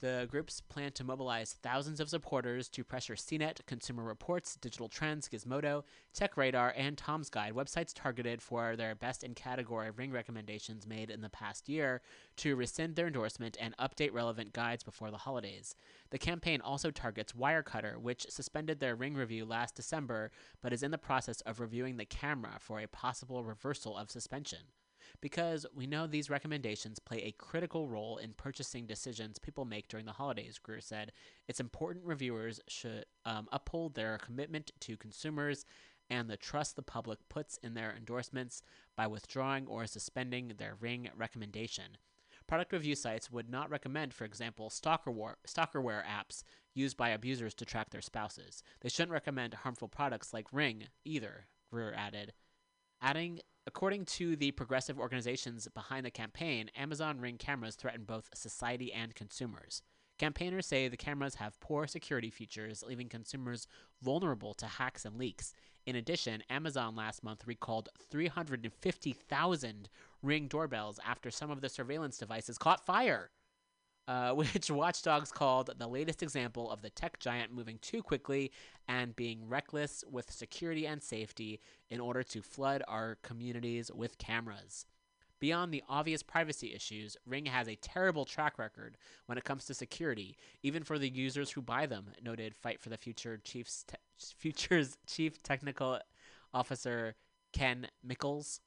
The 0.00 0.26
groups 0.30 0.62
plan 0.62 0.92
to 0.92 1.04
mobilize 1.04 1.58
thousands 1.62 2.00
of 2.00 2.08
supporters 2.08 2.70
to 2.70 2.82
pressure 2.82 3.16
CNET, 3.16 3.66
Consumer 3.66 4.02
Reports, 4.02 4.56
Digital 4.56 4.88
Trends, 4.88 5.28
Gizmodo, 5.28 5.84
Tech 6.14 6.38
Radar, 6.38 6.72
and 6.74 6.96
Tom's 6.96 7.28
Guide, 7.28 7.52
websites 7.52 7.92
targeted 7.94 8.40
for 8.40 8.76
their 8.76 8.94
best 8.94 9.22
in 9.22 9.34
category 9.34 9.90
ring 9.90 10.10
recommendations 10.10 10.86
made 10.86 11.10
in 11.10 11.20
the 11.20 11.28
past 11.28 11.68
year, 11.68 12.00
to 12.36 12.56
rescind 12.56 12.96
their 12.96 13.08
endorsement 13.08 13.58
and 13.60 13.76
update 13.76 14.14
relevant 14.14 14.54
guides 14.54 14.82
before 14.82 15.10
the 15.10 15.18
holidays. 15.18 15.76
The 16.08 16.18
campaign 16.18 16.62
also 16.62 16.90
targets 16.90 17.34
Wirecutter, 17.34 17.98
which 17.98 18.24
suspended 18.30 18.80
their 18.80 18.96
ring 18.96 19.12
review 19.12 19.44
last 19.44 19.74
December 19.74 20.30
but 20.62 20.72
is 20.72 20.82
in 20.82 20.92
the 20.92 20.98
process 20.98 21.42
of 21.42 21.60
reviewing 21.60 21.98
the 21.98 22.06
camera 22.06 22.56
for 22.58 22.80
a 22.80 22.88
possible 22.88 23.44
reversal 23.44 23.98
of 23.98 24.10
suspension 24.10 24.60
because 25.20 25.66
we 25.74 25.86
know 25.86 26.06
these 26.06 26.30
recommendations 26.30 26.98
play 26.98 27.18
a 27.22 27.32
critical 27.32 27.88
role 27.88 28.18
in 28.18 28.32
purchasing 28.32 28.86
decisions 28.86 29.38
people 29.38 29.64
make 29.64 29.88
during 29.88 30.06
the 30.06 30.12
holidays, 30.12 30.58
Greer 30.58 30.80
said. 30.80 31.12
It's 31.48 31.60
important 31.60 32.04
reviewers 32.04 32.60
should 32.68 33.06
um, 33.24 33.48
uphold 33.52 33.94
their 33.94 34.18
commitment 34.18 34.70
to 34.80 34.96
consumers 34.96 35.64
and 36.08 36.28
the 36.28 36.36
trust 36.36 36.76
the 36.76 36.82
public 36.82 37.18
puts 37.28 37.56
in 37.62 37.74
their 37.74 37.94
endorsements 37.96 38.62
by 38.96 39.06
withdrawing 39.06 39.66
or 39.66 39.86
suspending 39.86 40.54
their 40.58 40.74
ring 40.80 41.08
recommendation. 41.16 41.96
Product 42.46 42.72
review 42.72 42.96
sites 42.96 43.30
would 43.30 43.48
not 43.48 43.70
recommend, 43.70 44.12
for 44.12 44.24
example, 44.24 44.70
stalkerware, 44.70 45.34
stalkerware 45.46 46.02
apps 46.04 46.42
used 46.74 46.96
by 46.96 47.10
abusers 47.10 47.54
to 47.54 47.64
track 47.64 47.90
their 47.90 48.00
spouses. 48.00 48.64
They 48.80 48.88
shouldn't 48.88 49.12
recommend 49.12 49.54
harmful 49.54 49.86
products 49.86 50.32
like 50.32 50.52
Ring 50.52 50.88
either, 51.04 51.46
Greer 51.70 51.94
added. 51.96 52.32
Adding, 53.00 53.40
according 53.66 54.04
to 54.04 54.36
the 54.36 54.50
progressive 54.52 54.98
organizations 54.98 55.68
behind 55.74 56.06
the 56.06 56.10
campaign, 56.10 56.70
Amazon 56.76 57.20
Ring 57.20 57.38
cameras 57.38 57.76
threaten 57.76 58.04
both 58.04 58.30
society 58.34 58.92
and 58.92 59.14
consumers. 59.14 59.82
Campaigners 60.18 60.66
say 60.66 60.86
the 60.86 60.98
cameras 60.98 61.36
have 61.36 61.58
poor 61.60 61.86
security 61.86 62.28
features, 62.28 62.84
leaving 62.86 63.08
consumers 63.08 63.66
vulnerable 64.02 64.52
to 64.52 64.66
hacks 64.66 65.06
and 65.06 65.16
leaks. 65.16 65.54
In 65.86 65.96
addition, 65.96 66.42
Amazon 66.50 66.94
last 66.94 67.24
month 67.24 67.46
recalled 67.46 67.88
350,000 68.10 69.88
Ring 70.22 70.46
doorbells 70.46 71.00
after 71.06 71.30
some 71.30 71.50
of 71.50 71.62
the 71.62 71.70
surveillance 71.70 72.18
devices 72.18 72.58
caught 72.58 72.84
fire, 72.84 73.30
uh, 74.10 74.34
which 74.34 74.70
watchdogs 74.70 75.30
called 75.30 75.70
the 75.78 75.86
latest 75.86 76.20
example 76.20 76.68
of 76.68 76.82
the 76.82 76.90
tech 76.90 77.20
giant 77.20 77.54
moving 77.54 77.78
too 77.80 78.02
quickly 78.02 78.50
and 78.88 79.14
being 79.14 79.48
reckless 79.48 80.02
with 80.10 80.32
security 80.32 80.84
and 80.84 81.00
safety 81.00 81.60
in 81.90 82.00
order 82.00 82.24
to 82.24 82.42
flood 82.42 82.82
our 82.88 83.18
communities 83.22 83.88
with 83.94 84.18
cameras. 84.18 84.84
Beyond 85.38 85.72
the 85.72 85.84
obvious 85.88 86.24
privacy 86.24 86.74
issues, 86.74 87.16
Ring 87.24 87.46
has 87.46 87.68
a 87.68 87.76
terrible 87.76 88.24
track 88.24 88.58
record 88.58 88.98
when 89.26 89.38
it 89.38 89.44
comes 89.44 89.64
to 89.66 89.74
security, 89.74 90.36
even 90.64 90.82
for 90.82 90.98
the 90.98 91.08
users 91.08 91.52
who 91.52 91.62
buy 91.62 91.86
them, 91.86 92.06
noted 92.20 92.56
Fight 92.56 92.80
for 92.80 92.88
the 92.90 92.98
Future 92.98 93.40
Chief's 93.42 93.84
te- 93.84 93.96
Future's 94.36 94.98
Chief 95.06 95.40
Technical 95.42 96.00
Officer 96.52 97.14
Ken 97.52 97.86
Mickles. 98.02 98.60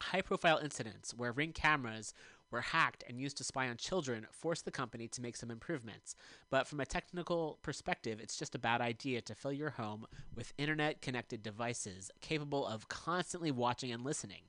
High 0.00 0.22
profile 0.22 0.58
incidents 0.62 1.12
where 1.12 1.32
Ring 1.32 1.52
cameras 1.52 2.14
were 2.50 2.60
hacked 2.60 3.04
and 3.08 3.20
used 3.20 3.36
to 3.38 3.44
spy 3.44 3.68
on 3.68 3.76
children 3.76 4.26
forced 4.30 4.64
the 4.64 4.70
company 4.70 5.08
to 5.08 5.22
make 5.22 5.36
some 5.36 5.50
improvements. 5.50 6.14
But 6.50 6.66
from 6.66 6.80
a 6.80 6.86
technical 6.86 7.58
perspective, 7.62 8.20
it's 8.20 8.38
just 8.38 8.54
a 8.54 8.58
bad 8.58 8.80
idea 8.80 9.20
to 9.22 9.34
fill 9.34 9.52
your 9.52 9.70
home 9.70 10.06
with 10.34 10.52
internet 10.58 11.02
connected 11.02 11.42
devices 11.42 12.10
capable 12.20 12.66
of 12.66 12.88
constantly 12.88 13.50
watching 13.50 13.92
and 13.92 14.04
listening. 14.04 14.42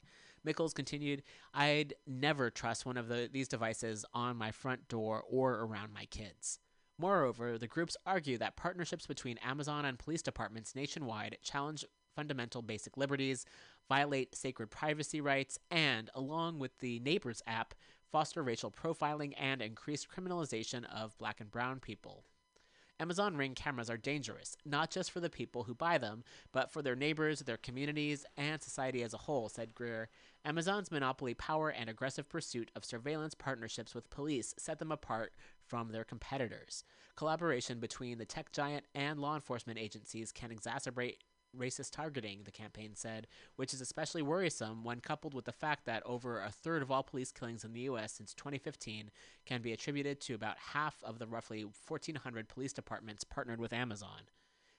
Mickles 0.44 0.74
continued, 0.74 1.24
I'd 1.54 1.94
never 2.08 2.50
trust 2.50 2.86
one 2.86 2.98
of 2.98 3.08
the, 3.08 3.30
these 3.32 3.48
devices 3.48 4.06
on 4.14 4.38
my 4.38 4.52
front 4.52 4.88
door 4.88 5.24
or 5.30 5.56
around 5.56 5.94
my 5.94 6.06
kids. 6.06 6.60
Moreover, 6.98 7.58
the 7.58 7.68
groups 7.68 7.96
argue 8.06 8.38
that 8.38 8.58
partnerships 8.58 9.08
between 9.08 9.38
Amazon 9.38 9.86
and 9.86 9.98
police 9.98 10.22
departments 10.22 10.76
nationwide 10.76 11.38
challenge 11.42 11.86
fundamental 12.16 12.62
basic 12.62 12.98
liberties, 12.98 13.46
violate 13.88 14.36
sacred 14.36 14.70
privacy 14.70 15.22
rights, 15.22 15.58
and, 15.72 16.10
along 16.14 16.60
with 16.60 16.78
the 16.80 17.00
Neighbors 17.00 17.42
app, 17.48 17.74
foster 18.12 18.42
racial 18.42 18.72
profiling 18.72 19.34
and 19.38 19.62
increase 19.62 20.06
criminalization 20.06 20.84
of 20.86 21.18
black 21.18 21.40
and 21.40 21.52
brown 21.52 21.80
people. 21.80 22.24
Amazon 23.02 23.38
Ring 23.38 23.56
cameras 23.56 23.90
are 23.90 23.96
dangerous, 23.96 24.58
not 24.66 24.92
just 24.92 25.10
for 25.10 25.22
the 25.22 25.30
people 25.30 25.64
who 25.64 25.74
buy 25.74 25.98
them, 25.98 26.22
but 26.52 26.70
for 26.70 26.82
their 26.82 26.98
neighbors, 26.98 27.40
their 27.40 27.56
communities, 27.56 28.26
and 28.36 28.62
society 28.62 29.04
as 29.04 29.14
a 29.14 29.20
whole, 29.20 29.48
said 29.48 29.74
Greer. 29.74 30.10
Amazon's 30.44 30.92
monopoly 30.92 31.34
power 31.34 31.70
and 31.70 31.90
aggressive 31.90 32.28
pursuit 32.28 32.72
of 32.76 32.84
surveillance 32.84 33.34
partnerships 33.34 33.96
with 33.96 34.10
police 34.10 34.54
set 34.58 34.80
them 34.80 34.92
apart 34.92 35.34
from 35.66 35.92
their 35.92 36.04
competitors. 36.04 36.84
Collaboration 37.16 37.80
between 37.80 38.18
the 38.18 38.26
tech 38.26 38.52
giant 38.52 38.86
and 38.94 39.20
law 39.20 39.36
enforcement 39.36 39.80
agencies 39.80 40.34
can 40.34 40.50
exacerbate 40.50 41.18
racist 41.58 41.92
targeting, 41.92 42.42
the 42.44 42.52
campaign 42.52 42.92
said, 42.96 43.28
which 43.56 43.74
is 43.74 43.82
especially 43.82 44.22
worrisome 44.22 44.84
when 44.84 45.00
coupled 45.00 45.34
with 45.34 45.46
the 45.46 45.52
fact 45.52 45.86
that 45.86 46.04
over 46.06 46.42
a 46.42 46.52
third 46.52 46.82
of 46.82 46.92
all 46.92 47.04
police 47.04 47.32
killings 47.32 47.64
in 47.64 47.74
the 47.74 47.82
U.S. 47.82 48.14
since 48.14 48.34
2015 48.34 49.10
can 49.46 49.62
be 49.62 49.74
attributed 49.74 50.22
to 50.22 50.34
about 50.34 50.58
half 50.74 51.04
of 51.04 51.20
the 51.20 51.28
roughly 51.28 51.64
1,400 51.64 52.48
police 52.48 52.74
departments 52.74 53.24
partnered 53.24 53.60
with 53.60 53.74
Amazon. 53.74 54.22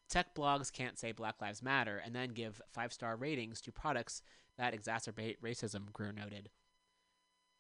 Tech 0.09 0.34
blogs 0.34 0.72
can't 0.72 0.98
say 0.98 1.12
Black 1.12 1.40
Lives 1.40 1.62
Matter 1.62 2.02
and 2.05 2.14
then 2.14 2.30
give 2.30 2.60
five 2.68 2.92
star 2.92 3.16
ratings 3.16 3.60
to 3.60 3.72
products 3.72 4.22
that 4.59 4.74
exacerbate 4.74 5.38
racism, 5.40 5.92
Greer 5.92 6.12
noted. 6.12 6.51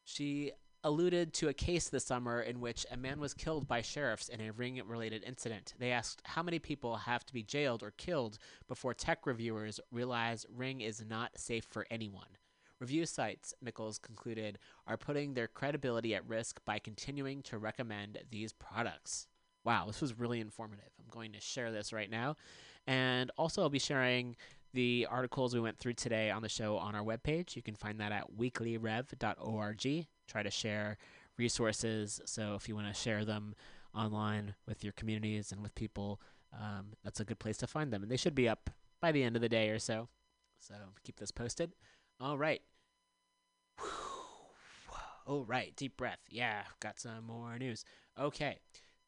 She 0.04 0.52
alluded 0.82 1.32
to 1.34 1.48
a 1.48 1.54
case 1.54 1.88
this 1.88 2.04
summer 2.04 2.40
in 2.40 2.60
which 2.60 2.86
a 2.90 2.96
man 2.96 3.20
was 3.20 3.34
killed 3.34 3.68
by 3.68 3.82
sheriffs 3.82 4.28
in 4.28 4.40
a 4.40 4.52
ring 4.52 4.80
related 4.86 5.24
incident. 5.26 5.74
They 5.78 5.92
asked 5.92 6.22
how 6.24 6.42
many 6.42 6.58
people 6.58 6.96
have 6.96 7.24
to 7.26 7.34
be 7.34 7.42
jailed 7.42 7.82
or 7.82 7.92
killed 7.92 8.38
before 8.68 8.94
tech 8.94 9.26
reviewers 9.26 9.80
realize 9.90 10.46
Ring 10.54 10.80
is 10.80 11.04
not 11.08 11.38
safe 11.38 11.66
for 11.70 11.86
anyone. 11.90 12.28
Review 12.78 13.04
sites, 13.04 13.52
Mickles 13.62 14.00
concluded, 14.00 14.58
are 14.86 14.96
putting 14.96 15.34
their 15.34 15.48
credibility 15.48 16.14
at 16.14 16.26
risk 16.26 16.60
by 16.64 16.78
continuing 16.78 17.42
to 17.42 17.58
recommend 17.58 18.18
these 18.30 18.54
products. 18.54 19.26
Wow, 19.64 19.84
this 19.86 20.00
was 20.00 20.18
really 20.18 20.40
informative. 20.40 20.88
I'm 20.98 21.10
going 21.10 21.32
to 21.32 21.40
share 21.40 21.70
this 21.70 21.92
right 21.92 22.10
now. 22.10 22.36
And 22.86 23.30
also, 23.36 23.60
I'll 23.60 23.68
be 23.68 23.78
sharing 23.78 24.34
the 24.72 25.06
articles 25.10 25.52
we 25.52 25.60
went 25.60 25.78
through 25.78 25.94
today 25.94 26.30
on 26.30 26.40
the 26.42 26.48
show 26.48 26.78
on 26.78 26.94
our 26.94 27.04
webpage. 27.04 27.56
You 27.56 27.62
can 27.62 27.74
find 27.74 28.00
that 28.00 28.12
at 28.12 28.32
weeklyrev.org. 28.38 30.06
Try 30.30 30.42
to 30.42 30.50
share 30.50 30.96
resources. 31.36 32.20
So 32.24 32.54
if 32.54 32.68
you 32.68 32.76
want 32.76 32.86
to 32.86 32.94
share 32.94 33.24
them 33.24 33.54
online 33.94 34.54
with 34.66 34.84
your 34.84 34.92
communities 34.92 35.50
and 35.50 35.62
with 35.62 35.74
people, 35.74 36.20
um, 36.52 36.92
that's 37.02 37.20
a 37.20 37.24
good 37.24 37.38
place 37.38 37.56
to 37.58 37.66
find 37.66 37.92
them. 37.92 38.02
And 38.02 38.10
they 38.10 38.16
should 38.16 38.34
be 38.34 38.48
up 38.48 38.70
by 39.00 39.10
the 39.10 39.22
end 39.22 39.34
of 39.34 39.42
the 39.42 39.48
day 39.48 39.70
or 39.70 39.78
so. 39.78 40.08
So 40.58 40.74
keep 41.04 41.18
this 41.18 41.30
posted. 41.30 41.72
All 42.20 42.38
right. 42.38 42.62
All 45.26 45.44
right. 45.44 45.74
Deep 45.76 45.96
breath. 45.96 46.20
Yeah, 46.28 46.62
got 46.80 46.98
some 47.00 47.26
more 47.26 47.58
news. 47.58 47.84
Okay. 48.18 48.58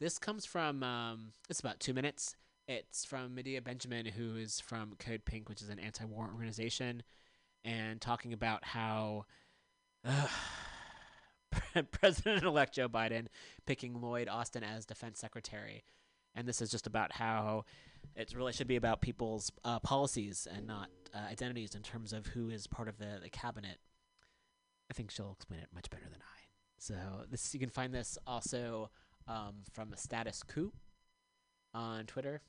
This 0.01 0.19
comes 0.19 0.45
from, 0.45 0.83
um, 0.83 1.33
it's 1.49 1.61
about 1.61 1.79
two 1.79 1.95
minutes. 1.95 2.35
It's 2.67 3.05
from 3.05 3.35
Medea 3.35 3.61
Benjamin, 3.61 4.07
who 4.07 4.37
is 4.37 4.61
from 4.61 4.95
Code 4.99 5.25
Pink, 5.25 5.49
which 5.49 5.63
is 5.63 5.69
an 5.69 5.79
anti 5.79 6.05
war 6.05 6.29
organization, 6.33 7.03
and 7.65 8.01
talking 8.01 8.33
about 8.33 8.65
how 8.65 9.27
uh, 10.05 10.27
President 11.91 12.45
elect 12.45 12.75
Joe 12.75 12.89
Biden 12.89 13.27
picking 13.67 14.01
Lloyd 14.01 14.29
Austin 14.29 14.63
as 14.65 14.87
defense 14.87 15.19
secretary. 15.19 15.85
And 16.35 16.47
this 16.47 16.63
is 16.63 16.71
just 16.71 16.87
about 16.87 17.13
how 17.13 17.65
it 18.17 18.33
really 18.37 18.53
should 18.53 18.67
be 18.67 18.77
about 18.77 19.01
people's 19.01 19.53
uh, 19.65 19.79
policies 19.81 20.47
and 20.51 20.67
not 20.67 20.89
uh, 21.15 21.19
identities 21.31 21.75
in 21.75 21.83
terms 21.83 22.13
of 22.13 22.27
who 22.27 22.49
is 22.49 22.67
part 22.67 22.89
of 22.89 22.99
the, 22.99 23.19
the 23.23 23.29
cabinet. 23.29 23.79
I 24.91 24.95
think 24.95 25.11
she'll 25.11 25.33
explain 25.33 25.61
it 25.61 25.69
much 25.75 25.91
better 25.91 26.05
than 26.11 26.21
I. 26.21 26.41
So 26.79 26.95
this 27.31 27.55
you 27.55 27.61
can 27.61 27.69
find 27.69 27.95
this 27.95 28.19
also 28.27 28.91
um, 29.29 29.63
from 29.73 29.93
Status 29.97 30.43
Coup 30.43 30.73
on 31.75 32.07
Twitter. 32.07 32.43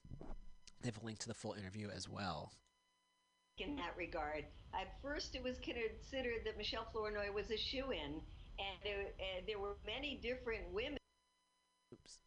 They 0.81 0.87
have 0.89 1.01
a 1.01 1.05
link 1.05 1.19
to 1.19 1.27
the 1.27 1.33
full 1.33 1.53
interview 1.53 1.89
as 1.95 2.09
well. 2.09 2.51
in 3.59 3.75
that 3.75 3.93
regard. 3.97 4.45
At 4.73 4.99
first, 5.01 5.35
it 5.35 5.43
was 5.43 5.59
considered 5.59 6.41
that 6.45 6.57
Michelle 6.57 6.87
Flournoy 6.91 7.31
was 7.31 7.51
a 7.51 7.57
shoe 7.57 7.91
in, 7.91 8.21
and 8.59 8.77
there, 8.84 9.05
uh, 9.19 9.41
there 9.47 9.59
were 9.59 9.75
many 9.85 10.19
different 10.21 10.63
women. 10.71 10.97
Oops. 11.93 12.17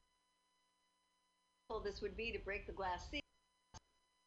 This 1.85 2.01
would 2.01 2.17
be 2.17 2.33
to 2.33 2.39
break 2.39 2.67
the 2.67 2.73
glass 2.73 3.09
ceiling. 3.11 3.23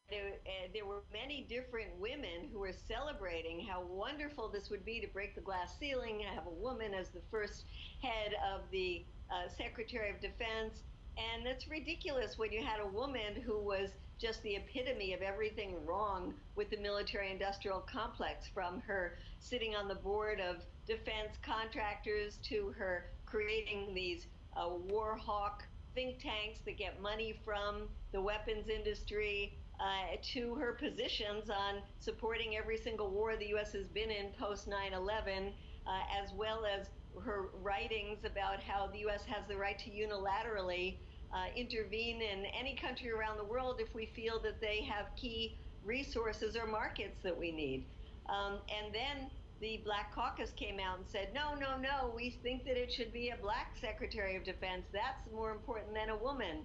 There, 0.09 0.33
uh, 0.45 0.67
there 0.73 0.85
were 0.85 1.03
many 1.13 1.45
different 1.47 1.89
women 1.99 2.49
who 2.51 2.59
were 2.59 2.73
celebrating 2.73 3.65
how 3.65 3.81
wonderful 3.81 4.49
this 4.49 4.69
would 4.69 4.83
be 4.83 4.99
to 4.99 5.07
break 5.07 5.35
the 5.35 5.41
glass 5.41 5.77
ceiling 5.79 6.23
and 6.25 6.35
have 6.35 6.47
a 6.47 6.61
woman 6.61 6.93
as 6.93 7.09
the 7.09 7.21
first 7.29 7.65
head 8.01 8.33
of 8.53 8.61
the 8.71 9.05
uh, 9.29 9.47
Secretary 9.55 10.09
of 10.09 10.19
Defense. 10.19 10.81
And 11.19 11.45
it's 11.47 11.67
ridiculous 11.67 12.37
when 12.37 12.51
you 12.51 12.63
had 12.63 12.79
a 12.79 12.87
woman 12.87 13.41
who 13.45 13.59
was 13.59 13.89
just 14.19 14.41
the 14.43 14.55
epitome 14.55 15.13
of 15.13 15.21
everything 15.21 15.85
wrong 15.85 16.33
with 16.55 16.69
the 16.69 16.77
military 16.77 17.31
industrial 17.31 17.79
complex 17.81 18.47
from 18.53 18.81
her 18.81 19.17
sitting 19.39 19.75
on 19.75 19.87
the 19.87 19.95
board 19.95 20.39
of 20.39 20.57
defense 20.87 21.37
contractors 21.41 22.37
to 22.43 22.73
her 22.77 23.05
creating 23.25 23.93
these 23.93 24.27
uh, 24.57 24.69
war 24.69 25.15
hawk 25.15 25.63
think 25.95 26.19
tanks 26.19 26.59
that 26.65 26.77
get 26.77 27.01
money 27.01 27.39
from 27.45 27.87
the 28.11 28.21
weapons 28.21 28.67
industry 28.69 29.57
uh, 29.79 30.17
to 30.21 30.55
her 30.55 30.73
positions 30.73 31.49
on 31.49 31.81
supporting 31.99 32.57
every 32.57 32.77
single 32.77 33.09
war 33.09 33.35
the 33.37 33.47
U.S. 33.47 33.71
has 33.73 33.87
been 33.87 34.11
in 34.11 34.31
post 34.37 34.67
9 34.67 34.93
11, 34.93 35.53
uh, 35.87 35.91
as 36.21 36.31
well 36.33 36.63
as 36.65 36.87
her 37.23 37.49
writings 37.61 38.19
about 38.25 38.61
how 38.61 38.87
the 38.87 38.99
U.S. 38.99 39.23
has 39.25 39.47
the 39.47 39.55
right 39.55 39.79
to 39.79 39.89
unilaterally 39.89 40.97
uh, 41.33 41.45
intervene 41.55 42.21
in 42.21 42.45
any 42.59 42.75
country 42.75 43.11
around 43.11 43.37
the 43.37 43.43
world 43.43 43.79
if 43.79 43.93
we 43.93 44.07
feel 44.15 44.39
that 44.39 44.59
they 44.59 44.81
have 44.81 45.07
key 45.15 45.57
resources 45.85 46.55
or 46.55 46.65
markets 46.65 47.17
that 47.23 47.37
we 47.37 47.51
need. 47.51 47.85
Um, 48.27 48.59
and 48.69 48.93
then 48.93 49.29
the 49.61 49.81
Black 49.83 50.13
Caucus 50.13 50.51
came 50.51 50.79
out 50.79 50.97
and 50.97 51.07
said, 51.07 51.29
no, 51.33 51.55
no, 51.55 51.77
no, 51.77 52.13
we 52.15 52.39
think 52.43 52.63
that 52.65 52.77
it 52.77 52.91
should 52.91 53.11
be 53.11 53.29
a 53.29 53.37
black 53.41 53.75
Secretary 53.79 54.35
of 54.35 54.43
Defense. 54.43 54.85
That's 54.93 55.29
more 55.33 55.51
important 55.51 55.93
than 55.93 56.09
a 56.09 56.17
woman. 56.17 56.63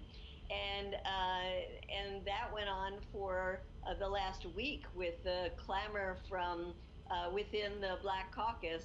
And, 0.49 0.93
uh, 0.93 1.49
and 1.91 2.25
that 2.25 2.53
went 2.53 2.69
on 2.69 2.93
for 3.11 3.61
uh, 3.87 3.95
the 3.99 4.07
last 4.07 4.45
week 4.55 4.83
with 4.93 5.15
the 5.23 5.49
clamor 5.57 6.17
from 6.29 6.73
uh, 7.11 7.29
within 7.33 7.81
the 7.81 7.97
Black 8.01 8.33
Caucus. 8.33 8.83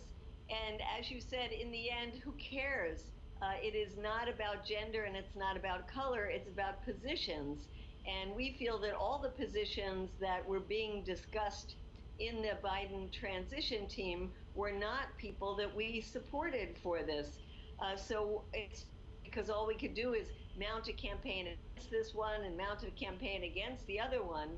And 0.48 0.80
as 0.98 1.10
you 1.10 1.20
said, 1.20 1.52
in 1.52 1.70
the 1.70 1.90
end, 1.90 2.20
who 2.24 2.32
cares? 2.32 3.12
Uh, 3.42 3.52
it 3.62 3.74
is 3.74 3.96
not 3.96 4.28
about 4.28 4.66
gender 4.66 5.04
and 5.04 5.16
it's 5.16 5.34
not 5.34 5.56
about 5.56 5.88
color, 5.88 6.26
it's 6.26 6.48
about 6.48 6.84
positions. 6.84 7.68
And 8.06 8.34
we 8.34 8.56
feel 8.58 8.78
that 8.80 8.94
all 8.94 9.18
the 9.18 9.30
positions 9.30 10.10
that 10.20 10.46
were 10.46 10.60
being 10.60 11.02
discussed 11.04 11.76
in 12.18 12.42
the 12.42 12.58
Biden 12.62 13.10
transition 13.10 13.88
team 13.88 14.30
were 14.54 14.72
not 14.72 15.16
people 15.18 15.56
that 15.56 15.74
we 15.74 16.00
supported 16.00 16.76
for 16.82 17.02
this. 17.02 17.38
Uh, 17.82 17.96
so 17.96 18.44
it's 18.52 18.84
because 19.24 19.48
all 19.48 19.66
we 19.66 19.74
could 19.74 19.94
do 19.94 20.12
is 20.12 20.26
mount 20.58 20.88
a 20.88 20.92
campaign 20.92 21.46
against 21.46 21.90
this 21.90 22.12
one 22.14 22.42
and 22.44 22.56
mount 22.56 22.82
a 22.82 22.90
campaign 22.90 23.44
against 23.44 23.86
the 23.86 23.98
other 23.98 24.22
one. 24.22 24.50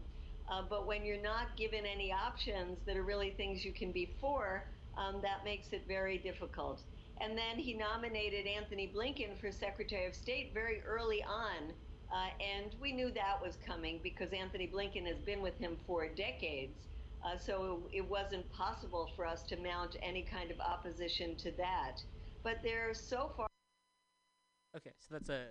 Uh, 0.51 0.63
but 0.69 0.87
when 0.87 1.05
you're 1.05 1.23
not 1.23 1.57
given 1.57 1.85
any 1.87 2.13
options 2.13 2.79
that 2.85 2.97
are 2.97 3.05
really 3.05 3.31
things 3.31 3.65
you 3.65 3.73
can 3.73 3.93
be 3.93 4.17
for, 4.21 4.65
um, 4.99 5.21
that 5.23 5.45
makes 5.45 5.69
it 5.73 5.85
very 5.87 6.19
difficult. 6.19 6.83
And 7.21 7.37
then 7.37 7.59
he 7.59 7.75
nominated 7.75 8.47
Anthony 8.47 8.93
Blinken 8.95 9.39
for 9.41 9.53
Secretary 9.53 10.07
of 10.07 10.15
State 10.15 10.53
very 10.53 10.83
early 10.83 11.23
on. 11.23 11.73
Uh, 12.13 12.29
and 12.41 12.75
we 12.81 12.93
knew 12.93 13.11
that 13.13 13.41
was 13.41 13.57
coming 13.67 14.01
because 14.03 14.33
Anthony 14.33 14.71
Blinken 14.73 15.07
has 15.07 15.19
been 15.21 15.41
with 15.41 15.57
him 15.59 15.77
for 15.87 16.09
decades. 16.09 16.89
Uh, 17.25 17.39
so 17.39 17.85
it 17.93 18.09
wasn't 18.09 18.51
possible 18.53 19.09
for 19.15 19.25
us 19.25 19.43
to 19.45 19.57
mount 19.57 19.97
any 20.03 20.23
kind 20.23 20.51
of 20.51 20.59
opposition 20.61 21.37
to 21.37 21.53
that. 21.53 22.03
But 22.43 22.59
there 22.63 22.93
so 22.93 23.31
far. 23.37 23.47
Okay, 24.77 24.93
so 24.99 25.15
that's 25.15 25.29
a 25.29 25.47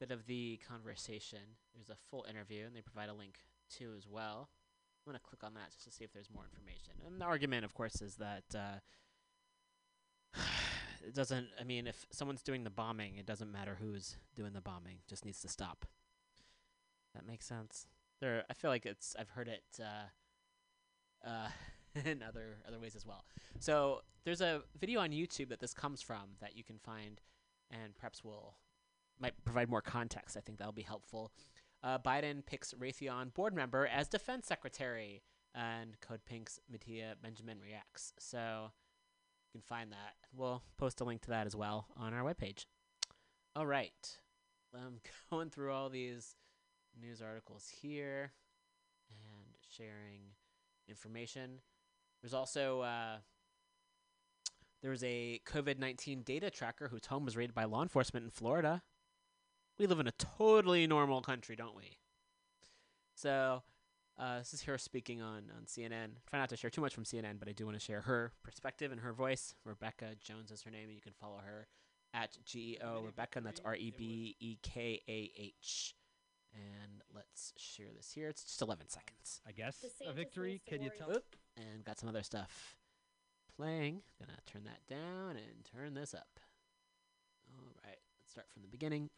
bit 0.00 0.10
of 0.10 0.26
the 0.26 0.58
conversation. 0.66 1.40
There's 1.74 1.90
a 1.90 1.96
full 2.10 2.24
interview, 2.28 2.64
and 2.66 2.74
they 2.74 2.80
provide 2.80 3.10
a 3.10 3.14
link 3.14 3.34
to 3.78 3.92
as 3.96 4.06
well. 4.08 4.48
I'm 5.06 5.12
going 5.12 5.20
to 5.20 5.28
click 5.28 5.44
on 5.44 5.54
that 5.54 5.70
just 5.72 5.84
to 5.84 5.90
see 5.92 6.04
if 6.04 6.12
there's 6.12 6.30
more 6.32 6.44
information. 6.44 6.94
And 7.06 7.20
the 7.20 7.24
argument, 7.24 7.64
of 7.64 7.74
course, 7.74 8.00
is 8.00 8.16
that 8.16 8.44
uh, 8.54 8.78
it 11.06 11.14
doesn't. 11.14 11.48
I 11.60 11.64
mean, 11.64 11.86
if 11.86 12.06
someone's 12.10 12.42
doing 12.42 12.64
the 12.64 12.70
bombing, 12.70 13.16
it 13.16 13.26
doesn't 13.26 13.50
matter 13.50 13.76
who's 13.80 14.16
doing 14.34 14.52
the 14.52 14.60
bombing. 14.60 14.98
Just 15.08 15.24
needs 15.24 15.40
to 15.42 15.48
stop. 15.48 15.86
That 17.14 17.26
makes 17.26 17.46
sense. 17.46 17.86
There, 18.20 18.44
I 18.50 18.54
feel 18.54 18.70
like 18.70 18.86
it's. 18.86 19.14
I've 19.18 19.30
heard 19.30 19.48
it 19.48 19.64
uh, 19.80 21.28
uh, 21.28 21.48
in 22.04 22.22
other 22.22 22.58
other 22.66 22.78
ways 22.78 22.96
as 22.96 23.06
well. 23.06 23.24
So 23.58 24.02
there's 24.24 24.40
a 24.40 24.62
video 24.78 25.00
on 25.00 25.10
YouTube 25.10 25.48
that 25.48 25.60
this 25.60 25.74
comes 25.74 26.02
from 26.02 26.36
that 26.40 26.56
you 26.56 26.64
can 26.64 26.78
find, 26.78 27.20
and 27.70 27.96
perhaps 27.96 28.24
will 28.24 28.56
might 29.20 29.34
provide 29.44 29.68
more 29.68 29.82
context. 29.82 30.36
I 30.36 30.40
think 30.40 30.58
that'll 30.58 30.72
be 30.72 30.82
helpful. 30.82 31.32
Uh, 31.82 31.98
Biden 31.98 32.44
picks 32.44 32.74
Raytheon 32.74 33.34
board 33.34 33.54
member 33.54 33.86
as 33.86 34.08
defense 34.08 34.46
secretary, 34.46 35.22
and 35.54 36.00
Code 36.00 36.20
Pink's 36.26 36.60
Medea 36.70 37.14
Benjamin 37.22 37.58
reacts. 37.60 38.12
So 38.18 38.72
you 39.52 39.60
can 39.60 39.62
find 39.66 39.92
that. 39.92 40.14
We'll 40.34 40.62
post 40.76 41.00
a 41.00 41.04
link 41.04 41.22
to 41.22 41.30
that 41.30 41.46
as 41.46 41.56
well 41.56 41.86
on 41.96 42.12
our 42.12 42.22
webpage. 42.22 42.66
All 43.56 43.66
right. 43.66 44.18
I'm 44.74 45.00
going 45.30 45.50
through 45.50 45.72
all 45.72 45.88
these 45.88 46.34
news 47.00 47.22
articles 47.22 47.68
here 47.80 48.32
and 49.10 49.46
sharing 49.70 50.20
information. 50.88 51.60
There's 52.20 52.34
also 52.34 52.80
uh, 52.80 53.16
there 54.82 54.90
was 54.90 55.04
a 55.04 55.40
COVID 55.46 55.78
19 55.78 56.22
data 56.22 56.50
tracker 56.50 56.88
whose 56.88 57.06
home 57.06 57.24
was 57.24 57.36
raided 57.36 57.54
by 57.54 57.64
law 57.64 57.82
enforcement 57.82 58.24
in 58.24 58.30
Florida. 58.30 58.82
We 59.78 59.86
live 59.86 60.00
in 60.00 60.08
a 60.08 60.12
totally 60.12 60.86
normal 60.86 61.22
country, 61.22 61.54
don't 61.54 61.76
we? 61.76 61.98
So, 63.14 63.62
uh, 64.18 64.38
this 64.38 64.52
is 64.52 64.62
her 64.62 64.76
speaking 64.78 65.22
on, 65.22 65.44
on 65.56 65.64
CNN. 65.66 66.10
Try 66.28 66.38
not 66.38 66.48
to 66.48 66.56
share 66.56 66.70
too 66.70 66.80
much 66.80 66.94
from 66.94 67.04
CNN, 67.04 67.38
but 67.38 67.48
I 67.48 67.52
do 67.52 67.64
want 67.64 67.78
to 67.78 67.84
share 67.84 68.00
her 68.02 68.32
perspective 68.42 68.90
and 68.90 69.00
her 69.00 69.12
voice. 69.12 69.54
Rebekah 69.64 70.16
Jones 70.20 70.50
is 70.50 70.62
her 70.62 70.70
name, 70.70 70.84
and 70.84 70.94
you 70.94 71.00
can 71.00 71.12
follow 71.20 71.38
her 71.44 71.68
at 72.14 72.36
GEO 72.44 73.02
Rebekah, 73.04 73.38
and 73.38 73.46
that's 73.46 73.60
R 73.64 73.76
E 73.76 73.92
B 73.96 74.36
E 74.40 74.56
K 74.62 75.00
A 75.08 75.30
H. 75.36 75.94
And 76.54 77.02
let's 77.14 77.52
share 77.56 77.88
this 77.94 78.10
here. 78.12 78.28
It's 78.28 78.42
just 78.42 78.62
11 78.62 78.88
seconds. 78.88 79.40
I 79.46 79.52
guess 79.52 79.84
a 80.06 80.12
victory. 80.12 80.62
Can 80.66 80.82
you 80.82 80.90
tell? 80.96 81.10
Oop, 81.10 81.36
and 81.56 81.84
got 81.84 81.98
some 81.98 82.08
other 82.08 82.22
stuff 82.22 82.76
playing. 83.56 84.02
Gonna 84.18 84.38
turn 84.46 84.64
that 84.64 84.86
down 84.88 85.36
and 85.36 85.64
turn 85.72 85.94
this 85.94 86.14
up. 86.14 86.40
All 87.52 87.74
right, 87.84 87.98
let's 88.18 88.30
start 88.30 88.46
from 88.52 88.62
the 88.62 88.68
beginning. 88.68 89.10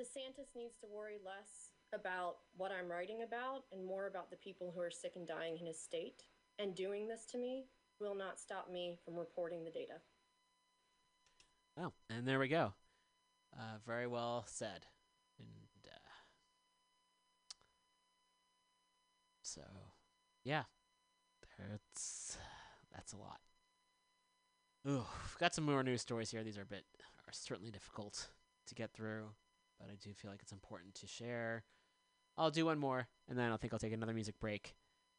DeSantis 0.00 0.56
needs 0.56 0.76
to 0.80 0.86
worry 0.86 1.18
less 1.24 1.71
about 1.92 2.36
what 2.56 2.72
I'm 2.72 2.90
writing 2.90 3.22
about 3.22 3.64
and 3.72 3.84
more 3.84 4.06
about 4.06 4.30
the 4.30 4.36
people 4.36 4.72
who 4.74 4.80
are 4.80 4.90
sick 4.90 5.12
and 5.16 5.26
dying 5.26 5.56
in 5.58 5.66
his 5.66 5.80
state. 5.80 6.24
And 6.58 6.74
doing 6.74 7.08
this 7.08 7.26
to 7.32 7.38
me 7.38 7.64
will 8.00 8.14
not 8.14 8.38
stop 8.38 8.70
me 8.70 8.98
from 9.04 9.16
reporting 9.16 9.64
the 9.64 9.70
data. 9.70 9.94
Oh, 11.80 11.92
and 12.10 12.26
there 12.26 12.38
we 12.38 12.48
go. 12.48 12.72
Uh, 13.58 13.78
very 13.86 14.06
well 14.06 14.44
said. 14.46 14.86
And 15.38 15.92
uh, 15.92 17.54
so, 19.42 19.62
yeah, 20.44 20.64
that's 21.58 22.36
that's 22.92 23.12
a 23.12 23.16
lot. 23.16 23.40
Ooh, 24.86 25.04
we've 25.24 25.38
got 25.38 25.54
some 25.54 25.64
more 25.64 25.82
news 25.82 26.02
stories 26.02 26.30
here. 26.30 26.42
These 26.42 26.58
are 26.58 26.62
a 26.62 26.66
bit 26.66 26.84
are 27.26 27.32
certainly 27.32 27.70
difficult 27.70 28.28
to 28.66 28.74
get 28.74 28.92
through, 28.92 29.28
but 29.78 29.88
I 29.90 29.94
do 30.02 30.12
feel 30.12 30.30
like 30.30 30.42
it's 30.42 30.52
important 30.52 30.94
to 30.96 31.06
share. 31.06 31.64
I'll 32.36 32.50
do 32.50 32.66
one 32.66 32.78
more, 32.78 33.08
and 33.28 33.38
then 33.38 33.52
I 33.52 33.56
think 33.56 33.72
I'll 33.72 33.78
take 33.78 33.92
another 33.92 34.14
music 34.14 34.40
break 34.40 34.74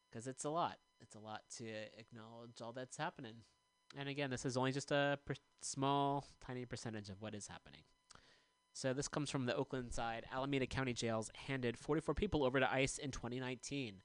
because 0.09 0.27
it's 0.27 0.45
a 0.45 0.49
lot. 0.49 0.77
It's 1.01 1.15
a 1.15 1.19
lot 1.19 1.41
to 1.57 1.65
acknowledge 1.97 2.61
all 2.61 2.73
that's 2.73 2.97
happening. 2.97 3.35
And 3.97 4.09
again, 4.09 4.29
this 4.29 4.45
is 4.45 4.57
only 4.57 4.71
just 4.71 4.91
a 4.91 5.19
per- 5.25 5.35
small, 5.61 6.25
tiny 6.45 6.65
percentage 6.65 7.09
of 7.09 7.21
what 7.21 7.35
is 7.35 7.47
happening. 7.47 7.81
So 8.73 8.93
this 8.93 9.07
comes 9.07 9.29
from 9.29 9.45
the 9.45 9.53
Oaklandside. 9.53 10.21
Alameda 10.33 10.65
County 10.65 10.93
jails 10.93 11.29
handed 11.47 11.77
44 11.77 12.15
people 12.15 12.43
over 12.43 12.59
to 12.59 12.71
ICE 12.71 12.97
in 12.97 13.11
2019. 13.11 13.97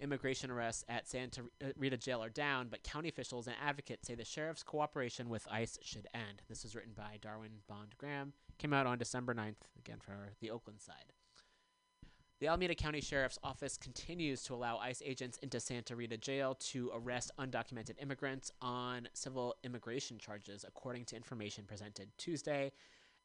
Immigration 0.00 0.50
arrests 0.50 0.84
at 0.88 1.08
Santa 1.08 1.42
uh, 1.62 1.68
Rita 1.76 1.96
jail 1.96 2.22
are 2.22 2.28
down, 2.28 2.68
but 2.68 2.82
county 2.82 3.08
officials 3.08 3.46
and 3.46 3.56
advocates 3.64 4.08
say 4.08 4.14
the 4.14 4.24
sheriff's 4.24 4.62
cooperation 4.62 5.28
with 5.28 5.46
ICE 5.50 5.78
should 5.82 6.08
end. 6.14 6.42
This 6.48 6.62
was 6.64 6.74
written 6.74 6.92
by 6.96 7.18
Darwin 7.20 7.60
BondGraham. 7.70 8.32
Came 8.58 8.72
out 8.72 8.86
on 8.86 8.98
December 8.98 9.34
9th, 9.34 9.68
again 9.78 9.98
for 10.00 10.32
the 10.40 10.48
Oaklandside. 10.48 11.10
The 12.42 12.48
Alameda 12.48 12.74
County 12.74 13.00
Sheriff's 13.00 13.38
Office 13.44 13.76
continues 13.76 14.42
to 14.42 14.54
allow 14.54 14.78
ICE 14.78 15.00
agents 15.06 15.38
into 15.44 15.60
Santa 15.60 15.94
Rita 15.94 16.16
Jail 16.16 16.56
to 16.56 16.90
arrest 16.92 17.30
undocumented 17.38 18.02
immigrants 18.02 18.50
on 18.60 19.08
civil 19.12 19.54
immigration 19.62 20.18
charges, 20.18 20.64
according 20.66 21.04
to 21.04 21.14
information 21.14 21.66
presented 21.66 22.08
Tuesday 22.18 22.72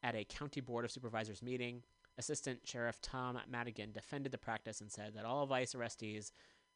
at 0.04 0.14
a 0.14 0.24
County 0.24 0.62
Board 0.62 0.86
of 0.86 0.92
Supervisors 0.92 1.42
meeting. 1.42 1.82
Assistant 2.20 2.60
Sheriff 2.64 3.02
Tom 3.02 3.40
Madigan 3.50 3.92
defended 3.92 4.32
the 4.32 4.38
practice 4.38 4.82
and 4.82 4.92
said 4.92 5.16
that 5.16 5.26
all 5.26 5.42
of 5.42 5.52
ICE 5.52 5.74
arrestees 5.74 6.32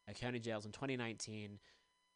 at 0.07 0.15
county 0.15 0.39
jails 0.39 0.65
in 0.65 0.71
2019, 0.71 1.59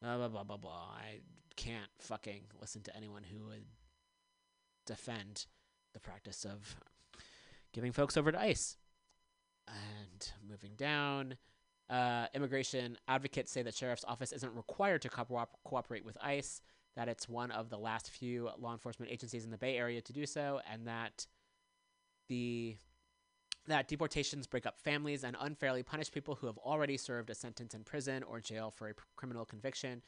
blah, 0.02 0.18
blah, 0.18 0.28
blah, 0.28 0.44
blah, 0.44 0.58
blah. 0.58 0.90
I 0.98 1.20
can't 1.56 1.92
fucking 2.00 2.46
listen 2.60 2.82
to 2.82 2.96
anyone 2.98 3.22
who 3.22 3.46
would 3.46 3.66
defend 4.88 5.46
the 5.94 6.00
practice 6.00 6.46
of 6.46 6.78
giving 7.74 7.92
folks 7.92 8.18
over 8.18 8.32
to 8.32 8.42
ICE. 8.42 8.78
And 9.68 10.32
moving 10.48 10.76
down, 10.76 11.38
uh, 11.90 12.28
immigration 12.34 12.98
advocates 13.08 13.52
say 13.52 13.62
that 13.64 13.76
sheriff's 13.76 14.06
office 14.06 14.32
isn't 14.32 14.56
required 14.56 15.02
to 15.04 15.10
co- 15.10 15.48
cooperate 15.64 16.06
with 16.06 16.18
ICE, 16.22 16.62
that 16.96 17.08
it's 17.08 17.28
one 17.28 17.52
of 17.52 17.70
the 17.70 17.78
last 17.78 18.10
few 18.10 18.50
law 18.58 18.74
enforcement 18.74 19.12
agencies 19.12 19.46
in 19.46 19.52
the 19.52 19.58
Bay 19.58 19.78
Area 19.78 20.02
to 20.02 20.14
do 20.14 20.26
so, 20.26 20.62
and 20.72 20.88
that 20.88 21.28
the 22.28 22.76
that 23.68 23.88
deportations 23.88 24.46
break 24.46 24.68
up 24.68 24.80
families 24.80 25.24
and 25.24 25.36
unfairly 25.40 25.82
punish 25.82 26.12
people 26.12 26.36
who 26.36 26.46
have 26.46 26.58
already 26.60 26.98
served 26.98 27.32
a 27.32 27.36
sentence 27.36 27.74
in 27.74 27.84
prison 27.84 28.22
or 28.22 28.40
jail 28.40 28.70
for 28.70 28.90
a 28.90 28.94
p- 28.94 29.02
criminal 29.16 29.44
conviction. 29.44 30.04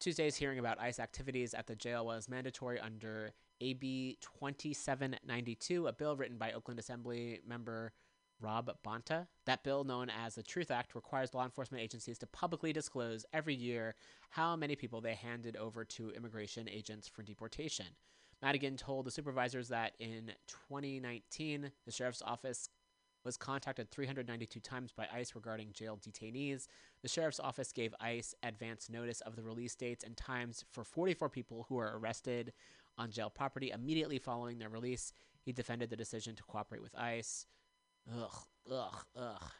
Tuesday's 0.00 0.36
hearing 0.36 0.58
about 0.58 0.78
ICE 0.78 0.98
activities 0.98 1.54
at 1.54 1.66
the 1.66 1.74
jail 1.74 2.04
was 2.04 2.28
mandatory 2.28 2.78
under 2.78 3.32
AB 3.60 4.18
2792, 4.20 5.86
a 5.86 5.92
bill 5.92 6.16
written 6.16 6.36
by 6.36 6.52
Oakland 6.52 6.78
Assembly 6.78 7.40
member 7.46 7.92
Rob 8.40 8.70
Bonta. 8.84 9.26
That 9.46 9.62
bill, 9.62 9.84
known 9.84 10.10
as 10.10 10.34
the 10.34 10.42
Truth 10.42 10.70
Act, 10.70 10.94
requires 10.94 11.34
law 11.34 11.44
enforcement 11.44 11.82
agencies 11.82 12.18
to 12.18 12.26
publicly 12.26 12.72
disclose 12.72 13.24
every 13.32 13.54
year 13.54 13.94
how 14.30 14.56
many 14.56 14.76
people 14.76 15.00
they 15.00 15.14
handed 15.14 15.56
over 15.56 15.84
to 15.84 16.10
immigration 16.10 16.68
agents 16.68 17.08
for 17.08 17.22
deportation. 17.22 17.86
Madigan 18.42 18.76
told 18.76 19.04
the 19.04 19.10
supervisors 19.10 19.68
that 19.68 19.92
in 19.98 20.32
2019, 20.70 21.70
the 21.84 21.92
sheriff's 21.92 22.22
office 22.22 22.70
was 23.24 23.36
contacted 23.36 23.90
392 23.90 24.60
times 24.60 24.92
by 24.92 25.06
ICE 25.12 25.34
regarding 25.34 25.72
jail 25.72 25.98
detainees. 26.00 26.66
The 27.02 27.08
sheriff's 27.08 27.40
office 27.40 27.70
gave 27.70 27.94
ICE 28.00 28.34
advance 28.42 28.88
notice 28.88 29.20
of 29.20 29.36
the 29.36 29.42
release 29.42 29.74
dates 29.74 30.04
and 30.04 30.16
times 30.16 30.64
for 30.70 30.84
44 30.84 31.28
people 31.28 31.66
who 31.68 31.74
were 31.74 31.98
arrested 31.98 32.54
on 32.96 33.10
jail 33.10 33.28
property 33.28 33.70
immediately 33.70 34.18
following 34.18 34.58
their 34.58 34.70
release. 34.70 35.12
He 35.42 35.52
defended 35.52 35.90
the 35.90 35.96
decision 35.96 36.34
to 36.36 36.42
cooperate 36.44 36.82
with 36.82 36.96
ICE. 36.98 37.46
Ugh, 38.08 38.44
ugh, 38.70 39.04
ugh. 39.16 39.50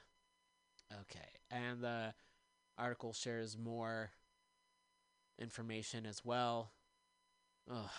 Okay, 1.03 1.29
and 1.51 1.83
the 1.83 2.15
article 2.77 3.13
shares 3.13 3.57
more 3.57 4.11
information 5.39 6.07
as 6.07 6.25
well. 6.25 6.73
Ugh. 7.71 7.91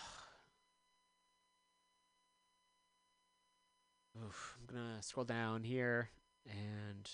Oof. 4.26 4.58
I'm 4.60 4.76
gonna 4.76 5.02
scroll 5.02 5.26
down 5.26 5.64
here, 5.64 6.10
and 6.46 7.10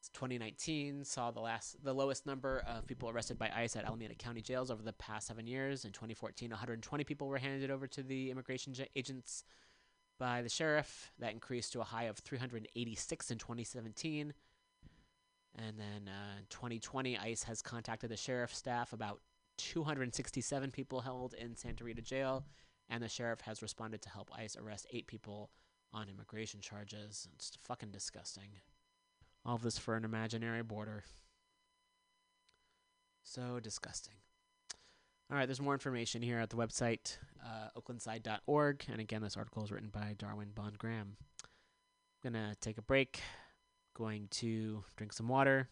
it's 0.00 0.08
2019 0.12 1.04
saw 1.04 1.30
the 1.30 1.40
last, 1.40 1.82
the 1.84 1.94
lowest 1.94 2.26
number 2.26 2.62
of 2.66 2.86
people 2.86 3.10
arrested 3.10 3.38
by 3.38 3.50
ICE 3.54 3.76
at 3.76 3.84
Alameda 3.84 4.14
County 4.14 4.40
jails 4.40 4.70
over 4.70 4.82
the 4.82 4.92
past 4.94 5.26
seven 5.26 5.46
years. 5.46 5.84
In 5.84 5.92
2014, 5.92 6.50
120 6.50 7.04
people 7.04 7.26
were 7.26 7.38
handed 7.38 7.70
over 7.70 7.86
to 7.86 8.02
the 8.02 8.30
immigration 8.30 8.74
agents 8.96 9.44
by 10.18 10.42
the 10.42 10.48
sheriff. 10.48 11.12
That 11.18 11.32
increased 11.32 11.72
to 11.72 11.80
a 11.80 11.84
high 11.84 12.04
of 12.04 12.18
386 12.18 13.30
in 13.30 13.38
2017. 13.38 14.34
And 15.56 15.78
then 15.78 16.08
uh, 16.08 16.38
in 16.38 16.46
2020, 16.50 17.16
ICE 17.16 17.42
has 17.44 17.62
contacted 17.62 18.10
the 18.10 18.16
sheriff's 18.16 18.56
staff 18.56 18.92
about 18.92 19.20
267 19.58 20.70
people 20.72 21.00
held 21.00 21.34
in 21.34 21.56
Santa 21.56 21.84
Rita 21.84 22.02
jail, 22.02 22.44
and 22.88 23.02
the 23.02 23.08
sheriff 23.08 23.40
has 23.42 23.62
responded 23.62 24.02
to 24.02 24.08
help 24.08 24.30
ICE 24.36 24.56
arrest 24.56 24.86
eight 24.92 25.06
people 25.06 25.50
on 25.92 26.08
immigration 26.08 26.60
charges. 26.60 27.28
It's 27.34 27.56
fucking 27.60 27.92
disgusting. 27.92 28.58
All 29.46 29.58
this 29.58 29.78
for 29.78 29.94
an 29.94 30.04
imaginary 30.04 30.62
border. 30.62 31.04
So 33.22 33.60
disgusting. 33.60 34.14
All 35.30 35.38
right, 35.38 35.46
there's 35.46 35.60
more 35.60 35.72
information 35.72 36.20
here 36.20 36.38
at 36.38 36.50
the 36.50 36.56
website, 36.56 37.16
uh, 37.42 37.68
oaklandside.org. 37.80 38.84
And 38.90 39.00
again, 39.00 39.22
this 39.22 39.38
article 39.38 39.64
is 39.64 39.72
written 39.72 39.88
by 39.88 40.14
Darwin 40.18 40.50
BondGraham. 40.54 41.16
I'm 42.22 42.32
going 42.32 42.34
to 42.34 42.54
take 42.60 42.76
a 42.76 42.82
break, 42.82 43.20
going 43.96 44.28
to 44.32 44.84
drink 44.96 45.14
some 45.14 45.28
water, 45.28 45.70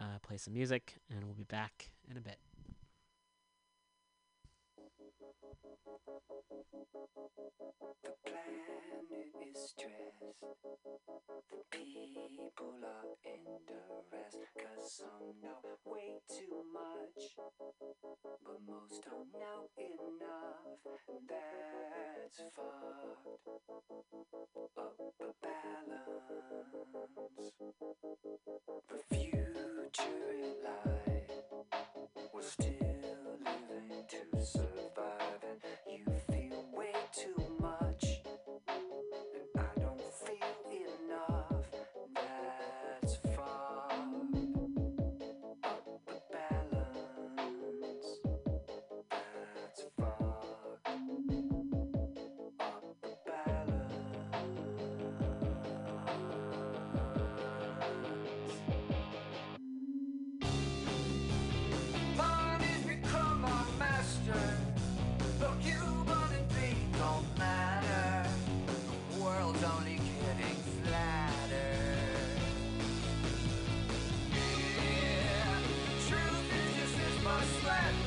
uh, 0.00 0.18
play 0.22 0.38
some 0.38 0.54
music, 0.54 0.94
and 1.10 1.24
we'll 1.24 1.34
be 1.34 1.44
back 1.44 1.90
in 2.10 2.16
a 2.16 2.20
bit. 2.22 2.38
The 5.88 5.96
planet 8.24 9.32
is 9.40 9.56
stressed. 9.70 10.20
The 11.50 11.64
people 11.72 12.76
are 12.84 13.08
in 13.24 13.40
duress. 13.64 14.36
Cause 14.58 14.92
some 14.98 15.32
know 15.42 15.64
way 15.86 16.20
too 16.28 16.60
much. 16.74 17.32
But 18.44 18.60
most 18.68 19.00
don't 19.04 19.32
know 19.32 19.70
enough. 19.80 20.60
That's 21.26 22.42
fucked 22.54 22.94
up 24.76 24.96
the 25.18 25.32
balance. 25.40 26.28
The 28.88 28.98
future 29.16 30.36
in. 30.62 31.30
We're 32.34 32.42
still 32.42 32.74
living 33.42 34.04
to 34.08 34.44
survive, 34.44 34.77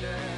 slander. 0.02 0.31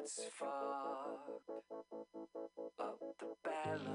That's 0.00 0.24
fucked 0.32 0.50
up 2.80 2.98
the 3.20 3.26
balance. 3.44 3.92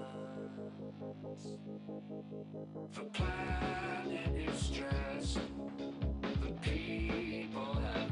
The 2.93 3.03
planet 3.05 4.35
is 4.35 4.59
stressed. 4.59 5.39
The 6.21 6.51
people 6.61 7.73
have 7.73 8.04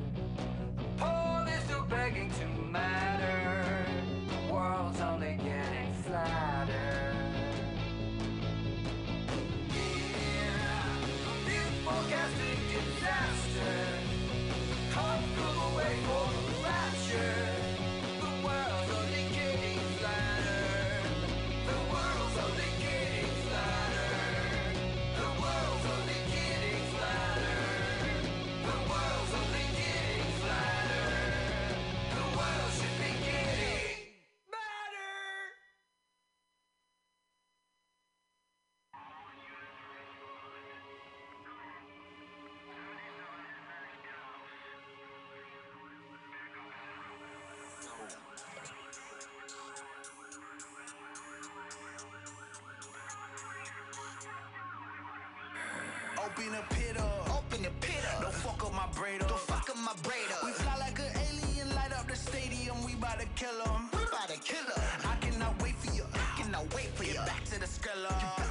Open 56.38 56.52
the 56.52 56.76
pit 56.76 56.98
up. 57.00 57.30
Open 57.38 57.64
the 57.64 57.70
pit 57.80 58.04
up. 58.14 58.22
Don't 58.24 58.34
fuck 58.34 58.66
up 58.66 58.74
my 58.74 58.88
braid 59.00 59.22
up. 59.22 59.30
Don't 59.30 59.40
fuck 59.40 59.70
up 59.70 59.78
my 59.78 59.94
braid 60.04 60.28
up. 60.36 60.44
We 60.44 60.52
fly 60.52 60.76
like 60.78 61.00
an 61.00 61.06
alien, 61.16 61.74
light 61.74 61.94
up 61.94 62.10
the 62.10 62.16
stadium. 62.18 62.76
We 62.84 62.96
bout 62.96 63.22
to 63.22 63.26
kill 63.38 63.56
'em. 63.66 63.90
We 63.94 64.04
bout 64.12 64.28
to 64.28 64.38
kill 64.40 64.68
'em. 64.76 64.84
I 65.06 65.16
cannot 65.22 65.62
wait 65.64 65.76
for 65.78 65.94
you. 65.94 66.04
I 66.14 66.42
cannot 66.42 66.74
wait 66.76 66.92
for 66.98 67.06
you. 67.06 67.14
Get 67.14 67.26
back 67.26 67.46
to 67.46 67.60
the 67.60 67.68
skrilla. 67.68 68.10
Get 68.10 68.20
back 68.20 68.36
to 68.36 68.42
the 68.42 68.44
skrilla. 68.44 68.45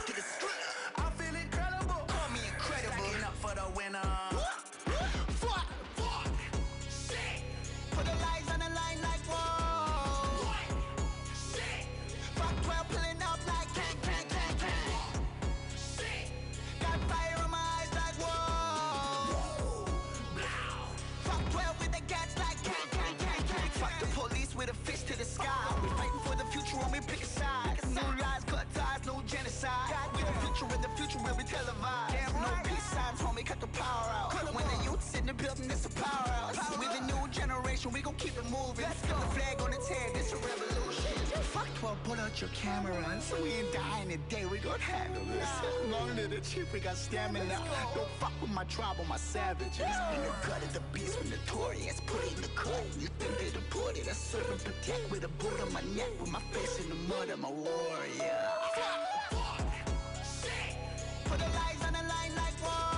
The 26.95 27.01
we 27.01 27.07
pick 27.07 27.23
a 27.23 27.27
side. 27.27 27.79
No 27.95 28.03
lies, 28.21 28.45
cut 28.47 28.67
ties, 28.75 29.07
no 29.07 29.23
genocide. 29.27 29.91
With 30.13 30.27
the 30.27 30.33
future, 30.41 30.75
in 30.75 30.83
the 30.83 30.89
future 30.97 31.19
will 31.19 31.37
be 31.37 31.45
televised. 31.45 32.15
Damn, 32.15 32.43
no 32.43 32.51
peace 32.65 32.83
signs, 32.83 33.21
homie, 33.21 33.45
cut 33.45 33.61
the 33.61 33.67
power 33.69 34.11
out. 34.11 34.33
When 34.55 34.65
the 34.65 34.85
youth's 34.85 35.15
in 35.19 35.27
the 35.27 35.35
building, 35.35 35.71
it's 35.71 35.87
a 35.87 35.91
power 35.91 36.29
house. 36.29 36.79
With 36.79 36.93
the 36.99 37.07
new 37.07 37.29
generation, 37.29 37.91
we 37.93 38.01
gon' 38.01 38.15
keep 38.15 38.37
it 38.37 38.45
moving. 38.45 38.85
Let's 38.85 39.03
go. 39.07 39.19
The 39.19 39.27
flag 39.35 39.61
on 39.61 39.73
its 39.73 39.89
head, 39.89 40.11
it's 40.15 40.33
a 40.33 40.37
revolution. 40.37 40.74
Fuck 41.65 41.79
12, 41.79 42.05
pull 42.05 42.21
out 42.21 42.41
your 42.41 42.51
cameras. 42.51 43.33
We 43.43 43.51
ain't 43.53 43.73
dying 43.73 44.11
today, 44.11 44.45
we 44.45 44.59
gon' 44.59 44.79
handle 44.81 45.25
this. 45.25 45.49
Long 45.91 46.15
to 46.17 46.29
the 46.29 46.41
chief, 46.41 46.71
we 46.73 46.81
got 46.81 46.97
stamina. 46.97 47.59
Don't 47.95 48.09
fuck 48.21 48.33
with 48.43 48.51
my 48.51 48.65
tribe 48.65 48.97
or 48.99 49.07
my 49.07 49.17
savages. 49.17 49.81
In 49.81 50.21
the 50.23 50.47
gut 50.47 50.63
of 50.63 50.75
the 50.75 50.81
beast, 50.93 51.19
when 51.19 51.31
notorious, 51.31 52.01
put 52.07 52.21
in 52.31 52.43
the 52.43 52.49
cut. 52.49 52.85
You 53.01 53.09
think 53.19 53.39
they 53.39 53.51
deported, 53.51 54.09
I 54.09 54.13
serve 54.13 54.51
and 54.51 54.63
protect 54.63 55.11
with 55.11 55.25
a 55.25 55.29
bullet 55.29 55.61
on 55.63 55.73
my 55.73 55.83
neck, 55.97 56.11
with 56.21 56.31
my 56.31 56.41
face 56.53 56.81
in 56.81 56.89
the 56.91 56.97
mud, 56.97 57.31
I'm 57.33 57.45
a 57.45 57.51
warrior. 57.51 58.49
Fuck, 58.75 59.31
fuck, 59.31 59.61
shit. 60.43 60.77
Put 61.25 61.39
the 61.39 61.47
lights 61.47 61.83
on 61.87 61.93
the 61.95 62.01
line 62.01 62.35
like 62.37 62.55
whoa. 62.61 62.94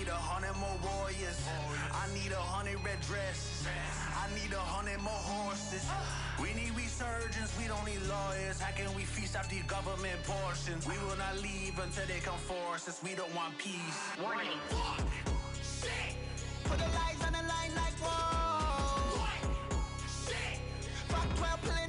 Need 0.00 0.08
a 0.08 0.14
hundred 0.14 0.56
more 0.56 0.78
warriors. 0.80 1.38
I 1.92 2.06
need 2.14 2.32
a 2.32 2.40
hundred 2.40 2.78
red 2.84 3.00
dresses. 3.02 3.66
I 4.14 4.26
need 4.38 4.52
a 4.52 4.64
hundred 4.74 5.00
more 5.02 5.12
horses. 5.12 5.84
We 6.40 6.54
need 6.54 6.72
resurgence, 6.76 7.52
we 7.58 7.66
don't 7.66 7.84
need 7.84 8.00
lawyers. 8.08 8.60
How 8.60 8.72
can 8.72 8.88
we 8.94 9.02
feast 9.02 9.36
off 9.36 9.50
these 9.50 9.64
government 9.64 10.16
portions? 10.24 10.86
We 10.86 10.96
will 11.04 11.18
not 11.18 11.36
leave 11.42 11.76
until 11.78 12.06
they 12.06 12.20
come 12.20 12.38
for 12.38 12.74
us, 12.74 12.84
since 12.84 13.02
we 13.02 13.14
don't 13.14 13.34
want 13.34 13.58
peace. 13.58 13.98
Warning. 14.22 14.56
Fuck. 14.70 15.04
Shit. 15.60 16.16
Put 16.64 16.78
the 16.78 16.90
lives 16.96 17.20
on 17.26 17.32
the 17.34 17.44
line 17.44 17.72
like 17.74 17.96
whoa. 18.00 19.20
What? 19.20 19.52
Shit. 20.24 20.56
Fuck 21.12 21.28
12 21.36 21.62
pulling 21.62 21.79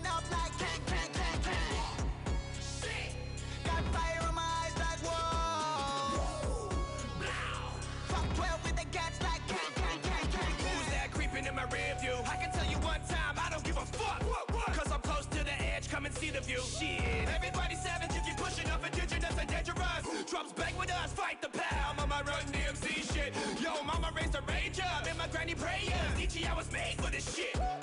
and 16.54 16.64
view. 16.64 16.80
Shit. 16.80 17.30
Everybody 17.36 17.76
savage 17.76 18.12
if 18.16 18.28
you 18.28 18.34
pushing 18.36 18.70
up 18.72 18.86
indigenous 18.86 19.38
and 19.38 19.50
dangerous. 19.50 20.30
Drums 20.30 20.54
bang 20.54 20.76
with 20.78 20.92
us, 20.92 21.14
fight 21.14 21.42
the 21.42 21.50
power. 21.50 21.94
Mama 21.98 22.24
run 22.26 22.44
DMC 22.52 23.14
shit. 23.14 23.34
Yo, 23.62 23.84
mama 23.84 24.12
raised 24.16 24.36
a 24.36 24.42
rage 24.42 24.80
up 24.80 25.10
in 25.10 25.18
my 25.18 25.28
granny 25.28 25.56
prayers. 25.56 25.92
DG, 26.18 26.50
I 26.50 26.56
was 26.56 26.72
made 26.72 26.96
for 26.98 27.12
this 27.12 27.36
shit. 27.36 27.81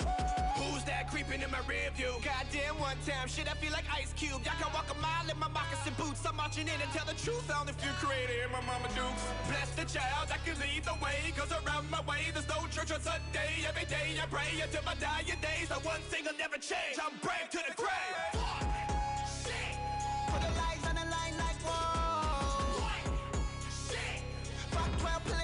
In 1.29 1.45
my 1.51 1.61
rear 1.69 1.93
view? 1.95 2.09
Goddamn 2.25 2.81
one 2.81 2.97
time, 3.05 3.29
shit, 3.29 3.45
I 3.45 3.53
feel 3.61 3.71
like 3.71 3.85
Ice 3.93 4.11
Cube. 4.17 4.41
Y'all 4.41 4.57
can 4.57 4.73
walk 4.73 4.89
a 4.89 4.97
mile 4.97 5.29
in 5.29 5.37
my 5.37 5.47
moccasin 5.47 5.93
boots. 5.93 6.25
I'm 6.25 6.35
marching 6.35 6.65
in 6.65 6.73
and 6.73 6.89
tell 6.89 7.05
the 7.05 7.13
truth 7.21 7.45
on 7.53 7.69
if 7.69 7.77
you're 7.85 7.93
created 8.01 8.49
my 8.51 8.57
mama 8.65 8.89
dukes. 8.97 9.21
Bless 9.45 9.69
the 9.77 9.85
child 9.85 10.33
that 10.33 10.41
can 10.43 10.57
lead 10.57 10.81
the 10.89 10.97
way. 11.05 11.29
Cause 11.37 11.53
around 11.53 11.85
my 11.93 12.01
way, 12.09 12.33
there's 12.33 12.49
no 12.49 12.65
church 12.73 12.91
on 12.91 12.99
Sunday. 12.99 13.61
Every 13.61 13.85
day 13.85 14.17
I 14.17 14.25
pray 14.25 14.57
until 14.57 14.81
my 14.81 14.97
dying 14.97 15.37
days. 15.37 15.69
The 15.69 15.77
one 15.85 16.01
thing 16.09 16.25
will 16.25 16.33
never 16.41 16.57
change. 16.57 16.97
I'm 16.97 17.13
brave 17.21 17.45
to 17.53 17.61
the 17.61 17.77
grave. 17.77 18.25
Put 20.33 20.41
the 20.41 20.53
lives 20.57 20.83
on 20.89 20.95
the 20.97 21.07
line 21.13 21.37
like 21.37 21.59
whoa. 21.61 22.89
What? 22.89 23.05
Shit. 23.85 24.25
Fuck 24.73 24.89
12 24.97 25.38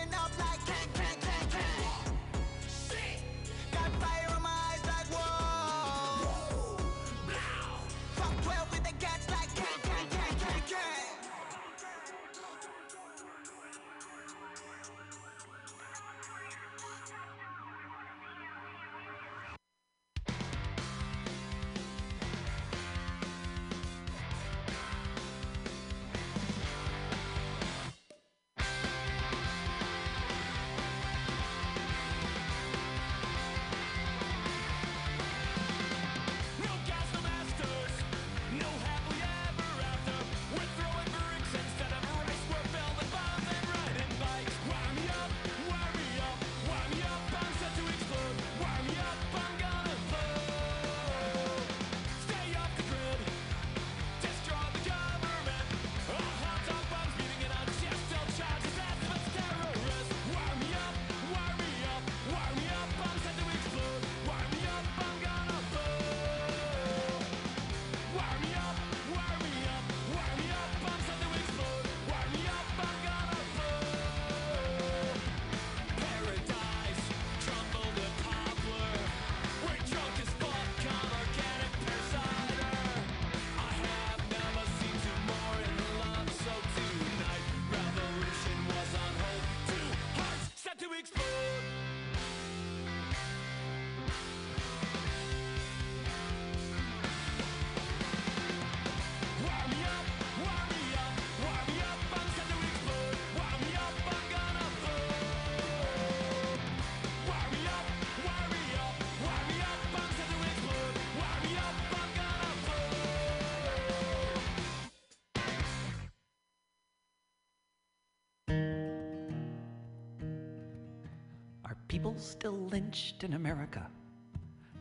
people 122.05 122.21
still 122.21 122.67
lynched 122.69 123.23
in 123.23 123.33
America? 123.33 123.87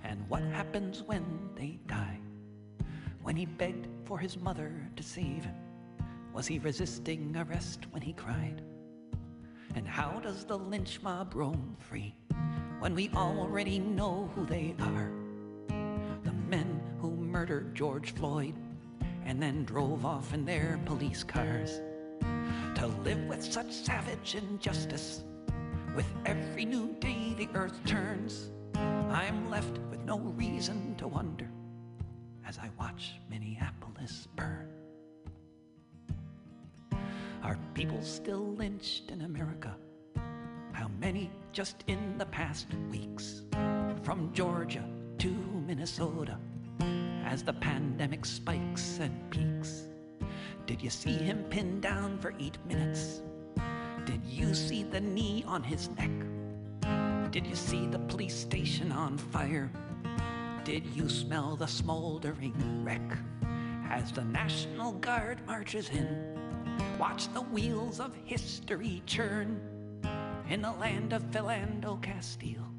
And 0.03 0.29
what 0.29 0.43
happens 0.43 1.03
when 1.03 1.25
they 1.57 1.79
die? 1.87 2.19
When 3.23 3.35
he 3.35 3.47
begged 3.47 3.87
for 4.05 4.19
his 4.19 4.37
mother 4.37 4.71
to 4.95 5.03
save 5.03 5.43
him, 5.43 5.55
was 6.35 6.47
he 6.47 6.59
resisting 6.59 7.35
arrest 7.35 7.87
when 7.93 8.03
he 8.03 8.13
cried? 8.13 8.61
And 9.75 9.89
how 9.89 10.21
does 10.23 10.45
the 10.45 10.59
lynch 10.59 11.01
mob 11.01 11.35
roam 11.35 11.75
free 11.79 12.15
when 12.81 12.95
we 12.95 13.09
already 13.15 13.79
know 13.79 14.31
who 14.35 14.45
they 14.45 14.75
are? 14.81 15.11
The 16.25 16.35
men 16.51 16.79
who 17.01 17.11
murdered 17.11 17.75
George 17.75 18.13
Floyd 18.13 18.55
and 19.25 19.41
then 19.41 19.65
drove 19.65 20.05
off 20.05 20.35
in 20.35 20.45
their 20.45 20.79
police 20.85 21.25
cars. 21.25 21.81
To 22.75 22.87
live 23.03 23.25
with 23.25 23.43
such 23.43 23.73
savage 23.73 24.35
injustice 24.35 25.25
with 25.95 26.07
every 26.27 26.65
new 26.65 26.95
day 26.99 27.35
the 27.39 27.49
earth 27.55 27.79
turns, 27.85 28.51
I'm 28.75 29.49
left 29.49 29.79
with 29.91 30.01
no 30.01 30.19
reason 30.19 30.97
to 30.97 31.07
wonder 31.07 31.49
as 32.47 32.59
I 32.59 32.69
watch 32.79 33.13
Minneapolis 33.31 34.29
burn. 34.37 34.69
Are 37.43 37.59
people 37.75 38.03
still 38.03 38.55
lynched 38.55 39.11
in 39.11 39.23
America? 39.23 39.77
How 40.73 40.89
many 40.99 41.31
just 41.53 41.85
in 41.87 42.19
the 42.19 42.27
past 42.27 42.67
weeks? 42.91 43.43
From 44.03 44.31
Georgia 44.33 44.85
to 45.19 45.31
Minnesota, 45.67 46.39
as 47.25 47.43
the 47.43 47.53
pandemic 47.53 48.25
spikes 48.25 48.99
and 48.99 49.31
peaks. 49.31 49.85
Did 50.67 50.83
you 50.83 50.91
see 50.91 51.13
him 51.13 51.45
pinned 51.51 51.83
down 51.83 52.19
for 52.19 52.35
eight 52.41 52.59
minutes? 52.67 53.23
Did 54.07 54.23
you 54.25 54.55
see 54.55 54.83
the 54.83 55.01
knee 55.01 55.45
on 55.47 55.63
his 55.63 55.89
neck? 55.91 56.11
Did 57.31 57.47
you 57.47 57.57
see 57.57 57.87
the 57.87 57.99
police 57.99 58.35
station 58.37 58.93
on 58.93 59.17
fire? 59.17 59.71
Did 60.65 60.87
you 60.95 61.09
smell 61.09 61.57
the 61.57 61.67
smoldering 61.67 62.85
wreck 62.85 63.19
as 63.89 64.13
the 64.13 64.25
National 64.25 64.93
Guard 64.93 65.45
marches 65.47 65.89
in? 65.89 66.39
Watch 66.99 67.33
the 67.33 67.41
wheels 67.41 67.99
of 67.99 68.15
history 68.25 69.03
churn 69.07 69.61
in 70.51 70.63
the 70.63 70.73
land 70.73 71.13
of 71.13 71.23
Philando 71.31 72.01
Castile 72.03 72.71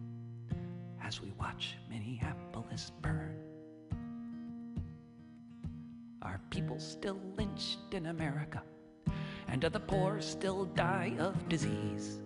as 1.03 1.22
we 1.22 1.31
watch 1.39 1.76
Minneapolis 1.89 2.91
burn. 3.02 3.35
Are 6.22 6.39
people 6.49 6.80
still 6.80 7.19
lynched 7.35 7.80
in 7.93 8.07
America? 8.07 8.61
And 9.47 9.61
do 9.61 9.69
the 9.69 9.80
poor 9.80 10.22
still 10.22 10.65
die 10.65 11.15
of 11.19 11.47
disease? 11.47 12.22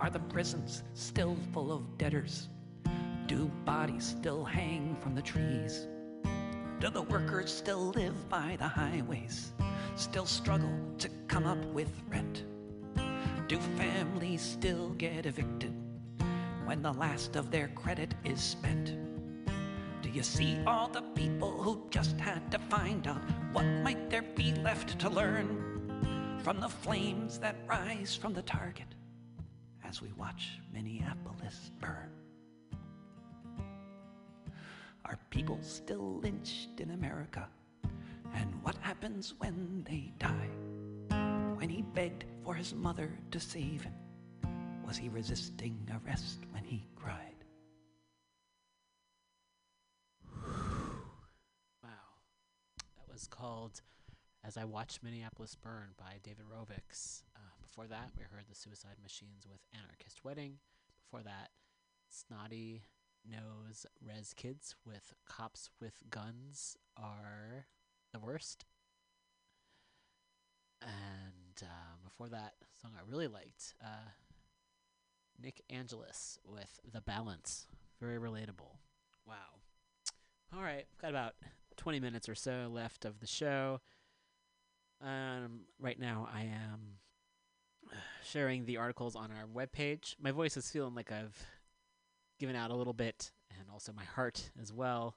Are 0.00 0.10
the 0.10 0.18
prisons 0.18 0.82
still 0.94 1.36
full 1.52 1.72
of 1.72 1.98
debtors? 1.98 2.48
Do 3.26 3.50
bodies 3.64 4.16
still 4.18 4.44
hang 4.44 4.96
from 5.00 5.14
the 5.14 5.22
trees? 5.22 5.86
Do 6.80 6.88
the 6.88 7.02
workers 7.02 7.52
still 7.52 7.90
live 7.90 8.28
by 8.28 8.56
the 8.58 8.66
highways? 8.66 9.52
Still 9.96 10.24
struggle 10.24 10.72
to 10.98 11.08
come 11.28 11.46
up 11.46 11.62
with 11.66 11.92
rent? 12.08 12.44
Do 13.46 13.58
families 13.76 14.40
still 14.40 14.90
get 14.90 15.26
evicted 15.26 15.74
when 16.64 16.80
the 16.80 16.92
last 16.92 17.36
of 17.36 17.50
their 17.50 17.68
credit 17.68 18.14
is 18.24 18.40
spent? 18.40 18.96
Do 20.02 20.08
you 20.08 20.22
see 20.22 20.58
all 20.66 20.88
the 20.88 21.02
people 21.14 21.50
who 21.50 21.86
just 21.90 22.18
had 22.18 22.50
to 22.52 22.58
find 22.58 23.06
out 23.06 23.20
what 23.52 23.66
might 23.84 24.08
there 24.08 24.22
be 24.22 24.54
left 24.54 24.98
to 25.00 25.10
learn 25.10 25.69
from 26.42 26.58
the 26.60 26.68
flames 26.68 27.38
that 27.38 27.56
rise 27.66 28.14
from 28.14 28.32
the 28.32 28.42
target 28.42 28.86
as 29.84 30.00
we 30.00 30.10
watch 30.12 30.58
Minneapolis 30.72 31.70
burn? 31.78 32.10
Are 35.04 35.18
people 35.28 35.58
still 35.60 36.18
lynched 36.22 36.80
in 36.80 36.92
America? 36.92 37.46
And 38.34 38.54
what 38.62 38.76
happens 38.80 39.34
when 39.38 39.84
they 39.88 40.12
die? 40.18 40.48
When 41.56 41.68
he 41.68 41.82
begged 41.82 42.24
for 42.42 42.54
his 42.54 42.74
mother 42.74 43.10
to 43.32 43.40
save 43.40 43.82
him, 43.82 43.94
was 44.86 44.96
he 44.96 45.10
resisting 45.10 45.76
arrest 45.90 46.38
when 46.52 46.64
he 46.64 46.86
cried? 46.96 47.44
Wow. 51.82 51.90
That 52.96 53.12
was 53.12 53.26
called 53.26 53.82
As 54.42 54.56
I 54.56 54.64
Watched 54.64 55.02
Minneapolis 55.02 55.54
Burn 55.54 55.90
by 55.98 56.18
David 56.22 56.46
Rovics. 56.50 57.22
Uh, 57.36 57.40
before 57.60 57.86
that, 57.88 58.10
we 58.16 58.24
heard 58.24 58.44
The 58.48 58.54
Suicide 58.54 58.96
Machines 59.02 59.46
with 59.46 59.60
Anarchist 59.74 60.24
Wedding. 60.24 60.54
Before 61.04 61.22
that, 61.22 61.50
Snotty 62.08 62.84
Nose 63.30 63.84
Rez 64.04 64.32
Kids 64.34 64.74
with 64.86 65.12
Cops 65.28 65.68
with 65.78 66.02
Guns 66.08 66.76
Are 66.96 67.66
the 68.12 68.18
Worst. 68.18 68.64
And 70.80 71.62
um, 71.62 71.98
before 72.02 72.28
that, 72.30 72.54
song 72.80 72.92
I 72.96 73.02
really 73.08 73.28
liked, 73.28 73.74
uh, 73.84 74.08
Nick 75.38 75.60
Angelis 75.68 76.38
with 76.46 76.80
The 76.90 77.02
Balance. 77.02 77.66
Very 78.00 78.18
relatable. 78.18 78.78
Wow. 79.26 79.60
All 80.56 80.62
right, 80.62 80.86
we've 80.90 81.02
got 81.02 81.10
about 81.10 81.34
20 81.76 82.00
minutes 82.00 82.28
or 82.28 82.34
so 82.34 82.70
left 82.72 83.04
of 83.04 83.20
the 83.20 83.26
show. 83.26 83.80
Um, 85.02 85.60
right 85.78 85.98
now, 85.98 86.28
I 86.32 86.42
am 86.42 86.98
sharing 88.22 88.66
the 88.66 88.76
articles 88.76 89.16
on 89.16 89.30
our 89.30 89.46
webpage. 89.46 90.14
My 90.20 90.30
voice 90.30 90.56
is 90.56 90.70
feeling 90.70 90.94
like 90.94 91.10
I've 91.10 91.38
given 92.38 92.56
out 92.56 92.70
a 92.70 92.76
little 92.76 92.92
bit, 92.92 93.32
and 93.58 93.68
also 93.72 93.92
my 93.92 94.04
heart 94.04 94.50
as 94.60 94.72
well. 94.72 95.16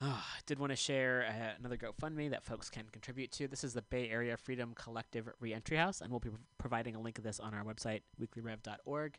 Oh, 0.00 0.24
I 0.24 0.40
did 0.46 0.58
want 0.58 0.72
to 0.72 0.76
share 0.76 1.26
uh, 1.28 1.56
another 1.58 1.76
GoFundMe 1.76 2.30
that 2.30 2.44
folks 2.44 2.68
can 2.68 2.86
contribute 2.90 3.30
to. 3.32 3.46
This 3.46 3.62
is 3.62 3.72
the 3.72 3.82
Bay 3.82 4.08
Area 4.10 4.36
Freedom 4.36 4.72
Collective 4.74 5.28
Reentry 5.38 5.76
House, 5.76 6.00
and 6.00 6.10
we'll 6.10 6.18
be 6.18 6.30
providing 6.58 6.96
a 6.96 7.00
link 7.00 7.18
of 7.18 7.24
this 7.24 7.38
on 7.38 7.54
our 7.54 7.64
website, 7.64 8.00
weeklyrev.org. 8.20 9.18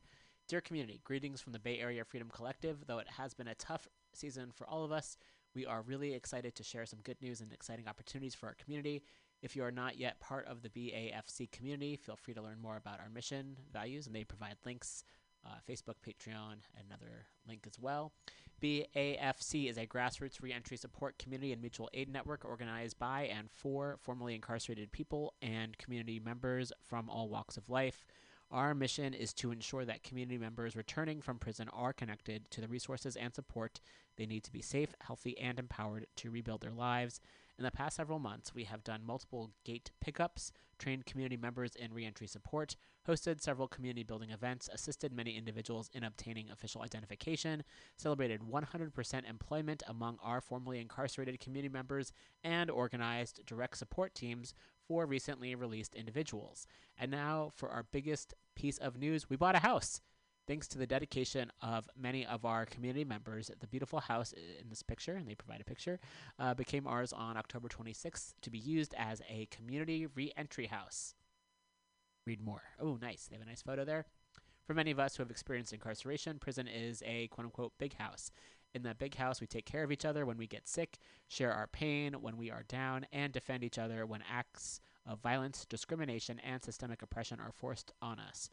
Dear 0.49 0.59
community, 0.59 0.99
greetings 1.05 1.39
from 1.39 1.53
the 1.53 1.59
Bay 1.59 1.79
Area 1.79 2.03
Freedom 2.03 2.29
Collective. 2.29 2.85
Though 2.85 2.99
it 2.99 3.07
has 3.07 3.33
been 3.33 3.47
a 3.47 3.55
tough 3.55 3.87
season 4.13 4.51
for 4.53 4.67
all 4.67 4.83
of 4.83 4.91
us, 4.91 5.17
we 5.55 5.65
are 5.65 5.83
really 5.83 6.13
excited 6.13 6.53
to 6.55 6.63
share 6.63 6.85
some 6.85 6.99
good 7.03 7.21
news 7.21 7.39
and 7.39 7.53
exciting 7.53 7.87
opportunities 7.87 8.35
for 8.35 8.47
our 8.47 8.55
community. 8.55 9.03
If 9.43 9.57
you 9.57 9.63
are 9.65 9.71
not 9.71 9.99
yet 9.99 10.21
part 10.21 10.47
of 10.47 10.61
the 10.61 10.69
BAFC 10.69 11.51
community, 11.51 11.97
feel 11.97 12.15
free 12.15 12.33
to 12.33 12.41
learn 12.41 12.61
more 12.61 12.77
about 12.77 13.01
our 13.01 13.09
mission, 13.09 13.57
values, 13.73 14.07
and 14.07 14.15
they 14.15 14.23
provide 14.23 14.55
links 14.65 15.03
uh, 15.45 15.55
Facebook, 15.69 15.95
Patreon, 16.07 16.55
another 16.87 17.25
link 17.45 17.65
as 17.67 17.77
well. 17.77 18.13
BAFC 18.61 19.69
is 19.69 19.77
a 19.77 19.85
grassroots 19.85 20.41
reentry 20.41 20.77
support 20.77 21.17
community 21.17 21.51
and 21.51 21.59
mutual 21.61 21.89
aid 21.93 22.07
network 22.07 22.45
organized 22.45 22.97
by 22.97 23.23
and 23.23 23.51
for 23.51 23.97
formerly 23.99 24.35
incarcerated 24.35 24.93
people 24.93 25.33
and 25.41 25.77
community 25.77 26.21
members 26.23 26.71
from 26.81 27.09
all 27.09 27.27
walks 27.27 27.57
of 27.57 27.69
life. 27.69 28.05
Our 28.49 28.73
mission 28.73 29.13
is 29.13 29.33
to 29.33 29.51
ensure 29.51 29.83
that 29.83 30.03
community 30.03 30.37
members 30.37 30.77
returning 30.77 31.21
from 31.21 31.39
prison 31.39 31.67
are 31.73 31.91
connected 31.91 32.49
to 32.51 32.61
the 32.61 32.67
resources 32.69 33.17
and 33.17 33.35
support 33.35 33.81
they 34.15 34.25
need 34.25 34.43
to 34.45 34.51
be 34.51 34.61
safe, 34.61 34.93
healthy, 35.01 35.37
and 35.39 35.59
empowered 35.59 36.05
to 36.17 36.29
rebuild 36.29 36.61
their 36.61 36.71
lives. 36.71 37.19
In 37.57 37.63
the 37.63 37.71
past 37.71 37.95
several 37.95 38.17
months, 38.17 38.55
we 38.55 38.63
have 38.63 38.83
done 38.83 39.05
multiple 39.05 39.51
gate 39.63 39.91
pickups, 40.01 40.51
trained 40.79 41.05
community 41.05 41.37
members 41.37 41.75
in 41.75 41.93
reentry 41.93 42.25
support, 42.25 42.75
hosted 43.07 43.41
several 43.41 43.67
community 43.67 44.01
building 44.01 44.31
events, 44.31 44.69
assisted 44.73 45.13
many 45.13 45.37
individuals 45.37 45.89
in 45.93 46.03
obtaining 46.03 46.49
official 46.49 46.81
identification, 46.81 47.63
celebrated 47.95 48.41
100% 48.41 49.29
employment 49.29 49.83
among 49.87 50.17
our 50.23 50.41
formerly 50.41 50.79
incarcerated 50.79 51.39
community 51.39 51.71
members, 51.71 52.11
and 52.43 52.71
organized 52.71 53.45
direct 53.45 53.77
support 53.77 54.15
teams 54.15 54.55
for 54.87 55.05
recently 55.05 55.53
released 55.53 55.93
individuals. 55.93 56.65
And 56.97 57.11
now 57.11 57.51
for 57.55 57.69
our 57.69 57.83
biggest 57.83 58.33
piece 58.55 58.79
of 58.79 58.97
news 58.97 59.29
we 59.29 59.35
bought 59.35 59.55
a 59.55 59.59
house. 59.59 60.01
Thanks 60.45 60.67
to 60.69 60.77
the 60.77 60.85
dedication 60.85 61.51
of 61.61 61.89
many 61.97 62.25
of 62.25 62.43
our 62.43 62.65
community 62.65 63.05
members, 63.05 63.49
the 63.61 63.67
beautiful 63.67 64.01
house 64.01 64.33
in 64.33 64.67
this 64.69 64.83
picture, 64.83 65.15
and 65.15 65.25
they 65.25 65.35
provide 65.35 65.61
a 65.61 65.65
picture, 65.65 66.01
uh, 66.37 66.53
became 66.53 66.85
ours 66.85 67.13
on 67.13 67.37
October 67.37 67.69
26th 67.69 68.33
to 68.41 68.49
be 68.49 68.57
used 68.57 68.93
as 68.97 69.21
a 69.29 69.47
community 69.51 70.05
reentry 70.05 70.65
house. 70.65 71.15
Read 72.27 72.41
more. 72.41 72.61
Oh, 72.77 72.97
nice. 73.01 73.27
They 73.27 73.37
have 73.37 73.45
a 73.45 73.49
nice 73.49 73.61
photo 73.61 73.85
there. 73.85 74.05
For 74.67 74.73
many 74.73 74.91
of 74.91 74.99
us 74.99 75.15
who 75.15 75.23
have 75.23 75.31
experienced 75.31 75.71
incarceration, 75.71 76.39
prison 76.39 76.67
is 76.67 77.01
a 77.05 77.27
quote 77.27 77.45
unquote 77.45 77.73
big 77.77 77.95
house. 77.95 78.29
In 78.73 78.83
that 78.83 78.99
big 78.99 79.15
house, 79.15 79.39
we 79.39 79.47
take 79.47 79.65
care 79.65 79.83
of 79.83 79.91
each 79.93 80.03
other 80.03 80.25
when 80.25 80.37
we 80.37 80.47
get 80.47 80.67
sick, 80.67 80.97
share 81.29 81.53
our 81.53 81.67
pain 81.67 82.13
when 82.19 82.37
we 82.37 82.51
are 82.51 82.63
down, 82.63 83.05
and 83.13 83.31
defend 83.31 83.63
each 83.63 83.77
other 83.77 84.05
when 84.05 84.23
acts 84.29 84.81
of 85.05 85.21
violence, 85.21 85.65
discrimination, 85.69 86.39
and 86.39 86.63
systemic 86.63 87.01
oppression 87.01 87.39
are 87.39 87.51
forced 87.51 87.93
on 88.01 88.19
us 88.19 88.49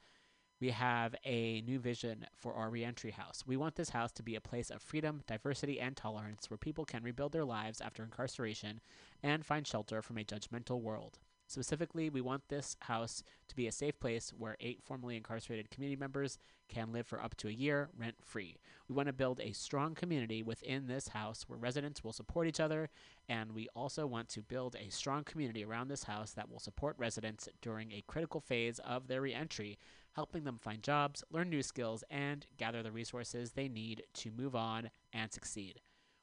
we 0.61 0.71
have 0.71 1.15
a 1.25 1.63
new 1.63 1.79
vision 1.79 2.27
for 2.37 2.55
our 2.55 2.69
reentry 2.69 3.11
house. 3.11 3.43
We 3.47 3.57
want 3.57 3.77
this 3.77 3.91
house 3.91 4.13
to 4.13 4.23
be 4.23 4.37
a 4.37 4.41
place 4.41 4.71
of 4.71 4.83
freedom, 4.83 5.23
diversity, 5.27 5.81
and 5.81 5.97
tolerance 5.97 6.51
where 6.51 6.59
people 6.59 6.85
can 6.85 7.03
rebuild 7.03 7.33
their 7.33 7.45
lives 7.45 7.81
after 7.81 8.03
incarceration 8.03 8.81
and 9.23 9.45
find 9.45 9.67
shelter 9.67 10.03
from 10.03 10.19
a 10.19 10.25
judgmental 10.25 10.81
world. 10.81 11.19
Specifically, 11.51 12.11
we 12.11 12.21
want 12.21 12.49
this 12.49 12.77
house 12.83 13.25
to 13.49 13.57
be 13.57 13.67
a 13.67 13.73
safe 13.73 13.99
place 13.99 14.33
where 14.39 14.57
eight 14.61 14.81
formerly 14.85 15.17
incarcerated 15.17 15.69
community 15.69 15.99
members 15.99 16.39
can 16.69 16.93
live 16.93 17.09
for 17.09 17.21
up 17.21 17.37
to 17.39 17.49
a 17.49 17.51
year 17.51 17.89
rent 17.99 18.15
free. 18.23 18.57
We 18.89 18.95
want 18.95 19.09
to 19.09 19.13
build 19.13 19.41
a 19.41 19.51
strong 19.51 19.97
community 19.97 20.45
within 20.45 20.87
this 20.87 21.09
house 21.09 21.47
where 21.49 21.59
residents 21.59 22.05
will 22.05 22.13
support 22.13 22.47
each 22.47 22.61
other, 22.61 22.89
and 23.29 23.53
we 23.53 23.67
also 23.75 24.07
want 24.07 24.29
to 24.29 24.43
build 24.43 24.77
a 24.77 24.91
strong 24.91 25.25
community 25.25 25.65
around 25.65 25.89
this 25.89 26.05
house 26.05 26.31
that 26.35 26.49
will 26.49 26.61
support 26.61 26.95
residents 26.99 27.49
during 27.61 27.91
a 27.91 28.05
critical 28.07 28.41
phase 28.41 28.79
of 28.79 29.09
their 29.09 29.23
reentry 29.23 29.77
helping 30.15 30.45
them 30.45 30.59
find 30.61 30.83
jobs, 30.83 31.25
learn 31.31 31.51
new 31.51 31.63
skills, 31.63 32.05
and 32.11 32.47
gather 32.57 32.83
the 32.83 32.93
resources 32.93 33.53
they 33.53 33.69
need 33.69 34.03
to 34.15 34.31
move 34.31 34.55
on 34.55 34.91
and 35.13 35.33
succeed. 35.33 35.81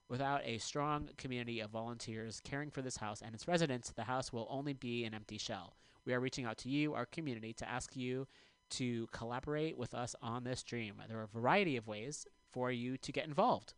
Without 0.09 0.41
a 0.45 0.57
strong 0.57 1.09
community 1.17 1.59
of 1.59 1.71
volunteers 1.71 2.41
caring 2.43 2.71
for 2.71 2.81
this 2.81 2.97
house 2.97 3.21
and 3.21 3.35
its 3.35 3.47
residents, 3.47 3.91
the 3.91 4.03
house 4.03 4.31
will 4.31 4.47
only 4.49 4.73
be 4.73 5.03
an 5.03 5.13
empty 5.13 5.37
shell. 5.37 5.75
We 6.05 6.13
are 6.13 6.19
reaching 6.21 6.45
out 6.45 6.57
to 6.59 6.69
you, 6.69 6.93
our 6.93 7.05
community, 7.05 7.51
to 7.53 7.69
ask 7.69 7.95
you 7.95 8.27
to 8.69 9.07
collaborate 9.07 9.77
with 9.77 9.93
us 9.93 10.15
on 10.21 10.43
this 10.43 10.63
dream. 10.63 11.01
There 11.07 11.19
are 11.19 11.23
a 11.23 11.27
variety 11.27 11.75
of 11.75 11.87
ways 11.87 12.25
for 12.51 12.71
you 12.71 12.97
to 12.97 13.11
get 13.11 13.27
involved. 13.27 13.73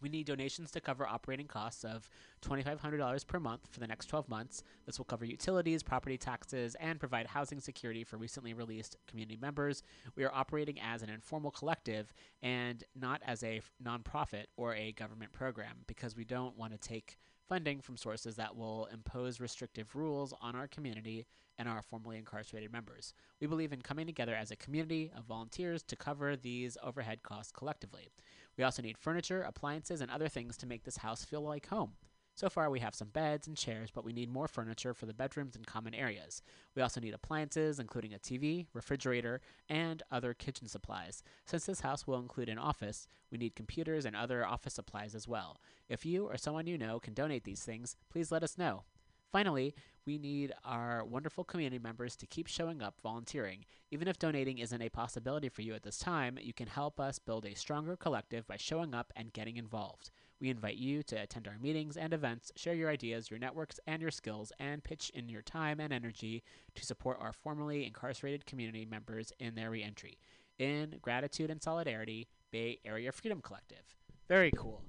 We 0.00 0.08
need 0.08 0.26
donations 0.26 0.70
to 0.72 0.80
cover 0.80 1.06
operating 1.06 1.46
costs 1.46 1.84
of 1.84 2.08
$2,500 2.42 3.26
per 3.26 3.38
month 3.38 3.68
for 3.70 3.80
the 3.80 3.86
next 3.86 4.06
12 4.06 4.28
months. 4.28 4.62
This 4.86 4.98
will 4.98 5.04
cover 5.04 5.24
utilities, 5.24 5.82
property 5.82 6.16
taxes, 6.16 6.74
and 6.80 6.98
provide 6.98 7.26
housing 7.26 7.60
security 7.60 8.04
for 8.04 8.16
recently 8.16 8.54
released 8.54 8.96
community 9.06 9.38
members. 9.40 9.82
We 10.16 10.24
are 10.24 10.34
operating 10.34 10.80
as 10.80 11.02
an 11.02 11.10
informal 11.10 11.50
collective 11.50 12.12
and 12.42 12.82
not 12.94 13.20
as 13.26 13.42
a 13.42 13.60
nonprofit 13.84 14.44
or 14.56 14.74
a 14.74 14.92
government 14.92 15.32
program 15.32 15.76
because 15.86 16.16
we 16.16 16.24
don't 16.24 16.56
want 16.56 16.72
to 16.72 16.78
take 16.78 17.18
funding 17.50 17.80
from 17.80 17.96
sources 17.96 18.36
that 18.36 18.56
will 18.56 18.88
impose 18.92 19.40
restrictive 19.40 19.96
rules 19.96 20.32
on 20.40 20.54
our 20.54 20.68
community 20.68 21.26
and 21.58 21.68
our 21.68 21.82
formerly 21.82 22.16
incarcerated 22.16 22.72
members. 22.72 23.12
We 23.40 23.48
believe 23.48 23.72
in 23.72 23.82
coming 23.82 24.06
together 24.06 24.34
as 24.34 24.52
a 24.52 24.56
community 24.56 25.10
of 25.16 25.24
volunteers 25.24 25.82
to 25.84 25.96
cover 25.96 26.36
these 26.36 26.78
overhead 26.82 27.22
costs 27.22 27.52
collectively. 27.52 28.12
We 28.60 28.64
also 28.64 28.82
need 28.82 28.98
furniture, 28.98 29.40
appliances, 29.40 30.02
and 30.02 30.10
other 30.10 30.28
things 30.28 30.58
to 30.58 30.66
make 30.66 30.84
this 30.84 30.98
house 30.98 31.24
feel 31.24 31.40
like 31.40 31.68
home. 31.68 31.92
So 32.34 32.50
far, 32.50 32.68
we 32.68 32.80
have 32.80 32.94
some 32.94 33.08
beds 33.08 33.48
and 33.48 33.56
chairs, 33.56 33.90
but 33.90 34.04
we 34.04 34.12
need 34.12 34.28
more 34.28 34.48
furniture 34.48 34.92
for 34.92 35.06
the 35.06 35.14
bedrooms 35.14 35.56
and 35.56 35.66
common 35.66 35.94
areas. 35.94 36.42
We 36.76 36.82
also 36.82 37.00
need 37.00 37.14
appliances, 37.14 37.80
including 37.80 38.12
a 38.12 38.18
TV, 38.18 38.66
refrigerator, 38.74 39.40
and 39.70 40.02
other 40.10 40.34
kitchen 40.34 40.68
supplies. 40.68 41.22
Since 41.46 41.64
this 41.64 41.80
house 41.80 42.06
will 42.06 42.18
include 42.18 42.50
an 42.50 42.58
office, 42.58 43.08
we 43.32 43.38
need 43.38 43.56
computers 43.56 44.04
and 44.04 44.14
other 44.14 44.46
office 44.46 44.74
supplies 44.74 45.14
as 45.14 45.26
well. 45.26 45.58
If 45.88 46.04
you 46.04 46.26
or 46.26 46.36
someone 46.36 46.66
you 46.66 46.76
know 46.76 47.00
can 47.00 47.14
donate 47.14 47.44
these 47.44 47.62
things, 47.62 47.96
please 48.10 48.30
let 48.30 48.42
us 48.42 48.58
know. 48.58 48.84
Finally, 49.32 49.74
we 50.06 50.18
need 50.18 50.52
our 50.64 51.04
wonderful 51.04 51.44
community 51.44 51.78
members 51.78 52.16
to 52.16 52.26
keep 52.26 52.48
showing 52.48 52.82
up 52.82 53.00
volunteering. 53.00 53.64
Even 53.92 54.08
if 54.08 54.18
donating 54.18 54.58
isn't 54.58 54.82
a 54.82 54.88
possibility 54.88 55.48
for 55.48 55.62
you 55.62 55.72
at 55.74 55.82
this 55.84 55.98
time, 55.98 56.36
you 56.40 56.52
can 56.52 56.66
help 56.66 56.98
us 56.98 57.18
build 57.20 57.44
a 57.46 57.54
stronger 57.54 57.96
collective 57.96 58.46
by 58.46 58.56
showing 58.56 58.92
up 58.92 59.12
and 59.14 59.32
getting 59.32 59.56
involved. 59.56 60.10
We 60.40 60.48
invite 60.48 60.76
you 60.76 61.02
to 61.04 61.16
attend 61.16 61.46
our 61.46 61.58
meetings 61.60 61.96
and 61.96 62.12
events, 62.12 62.50
share 62.56 62.74
your 62.74 62.90
ideas, 62.90 63.30
your 63.30 63.38
networks, 63.38 63.78
and 63.86 64.02
your 64.02 64.10
skills, 64.10 64.52
and 64.58 64.82
pitch 64.82 65.12
in 65.14 65.28
your 65.28 65.42
time 65.42 65.78
and 65.78 65.92
energy 65.92 66.42
to 66.74 66.84
support 66.84 67.18
our 67.20 67.32
formerly 67.32 67.86
incarcerated 67.86 68.46
community 68.46 68.86
members 68.86 69.32
in 69.38 69.54
their 69.54 69.70
reentry. 69.70 70.18
In 70.58 70.96
gratitude 71.02 71.50
and 71.50 71.62
solidarity, 71.62 72.26
Bay 72.50 72.80
Area 72.84 73.12
Freedom 73.12 73.40
Collective. 73.40 73.96
Very 74.28 74.50
cool. 74.56 74.82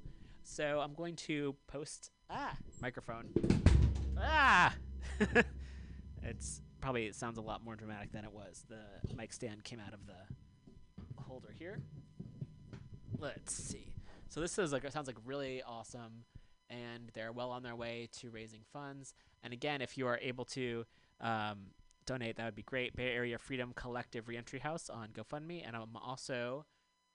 So 0.43 0.79
I'm 0.79 0.93
going 0.93 1.15
to 1.17 1.55
post 1.67 2.09
ah 2.29 2.55
microphone. 2.81 3.29
Ah, 4.21 4.75
it's 6.23 6.61
probably 6.79 7.05
it 7.05 7.15
sounds 7.15 7.37
a 7.37 7.41
lot 7.41 7.63
more 7.63 7.75
dramatic 7.75 8.11
than 8.11 8.23
it 8.25 8.31
was. 8.31 8.65
The 8.69 9.15
mic 9.15 9.33
stand 9.33 9.63
came 9.63 9.79
out 9.79 9.93
of 9.93 10.05
the 10.05 11.21
holder 11.21 11.53
here. 11.57 11.81
Let's 13.17 13.53
see. 13.53 13.93
So 14.29 14.39
this 14.39 14.57
is 14.57 14.71
like 14.71 14.89
sounds 14.91 15.07
like 15.07 15.17
really 15.25 15.61
awesome, 15.63 16.25
and 16.69 17.11
they're 17.13 17.31
well 17.31 17.51
on 17.51 17.63
their 17.63 17.75
way 17.75 18.09
to 18.19 18.29
raising 18.29 18.61
funds. 18.71 19.13
And 19.43 19.53
again, 19.53 19.81
if 19.81 19.97
you 19.97 20.07
are 20.07 20.19
able 20.21 20.45
to 20.45 20.85
um, 21.19 21.71
donate, 22.05 22.37
that 22.37 22.45
would 22.45 22.55
be 22.55 22.63
great. 22.63 22.95
Bay 22.95 23.13
Area 23.13 23.37
Freedom 23.37 23.73
Collective 23.75 24.27
Reentry 24.27 24.59
House 24.59 24.89
on 24.89 25.09
GoFundMe, 25.09 25.63
and 25.65 25.75
I'm 25.75 25.95
also 25.95 26.65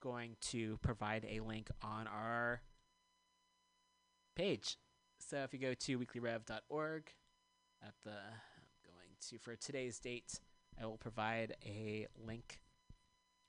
going 0.01 0.37
to 0.41 0.79
provide 0.83 1.27
a 1.29 1.41
link 1.41 1.71
on 1.83 2.07
our 2.07 2.61
page. 4.35 4.77
So 5.19 5.39
if 5.39 5.53
you 5.53 5.59
go 5.59 5.75
to 5.75 5.99
weeklyrev.org, 5.99 7.13
at 7.83 7.95
the 8.05 8.11
I'm 8.11 8.67
going 8.87 9.09
to 9.29 9.39
for 9.39 9.57
today's 9.57 9.99
date, 9.99 10.41
I 10.81 10.87
will 10.87 10.99
provide 10.99 11.57
a 11.65 12.07
link 12.17 12.61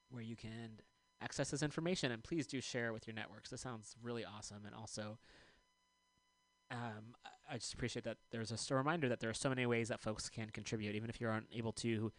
where 0.09 0.23
you 0.23 0.35
can 0.35 0.79
access 1.21 1.49
this 1.49 1.63
information 1.63 2.11
and 2.11 2.23
please 2.23 2.47
do 2.47 2.61
share 2.61 2.93
with 2.93 3.07
your 3.07 3.15
networks. 3.15 3.49
This 3.49 3.61
sounds 3.61 3.95
really 4.01 4.23
awesome 4.25 4.65
and 4.65 4.75
also 4.75 5.17
um, 6.69 7.15
I- 7.49 7.57
just 7.57 7.73
appreciate 7.73 8.03
that 8.05 8.17
there's 8.31 8.51
a 8.51 8.75
reminder 8.75 9.07
that 9.09 9.19
there 9.19 9.29
are 9.29 9.33
so 9.35 9.49
many 9.49 9.65
ways 9.65 9.87
that 9.89 10.01
folks 10.01 10.29
can 10.29 10.49
contribute. 10.49 10.95
Even 10.95 11.09
if 11.09 11.21
you 11.21 11.27
aren't 11.27 11.47
able 11.53 11.71
to 11.73 12.11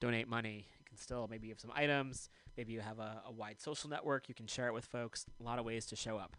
donate 0.00 0.28
money, 0.28 0.66
you 0.78 0.84
can 0.84 0.98
still 0.98 1.28
maybe 1.30 1.46
you 1.46 1.52
have 1.52 1.60
some 1.60 1.72
items, 1.74 2.28
maybe 2.56 2.72
you 2.72 2.80
have 2.80 2.98
a, 2.98 3.22
a 3.26 3.32
wide 3.32 3.60
social 3.60 3.88
network, 3.88 4.28
you 4.28 4.34
can 4.34 4.46
share 4.46 4.66
it 4.66 4.74
with 4.74 4.84
folks. 4.84 5.26
A 5.40 5.42
lot 5.42 5.58
of 5.58 5.64
ways 5.64 5.86
to 5.86 5.96
show 5.96 6.16
up. 6.16 6.36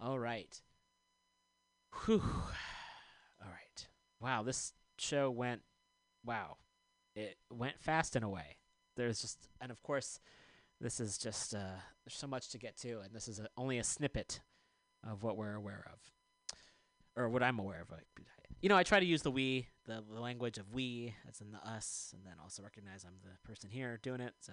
All 0.00 0.18
right. 0.18 0.60
Whew. 2.04 2.22
All 3.42 3.48
right. 3.48 3.86
Wow, 4.20 4.42
this 4.42 4.72
show 4.98 5.30
went 5.30 5.62
wow. 6.24 6.56
It 7.14 7.36
went 7.50 7.80
fast 7.80 8.16
in 8.16 8.22
a 8.22 8.28
way. 8.28 8.56
There's 8.96 9.20
just 9.20 9.48
and 9.60 9.70
of 9.70 9.82
course 9.82 10.20
this 10.80 11.00
is 11.00 11.18
just 11.18 11.54
uh 11.54 11.78
there's 12.04 12.16
so 12.16 12.26
much 12.26 12.48
to 12.50 12.58
get 12.58 12.76
to 12.78 13.00
and 13.00 13.14
this 13.14 13.28
is 13.28 13.38
a, 13.38 13.48
only 13.56 13.78
a 13.78 13.84
snippet 13.84 14.40
of 15.08 15.22
what 15.22 15.36
we're 15.36 15.54
aware 15.54 15.84
of 15.92 15.98
or 17.16 17.28
what 17.28 17.42
I'm 17.42 17.58
aware 17.58 17.84
of. 17.90 17.98
You 18.60 18.68
know, 18.68 18.76
I 18.76 18.84
try 18.84 19.00
to 19.00 19.06
use 19.06 19.22
the 19.22 19.30
we, 19.30 19.68
the, 19.86 20.02
the 20.08 20.20
language 20.20 20.58
of 20.58 20.72
we, 20.72 21.14
as 21.28 21.40
in 21.40 21.50
the 21.50 21.58
us, 21.58 22.14
and 22.14 22.24
then 22.24 22.34
also 22.40 22.62
recognize 22.62 23.04
I'm 23.04 23.14
the 23.22 23.36
person 23.46 23.70
here 23.70 23.98
doing 24.02 24.20
it. 24.20 24.34
So, 24.40 24.52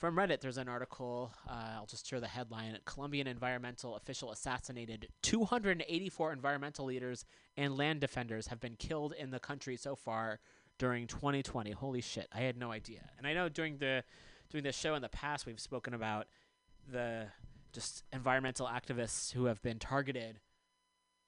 from 0.00 0.16
Reddit, 0.16 0.40
there's 0.40 0.56
an 0.56 0.68
article. 0.68 1.30
Uh, 1.46 1.74
I'll 1.76 1.86
just 1.86 2.08
share 2.08 2.20
the 2.20 2.26
headline: 2.26 2.76
Colombian 2.86 3.26
environmental 3.26 3.96
official 3.96 4.32
assassinated. 4.32 5.08
284 5.22 6.32
environmental 6.32 6.86
leaders 6.86 7.26
and 7.56 7.76
land 7.76 8.00
defenders 8.00 8.46
have 8.46 8.60
been 8.60 8.76
killed 8.76 9.12
in 9.18 9.30
the 9.30 9.38
country 9.38 9.76
so 9.76 9.94
far 9.94 10.40
during 10.78 11.06
2020. 11.06 11.72
Holy 11.72 12.00
shit! 12.00 12.28
I 12.34 12.40
had 12.40 12.56
no 12.56 12.72
idea. 12.72 13.10
And 13.18 13.26
I 13.26 13.34
know 13.34 13.50
during 13.50 13.76
the 13.76 14.02
during 14.50 14.64
this 14.64 14.76
show 14.76 14.94
in 14.94 15.02
the 15.02 15.10
past, 15.10 15.44
we've 15.44 15.60
spoken 15.60 15.92
about 15.92 16.26
the 16.90 17.26
just 17.72 18.02
environmental 18.10 18.66
activists 18.66 19.32
who 19.32 19.44
have 19.44 19.62
been 19.62 19.78
targeted 19.78 20.40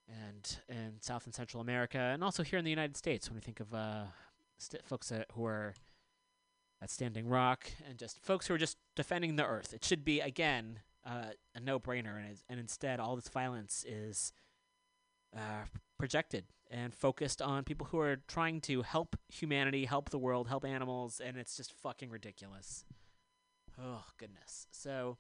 and 0.09 0.59
in 0.69 0.95
South 1.01 1.27
and 1.27 1.35
Central 1.35 1.61
America, 1.61 1.99
and 1.99 2.25
also 2.25 2.43
here 2.43 2.59
in 2.59 2.65
the 2.65 2.71
United 2.71 2.97
States, 2.97 3.29
when 3.29 3.35
we 3.37 3.41
think 3.41 3.61
of 3.61 3.73
uh, 3.75 4.05
st- 4.59 4.85
folks 4.85 5.11
that, 5.11 5.27
who 5.35 5.45
are 5.45 5.75
at 6.83 6.91
Standing 6.91 7.29
Rock 7.29 7.71
and 7.89 7.97
just 7.97 8.19
folks 8.19 8.47
who 8.47 8.55
are 8.55 8.59
just 8.59 8.77
defending 8.97 9.37
the 9.37 9.47
Earth, 9.47 9.73
it 9.73 9.85
should 9.85 10.05
be 10.05 10.21
again 10.21 10.81
uh, 11.07 11.31
a 11.55 11.61
no-brainer, 11.61 12.17
and, 12.17 12.37
and 12.49 12.61
instead, 12.61 13.01
all 13.01 13.17
this 13.17 13.29
violence 13.29 13.85
is 13.89 14.33
uh, 15.37 15.65
projected 15.99 16.45
and 16.71 16.95
focused 16.95 17.43
on 17.43 17.65
people 17.65 17.87
who 17.91 17.99
are 17.99 18.17
trying 18.29 18.61
to 18.63 18.83
help 18.83 19.17
humanity, 19.29 19.85
help 19.85 20.11
the 20.11 20.19
world, 20.19 20.49
help 20.49 20.65
animals, 20.65 21.21
and 21.25 21.37
it's 21.37 21.57
just 21.57 21.73
fucking 21.73 22.11
ridiculous. 22.11 22.85
Oh 23.81 24.05
goodness. 24.19 24.67
So 24.71 25.19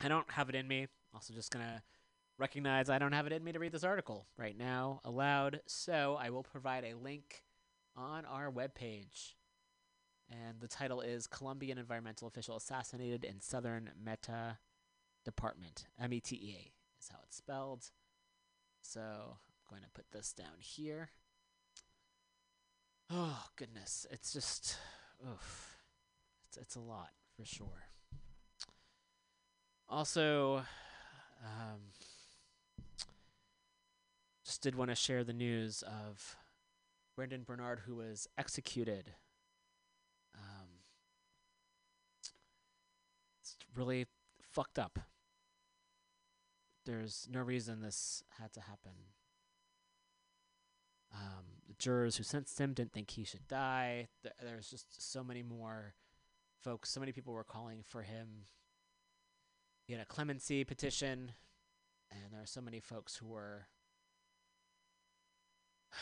I 0.00 0.08
don't 0.08 0.30
have 0.32 0.48
it 0.48 0.54
in 0.54 0.66
me. 0.68 0.88
Also, 1.14 1.34
just 1.34 1.50
gonna 1.50 1.82
recognize 2.38 2.88
I 2.88 2.98
don't 2.98 3.12
have 3.12 3.26
it 3.26 3.32
in 3.32 3.44
me 3.44 3.52
to 3.52 3.58
read 3.58 3.72
this 3.72 3.84
article 3.84 4.26
right 4.36 4.56
now 4.56 5.00
aloud, 5.04 5.60
so 5.66 6.16
I 6.20 6.30
will 6.30 6.42
provide 6.42 6.84
a 6.84 6.94
link 6.94 7.42
on 7.96 8.24
our 8.24 8.50
webpage. 8.50 9.34
And 10.32 10.60
the 10.60 10.68
title 10.68 11.02
is 11.02 11.26
Colombian 11.26 11.76
Environmental 11.76 12.26
Official 12.26 12.56
Assassinated 12.56 13.22
in 13.22 13.40
Southern 13.40 13.90
Meta 14.02 14.56
Department. 15.26 15.84
M 16.00 16.12
E 16.14 16.20
T 16.20 16.36
E 16.36 16.56
A 16.56 16.72
is 16.98 17.10
how 17.10 17.18
it's 17.24 17.36
spelled. 17.36 17.90
So 18.80 19.00
I'm 19.00 19.70
going 19.70 19.82
to 19.82 19.90
put 19.90 20.10
this 20.10 20.32
down 20.32 20.56
here. 20.58 21.10
Oh, 23.10 23.44
goodness. 23.56 24.06
It's 24.10 24.32
just, 24.32 24.78
oof. 25.22 25.76
It's, 26.48 26.56
it's 26.56 26.76
a 26.76 26.80
lot 26.80 27.10
for 27.36 27.44
sure. 27.44 27.88
Also, 29.86 30.62
um, 31.44 31.80
just 34.46 34.62
did 34.62 34.76
want 34.76 34.90
to 34.90 34.94
share 34.94 35.24
the 35.24 35.34
news 35.34 35.82
of 35.82 36.36
Brandon 37.16 37.42
Bernard, 37.42 37.80
who 37.86 37.96
was 37.96 38.26
executed. 38.38 39.12
Um, 40.34 40.68
it's 43.42 43.54
really 43.74 44.06
fucked 44.40 44.78
up. 44.78 44.98
There's 46.84 47.28
no 47.30 47.40
reason 47.40 47.80
this 47.80 48.22
had 48.40 48.52
to 48.54 48.60
happen. 48.60 48.92
Um, 51.14 51.44
the 51.68 51.74
jurors 51.74 52.16
who 52.16 52.24
sentenced 52.24 52.58
him 52.60 52.72
didn't 52.72 52.92
think 52.92 53.10
he 53.10 53.24
should 53.24 53.46
die. 53.46 54.08
Th- 54.22 54.34
there's 54.42 54.68
just 54.68 55.10
so 55.12 55.22
many 55.22 55.42
more 55.42 55.94
folks. 56.62 56.90
So 56.90 57.00
many 57.00 57.12
people 57.12 57.34
were 57.34 57.44
calling 57.44 57.82
for 57.86 58.02
him. 58.02 58.46
He 59.86 59.92
had 59.92 60.02
a 60.02 60.06
clemency 60.06 60.64
petition, 60.64 61.32
and 62.10 62.32
there 62.32 62.42
are 62.42 62.46
so 62.46 62.60
many 62.60 62.80
folks 62.80 63.16
who 63.16 63.26
were 63.26 63.66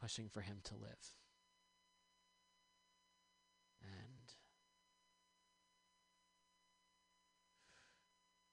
pushing 0.00 0.28
for 0.28 0.42
him 0.42 0.58
to 0.64 0.74
live. 0.74 1.19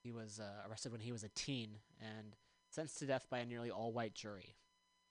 He 0.07 0.11
was 0.13 0.39
uh, 0.39 0.67
arrested 0.69 0.93
when 0.93 1.01
he 1.01 1.11
was 1.11 1.25
a 1.25 1.29
teen 1.35 1.79
and 1.99 2.37
sentenced 2.69 2.99
to 2.99 3.05
death 3.05 3.27
by 3.29 3.39
a 3.39 3.45
nearly 3.45 3.69
all 3.69 3.91
white 3.91 4.13
jury, 4.13 4.55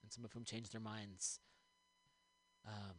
and 0.02 0.10
some 0.10 0.24
of 0.24 0.32
whom 0.32 0.42
changed 0.42 0.72
their 0.72 0.80
minds 0.80 1.38
um, 2.66 2.96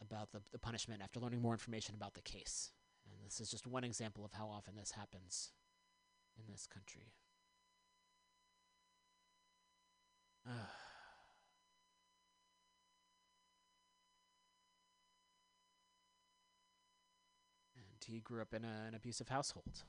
about 0.00 0.32
the, 0.32 0.40
the 0.52 0.58
punishment 0.58 1.02
after 1.02 1.20
learning 1.20 1.42
more 1.42 1.52
information 1.52 1.94
about 1.94 2.14
the 2.14 2.22
case. 2.22 2.70
And 3.04 3.14
this 3.26 3.40
is 3.40 3.50
just 3.50 3.66
one 3.66 3.84
example 3.84 4.24
of 4.24 4.32
how 4.32 4.46
often 4.48 4.74
this 4.74 4.92
happens 4.92 5.50
in 6.38 6.50
this 6.50 6.66
country. 6.66 7.12
and 10.46 10.54
he 18.06 18.20
grew 18.20 18.40
up 18.40 18.54
in 18.54 18.64
a, 18.64 18.86
an 18.88 18.94
abusive 18.94 19.28
household. 19.28 19.84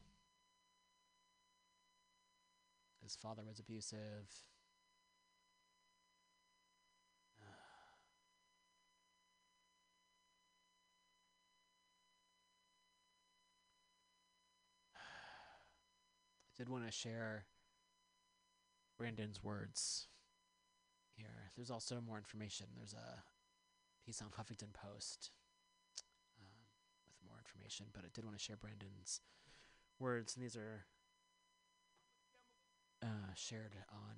His 3.02 3.16
father 3.16 3.44
was 3.48 3.60
abusive. 3.60 4.30
I 14.96 15.00
did 16.58 16.70
want 16.70 16.86
to 16.86 16.92
share 16.92 17.46
Brandon's 18.98 19.44
words 19.44 20.08
here. 21.16 21.52
There's 21.56 21.72
also 21.72 22.02
more 22.06 22.18
information. 22.18 22.68
There's 22.76 22.94
a 22.94 23.24
piece 24.06 24.22
on 24.22 24.28
Huffington 24.30 24.74
Post 24.74 25.32
um, 26.40 26.48
with 27.08 27.16
more 27.26 27.38
information, 27.38 27.88
but 27.94 28.04
I 28.04 28.10
did 28.14 28.26
want 28.26 28.38
to 28.38 28.44
share 28.44 28.58
Brandon's 28.58 29.22
words, 30.00 30.36
and 30.36 30.44
these 30.44 30.56
are 30.56 30.86
uh, 33.04 33.34
shared 33.36 33.76
on 33.92 34.16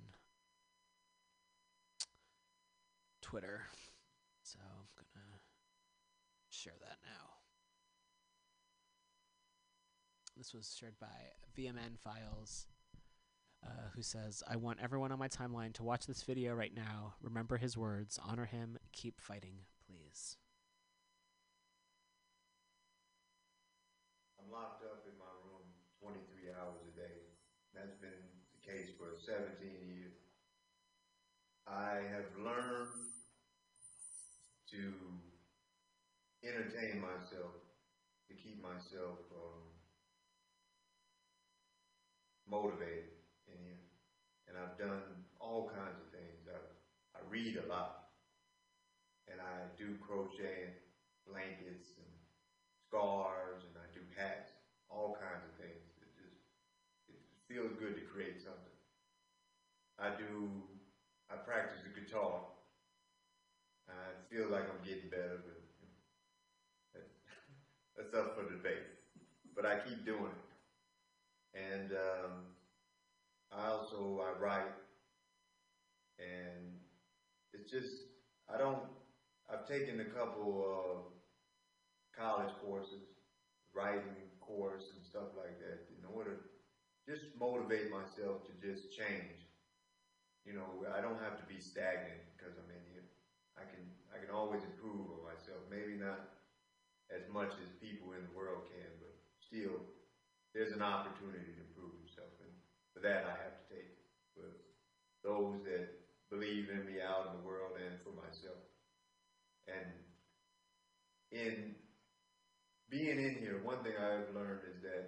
Twitter. 3.20 3.62
So 4.42 4.58
I'm 4.98 5.04
gonna 5.14 5.38
share 6.50 6.74
that 6.80 6.98
now. 7.04 7.28
This 10.36 10.54
was 10.54 10.74
shared 10.78 10.98
by 11.00 11.06
VMN 11.56 11.98
Files, 12.02 12.66
uh, 13.64 13.90
who 13.94 14.02
says, 14.02 14.42
I 14.48 14.56
want 14.56 14.78
everyone 14.82 15.12
on 15.12 15.18
my 15.18 15.28
timeline 15.28 15.72
to 15.74 15.82
watch 15.82 16.06
this 16.06 16.22
video 16.22 16.54
right 16.54 16.74
now. 16.74 17.14
Remember 17.22 17.58
his 17.58 17.76
words. 17.76 18.18
Honor 18.26 18.46
him. 18.46 18.78
Keep 18.92 19.20
fighting, 19.20 19.66
please. 19.86 20.36
I'm 24.40 24.50
locked 24.50 24.82
up 24.82 25.06
in 25.06 25.14
my 25.14 25.30
room 25.46 25.62
23 26.02 26.50
hours 26.58 26.82
a 26.82 26.92
day. 26.98 27.30
That's 27.74 27.94
been 28.02 28.21
for 29.02 29.18
17 29.18 29.66
years. 29.82 30.14
I 31.66 32.06
have 32.14 32.30
learned 32.38 32.94
to 34.70 34.94
entertain 36.46 37.02
myself, 37.02 37.58
to 38.30 38.34
keep 38.38 38.62
myself 38.62 39.18
um, 39.34 39.66
motivated 42.46 43.10
in 43.50 43.58
here. 43.58 43.82
And 44.46 44.54
I've 44.54 44.78
done 44.78 45.26
all 45.42 45.66
kinds 45.74 45.98
of 45.98 46.06
things. 46.14 46.46
I, 46.46 46.62
I 47.18 47.20
read 47.26 47.58
a 47.58 47.66
lot. 47.66 48.14
And 49.26 49.42
I 49.42 49.66
do 49.74 49.98
crochet 49.98 50.78
blankets 51.26 51.98
and 51.98 52.12
scarves 52.86 53.66
and 53.66 53.74
I 53.82 53.86
do 53.94 54.02
hats, 54.14 54.50
all 54.90 55.18
kinds 55.18 55.42
of 55.42 55.54
things. 55.58 55.90
It 55.98 56.10
just 56.14 56.38
it 57.08 57.22
feels 57.50 57.72
good 57.78 57.94
to 57.98 58.04
create. 58.06 58.41
I 60.02 60.10
do 60.10 60.50
I 61.30 61.36
practice 61.36 61.80
the 61.82 61.88
guitar. 61.90 62.42
I 63.88 64.14
feel 64.28 64.48
like 64.48 64.68
I'm 64.68 64.82
getting 64.82 65.08
better, 65.08 65.38
but 65.44 65.56
that's 67.96 68.14
up 68.14 68.34
for 68.34 68.44
debate. 68.44 68.84
But 69.54 69.66
I 69.66 69.76
keep 69.76 70.04
doing 70.04 70.32
it. 70.32 70.44
And 71.54 71.92
um, 71.92 72.46
I 73.52 73.66
also 73.68 74.18
I 74.20 74.30
write, 74.32 74.72
and 76.18 76.76
it's 77.52 77.70
just 77.70 78.04
I 78.48 78.58
don't. 78.58 78.82
I've 79.48 79.64
taken 79.64 80.00
a 80.00 80.04
couple 80.04 80.64
of 80.64 81.04
college 82.14 82.50
courses, 82.60 83.04
writing 83.74 84.28
course 84.40 84.90
and 84.92 85.02
stuff 85.02 85.28
like 85.34 85.58
that, 85.58 85.80
in 85.96 86.04
order 86.04 86.36
just 87.06 87.24
motivate 87.34 87.88
myself 87.88 88.38
to 88.46 88.52
just 88.54 88.90
change. 88.90 89.41
You 90.44 90.54
know, 90.58 90.82
I 90.90 91.00
don't 91.00 91.22
have 91.22 91.38
to 91.38 91.46
be 91.46 91.62
stagnant 91.62 92.18
because 92.34 92.58
I'm 92.58 92.70
in 92.70 92.82
here. 92.90 93.06
I 93.54 93.62
can 93.62 93.86
I 94.10 94.18
can 94.18 94.30
always 94.34 94.62
improve 94.66 95.06
on 95.10 95.22
myself. 95.22 95.62
Maybe 95.70 95.94
not 95.94 96.18
as 97.14 97.22
much 97.30 97.54
as 97.62 97.70
people 97.78 98.12
in 98.12 98.24
the 98.26 98.34
world 98.34 98.66
can, 98.72 98.90
but 98.98 99.12
still, 99.38 99.84
there's 100.54 100.72
an 100.72 100.82
opportunity 100.82 101.52
to 101.52 101.60
improve 101.62 101.94
yourself, 102.00 102.32
and 102.40 102.50
for 102.92 103.00
that 103.00 103.24
I 103.24 103.36
have 103.38 103.54
to 103.54 103.64
take 103.70 103.92
for 104.34 104.48
those 105.22 105.62
that 105.64 105.86
believe 106.30 106.70
in 106.72 106.84
me 106.86 106.98
out 107.00 107.26
in 107.28 107.32
the 107.36 107.44
world 107.44 107.76
and 107.78 107.94
for 108.02 108.10
myself. 108.10 108.58
And 109.68 109.86
in 111.30 111.76
being 112.88 113.18
in 113.20 113.34
here, 113.36 113.60
one 113.62 113.78
thing 113.84 113.94
I've 113.96 114.34
learned 114.34 114.64
is 114.68 114.80
that 114.82 115.04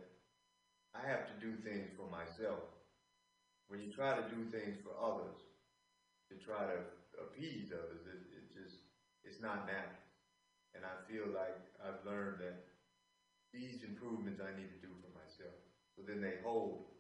I 0.95 1.07
have 1.09 1.27
to 1.27 1.35
do 1.41 1.57
things 1.65 1.91
for 1.97 2.07
myself. 2.07 2.61
When 3.69 3.81
you 3.81 3.91
try 3.91 4.15
to 4.15 4.25
do 4.29 4.45
things 4.51 4.77
for 4.85 4.93
others, 4.97 5.41
to 6.31 6.35
try 6.37 6.65
to 6.69 6.79
appease 7.21 7.73
others, 7.73 8.05
it, 8.07 8.21
it 8.33 8.45
just 8.53 8.85
it's 9.25 9.41
not 9.41 9.67
natural. 9.67 10.05
And 10.75 10.85
I 10.85 10.95
feel 11.09 11.31
like 11.33 11.57
I've 11.81 12.05
learned 12.05 12.41
that 12.41 12.67
these 13.53 13.83
improvements 13.87 14.41
I 14.43 14.51
need 14.59 14.69
to 14.75 14.81
do 14.83 14.93
for 15.01 15.13
myself. 15.15 15.55
So 15.97 16.03
then 16.03 16.21
they 16.21 16.43
hold 16.43 16.91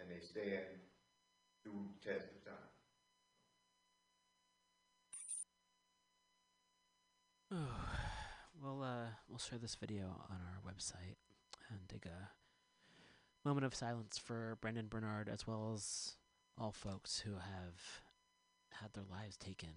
and 0.00 0.08
they 0.08 0.24
stand 0.24 0.80
through 1.62 1.92
the 1.92 2.00
test 2.00 2.24
of 2.32 2.44
time. 2.44 2.70
Oh, 7.52 7.66
we'll 8.62 8.82
uh, 8.82 9.12
we'll 9.28 9.38
share 9.38 9.58
this 9.58 9.74
video 9.74 10.06
on 10.30 10.38
our 10.40 10.60
website 10.64 11.20
and 11.68 11.80
take 11.88 12.06
a 12.06 12.30
moment 13.44 13.64
of 13.64 13.74
silence 13.74 14.18
for 14.18 14.58
Brandon 14.60 14.86
Bernard 14.88 15.28
as 15.28 15.46
well 15.46 15.72
as 15.74 16.16
all 16.58 16.72
folks 16.72 17.20
who 17.20 17.32
have 17.32 18.02
had 18.70 18.92
their 18.92 19.04
lives 19.10 19.36
taken. 19.36 19.70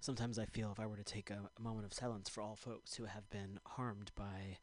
Sometimes 0.00 0.38
I 0.38 0.44
feel 0.44 0.70
if 0.70 0.80
I 0.80 0.86
were 0.86 0.96
to 0.96 1.04
take 1.04 1.30
a, 1.30 1.50
a 1.56 1.62
moment 1.62 1.84
of 1.84 1.92
silence 1.92 2.28
for 2.28 2.40
all 2.40 2.56
folks 2.56 2.94
who 2.94 3.04
have 3.04 3.28
been 3.30 3.58
harmed 3.64 4.12
by 4.14 4.58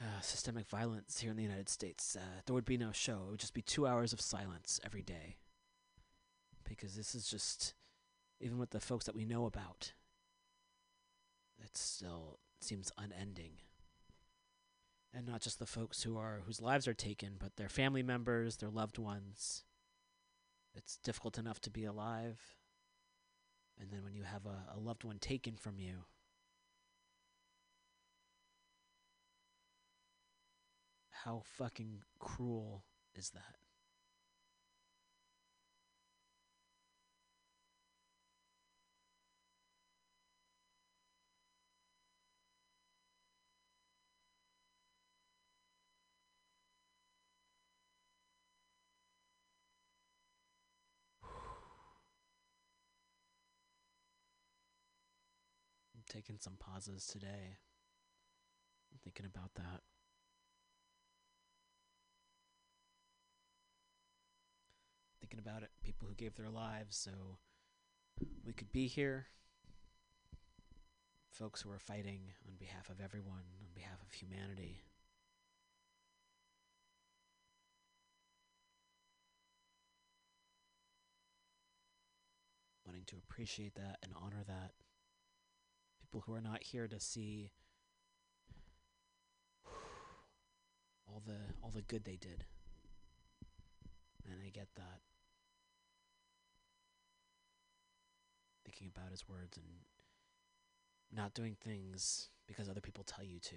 uh, 0.00 0.20
systemic 0.20 0.68
violence 0.68 1.20
here 1.20 1.30
in 1.30 1.36
the 1.36 1.42
United 1.42 1.68
States, 1.68 2.16
uh, 2.16 2.40
there 2.44 2.54
would 2.54 2.64
be 2.64 2.76
no 2.76 2.90
show. 2.92 3.24
It 3.26 3.30
would 3.30 3.40
just 3.40 3.54
be 3.54 3.62
two 3.62 3.86
hours 3.86 4.12
of 4.12 4.20
silence 4.20 4.80
every 4.84 5.02
day. 5.02 5.36
Because 6.68 6.96
this 6.96 7.14
is 7.14 7.28
just, 7.28 7.74
even 8.40 8.58
with 8.58 8.70
the 8.70 8.80
folks 8.80 9.04
that 9.06 9.14
we 9.14 9.24
know 9.24 9.46
about, 9.46 9.92
it 11.62 11.76
still 11.76 12.40
seems 12.60 12.90
unending. 12.98 13.52
And 15.12 15.26
not 15.26 15.40
just 15.40 15.58
the 15.58 15.66
folks 15.66 16.02
who 16.02 16.16
are 16.16 16.42
whose 16.46 16.60
lives 16.60 16.86
are 16.86 16.94
taken, 16.94 17.34
but 17.38 17.56
their 17.56 17.68
family 17.68 18.02
members, 18.02 18.56
their 18.56 18.68
loved 18.68 18.98
ones. 18.98 19.64
It's 20.74 20.98
difficult 20.98 21.36
enough 21.36 21.60
to 21.62 21.70
be 21.70 21.84
alive. 21.84 22.59
And 23.80 23.90
then 23.90 24.04
when 24.04 24.14
you 24.14 24.22
have 24.22 24.46
a, 24.46 24.74
a 24.74 24.78
loved 24.78 25.02
one 25.04 25.18
taken 25.18 25.56
from 25.56 25.78
you, 25.80 26.04
how 31.10 31.42
fucking 31.44 32.02
cruel 32.18 32.84
is 33.14 33.30
that? 33.30 33.56
I'm 55.94 56.02
some 56.38 56.54
pauses 56.58 57.06
today. 57.06 57.58
I'm 58.92 58.98
thinking 59.02 59.26
about 59.26 59.54
that. 59.54 59.82
Thinking 65.20 65.38
about 65.38 65.62
it, 65.62 65.70
people 65.82 66.08
who 66.08 66.14
gave 66.14 66.34
their 66.34 66.48
lives 66.48 66.96
so 66.96 67.38
we 68.44 68.52
could 68.52 68.72
be 68.72 68.86
here. 68.86 69.26
Folks 71.30 71.62
who 71.62 71.70
are 71.70 71.78
fighting 71.78 72.32
on 72.46 72.54
behalf 72.58 72.90
of 72.90 73.00
everyone, 73.00 73.44
on 73.62 73.68
behalf 73.74 74.02
of 74.04 74.12
humanity. 74.12 74.82
Wanting 82.84 83.04
to 83.06 83.16
appreciate 83.16 83.76
that 83.76 83.98
and 84.02 84.12
honor 84.20 84.42
that 84.48 84.72
people 86.10 86.24
who 86.26 86.34
are 86.34 86.40
not 86.40 86.62
here 86.62 86.88
to 86.88 86.98
see 86.98 87.50
all 91.06 91.22
the 91.24 91.36
all 91.62 91.70
the 91.70 91.82
good 91.82 92.04
they 92.04 92.16
did. 92.16 92.44
And 94.24 94.40
I 94.44 94.50
get 94.50 94.68
that. 94.76 95.00
Thinking 98.64 98.90
about 98.94 99.10
his 99.10 99.28
words 99.28 99.56
and 99.56 99.66
not 101.12 101.34
doing 101.34 101.56
things 101.60 102.28
because 102.46 102.68
other 102.68 102.80
people 102.80 103.04
tell 103.04 103.24
you 103.24 103.38
to. 103.40 103.56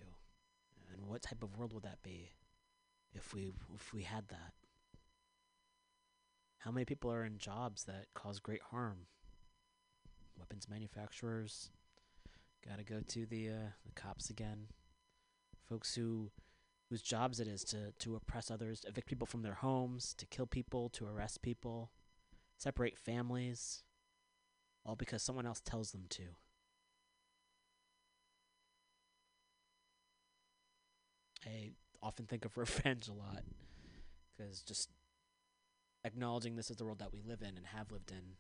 And 0.93 1.07
what 1.07 1.21
type 1.21 1.41
of 1.43 1.57
world 1.57 1.73
would 1.73 1.84
that 1.84 2.03
be 2.03 2.30
if 3.13 3.34
we 3.34 3.51
if 3.75 3.93
we 3.93 4.03
had 4.03 4.27
that? 4.30 4.53
How 6.59 6.71
many 6.71 6.85
people 6.85 7.11
are 7.11 7.25
in 7.25 7.39
jobs 7.39 7.84
that 7.85 8.05
cause 8.13 8.39
great 8.39 8.61
harm? 8.71 9.07
Weapons 10.38 10.67
manufacturers. 10.69 11.71
Got 12.68 12.77
to 12.77 12.84
go 12.84 13.02
to 13.06 13.26
the 13.26 13.49
uh, 13.49 13.69
the 13.85 13.91
cops 13.94 14.30
again. 14.30 14.68
Folks 15.68 15.95
who 15.95 16.31
whose 16.90 17.02
jobs 17.02 17.40
it 17.40 17.48
is 17.48 17.64
to 17.65 17.91
to 17.99 18.15
oppress 18.15 18.49
others, 18.49 18.85
evict 18.88 19.07
people 19.07 19.27
from 19.27 19.41
their 19.41 19.56
homes, 19.56 20.14
to 20.18 20.26
kill 20.26 20.45
people, 20.45 20.90
to 20.90 21.06
arrest 21.06 21.41
people, 21.41 21.91
separate 22.57 22.98
families, 22.98 23.84
all 24.85 24.95
because 24.95 25.22
someone 25.22 25.45
else 25.45 25.61
tells 25.61 25.91
them 25.91 26.06
to. 26.10 26.23
I 31.45 31.72
often 32.02 32.26
think 32.26 32.45
of 32.45 32.57
revenge 32.57 33.07
a 33.07 33.14
lot 33.14 33.44
because 34.38 34.61
just 34.61 34.90
acknowledging 36.06 36.56
this 36.56 36.69
is 36.69 36.77
the 36.77 36.85
world 36.85 36.99
that 36.99 37.14
we 37.14 37.22
live 37.22 37.41
in 37.41 37.57
and 37.57 37.65
have 37.68 37.91
lived 37.91 38.11
in 38.11 38.35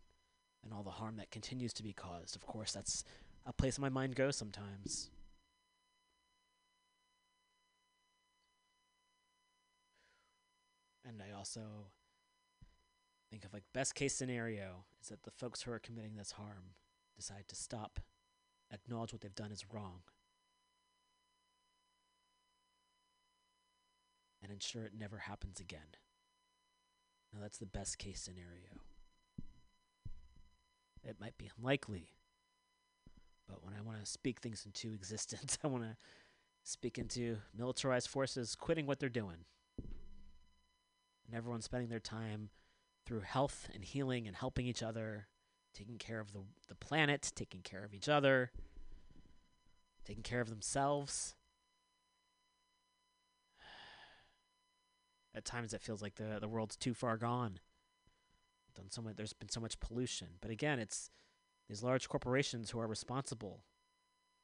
and 0.63 0.73
all 0.73 0.83
the 0.83 0.91
harm 0.91 1.17
that 1.17 1.31
continues 1.31 1.73
to 1.73 1.83
be 1.83 1.93
caused. 1.93 2.35
Of 2.35 2.45
course, 2.45 2.71
that's 2.71 3.03
a 3.45 3.53
place 3.53 3.77
my 3.79 3.89
mind 3.89 4.15
goes 4.15 4.35
sometimes. 4.35 5.09
And 11.05 11.21
I 11.21 11.37
also 11.37 11.61
think 13.29 13.45
of 13.45 13.53
like 13.53 13.63
best 13.73 13.95
case 13.95 14.15
scenario 14.15 14.85
is 15.01 15.09
that 15.09 15.23
the 15.23 15.31
folks 15.31 15.61
who 15.61 15.71
are 15.71 15.79
committing 15.79 16.15
this 16.15 16.31
harm 16.31 16.75
decide 17.15 17.45
to 17.49 17.55
stop, 17.55 17.99
acknowledge 18.71 19.11
what 19.11 19.21
they've 19.21 19.35
done 19.35 19.51
is 19.51 19.65
wrong, 19.71 20.01
and 24.41 24.51
ensure 24.51 24.85
it 24.85 24.93
never 24.97 25.17
happens 25.17 25.59
again. 25.59 25.97
Now 27.33 27.39
that's 27.41 27.57
the 27.57 27.65
best 27.65 27.97
case 27.97 28.21
scenario. 28.21 28.79
It 31.03 31.17
might 31.19 31.37
be 31.37 31.49
unlikely, 31.57 32.09
but 33.47 33.63
when 33.63 33.73
I 33.73 33.81
want 33.81 33.99
to 34.03 34.09
speak 34.09 34.39
things 34.39 34.65
into 34.65 34.93
existence, 34.93 35.57
I 35.63 35.67
want 35.67 35.83
to 35.83 35.95
speak 36.63 36.97
into 36.97 37.37
militarized 37.57 38.07
forces 38.07 38.55
quitting 38.55 38.85
what 38.85 38.99
they're 38.99 39.09
doing 39.09 39.45
and 41.27 41.35
everyone 41.35 41.61
spending 41.61 41.89
their 41.89 41.99
time 41.99 42.49
through 43.05 43.21
health 43.21 43.69
and 43.73 43.83
healing 43.83 44.27
and 44.27 44.35
helping 44.35 44.65
each 44.65 44.83
other, 44.83 45.27
taking 45.73 45.97
care 45.97 46.19
of 46.19 46.31
the, 46.31 46.41
the 46.67 46.75
planet, 46.75 47.31
taking 47.35 47.61
care 47.61 47.83
of 47.83 47.93
each 47.93 48.07
other, 48.07 48.51
taking 50.05 50.23
care 50.23 50.41
of 50.41 50.49
themselves. 50.49 51.35
At 55.35 55.45
times, 55.45 55.73
it 55.73 55.81
feels 55.81 56.01
like 56.01 56.15
the, 56.15 56.37
the 56.39 56.47
world's 56.47 56.77
too 56.77 56.93
far 56.93 57.17
gone. 57.17 57.59
Done 58.75 58.89
so 58.89 59.01
much, 59.01 59.15
there's 59.15 59.33
been 59.33 59.49
so 59.49 59.59
much 59.59 59.79
pollution. 59.79 60.27
But 60.41 60.51
again, 60.51 60.79
it's 60.79 61.09
these 61.67 61.83
large 61.83 62.09
corporations 62.09 62.69
who 62.69 62.79
are 62.79 62.87
responsible 62.87 63.63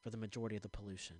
for 0.00 0.10
the 0.10 0.16
majority 0.16 0.56
of 0.56 0.62
the 0.62 0.68
pollution. 0.68 1.16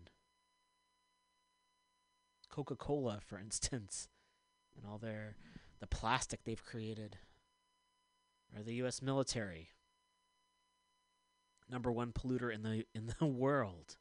Coca 2.49 2.75
Cola, 2.75 3.21
for 3.25 3.39
instance, 3.45 4.09
and 4.77 4.87
all 4.87 4.99
their 4.99 5.37
the 5.81 5.87
plastic 5.87 6.45
they've 6.45 6.65
created, 6.65 7.17
or 8.55 8.63
the 8.63 8.75
U.S. 8.75 9.01
military, 9.01 9.71
number 11.71 11.91
one 11.91 12.13
polluter 12.13 12.53
in 12.53 12.63
the 12.63 12.85
in 12.95 13.13
the 13.19 13.27
world. 13.27 13.97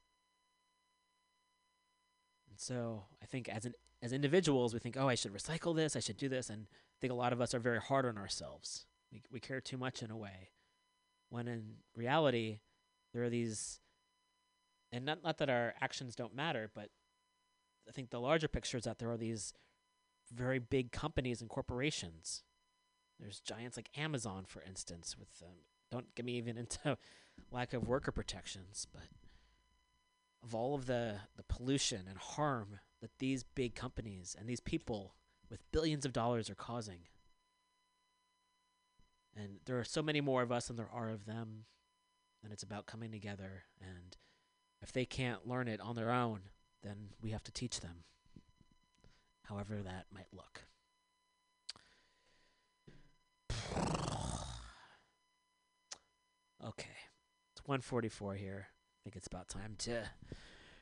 And 2.49 2.59
so 2.59 3.03
I 3.21 3.25
think 3.25 3.47
as 3.47 3.65
an 3.65 3.73
as 4.01 4.13
individuals, 4.13 4.73
we 4.73 4.79
think, 4.79 4.95
oh, 4.97 5.09
I 5.09 5.15
should 5.15 5.33
recycle 5.33 5.75
this, 5.75 5.95
I 5.95 5.99
should 5.99 6.17
do 6.17 6.29
this, 6.29 6.49
and 6.49 6.67
I 6.71 6.97
think 7.01 7.11
a 7.11 7.15
lot 7.15 7.33
of 7.33 7.41
us 7.41 7.53
are 7.53 7.59
very 7.59 7.79
hard 7.79 8.05
on 8.05 8.17
ourselves. 8.17 8.85
We 9.11 9.21
we 9.31 9.39
care 9.39 9.61
too 9.61 9.77
much 9.77 10.01
in 10.01 10.11
a 10.11 10.17
way, 10.17 10.49
when 11.29 11.47
in 11.47 11.75
reality, 11.95 12.59
there 13.13 13.23
are 13.23 13.29
these, 13.29 13.79
and 14.91 15.05
not 15.05 15.23
not 15.23 15.37
that 15.39 15.49
our 15.49 15.73
actions 15.81 16.15
don't 16.15 16.35
matter, 16.35 16.69
but 16.73 16.89
I 17.87 17.91
think 17.91 18.09
the 18.09 18.19
larger 18.19 18.47
picture 18.47 18.77
is 18.77 18.83
that 18.83 18.99
there 18.99 19.09
are 19.11 19.17
these 19.17 19.53
very 20.31 20.59
big 20.59 20.91
companies 20.91 21.41
and 21.41 21.49
corporations. 21.49 22.43
There's 23.19 23.39
giants 23.39 23.77
like 23.77 23.89
Amazon, 23.97 24.45
for 24.47 24.61
instance, 24.61 25.17
with 25.17 25.29
um, 25.43 25.55
don't 25.91 26.13
get 26.15 26.25
me 26.25 26.33
even 26.33 26.57
into 26.59 26.97
lack 27.51 27.73
of 27.73 27.87
worker 27.87 28.11
protections, 28.11 28.87
but 28.91 29.03
of 30.43 30.55
all 30.55 30.75
of 30.75 30.85
the 30.85 31.15
the 31.35 31.43
pollution 31.43 32.05
and 32.07 32.17
harm 32.17 32.79
that 33.01 33.11
these 33.19 33.43
big 33.43 33.75
companies 33.75 34.35
and 34.37 34.47
these 34.47 34.59
people 34.59 35.15
with 35.49 35.71
billions 35.71 36.05
of 36.05 36.13
dollars 36.13 36.49
are 36.49 36.55
causing. 36.55 36.99
And 39.35 39.59
there 39.65 39.79
are 39.79 39.83
so 39.83 40.01
many 40.01 40.21
more 40.21 40.41
of 40.41 40.51
us 40.51 40.67
than 40.67 40.75
there 40.75 40.89
are 40.91 41.09
of 41.09 41.25
them, 41.25 41.65
and 42.43 42.51
it's 42.51 42.63
about 42.63 42.85
coming 42.85 43.11
together. 43.11 43.63
And 43.79 44.17
if 44.81 44.91
they 44.91 45.05
can't 45.05 45.47
learn 45.47 45.67
it 45.67 45.79
on 45.79 45.95
their 45.95 46.11
own, 46.11 46.41
then 46.83 47.09
we 47.21 47.31
have 47.31 47.43
to 47.43 47.51
teach 47.51 47.79
them 47.79 48.03
however 49.49 49.81
that 49.83 50.05
might 50.13 50.27
look. 50.31 50.63
Okay, 56.61 56.89
it's 57.53 57.65
144 57.65 58.35
here. 58.35 58.67
I 58.67 58.99
think 59.01 59.15
it's 59.15 59.27
about 59.27 59.47
time 59.47 59.75
to 59.77 60.03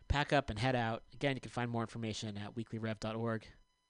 pack 0.07 0.33
up 0.33 0.49
and 0.49 0.57
head 0.57 0.75
out. 0.75 1.03
Again, 1.13 1.35
you 1.35 1.39
can 1.39 1.51
find 1.51 1.69
more 1.69 1.83
information 1.83 2.35
at 2.35 2.55
weeklyrev.org. 2.55 3.45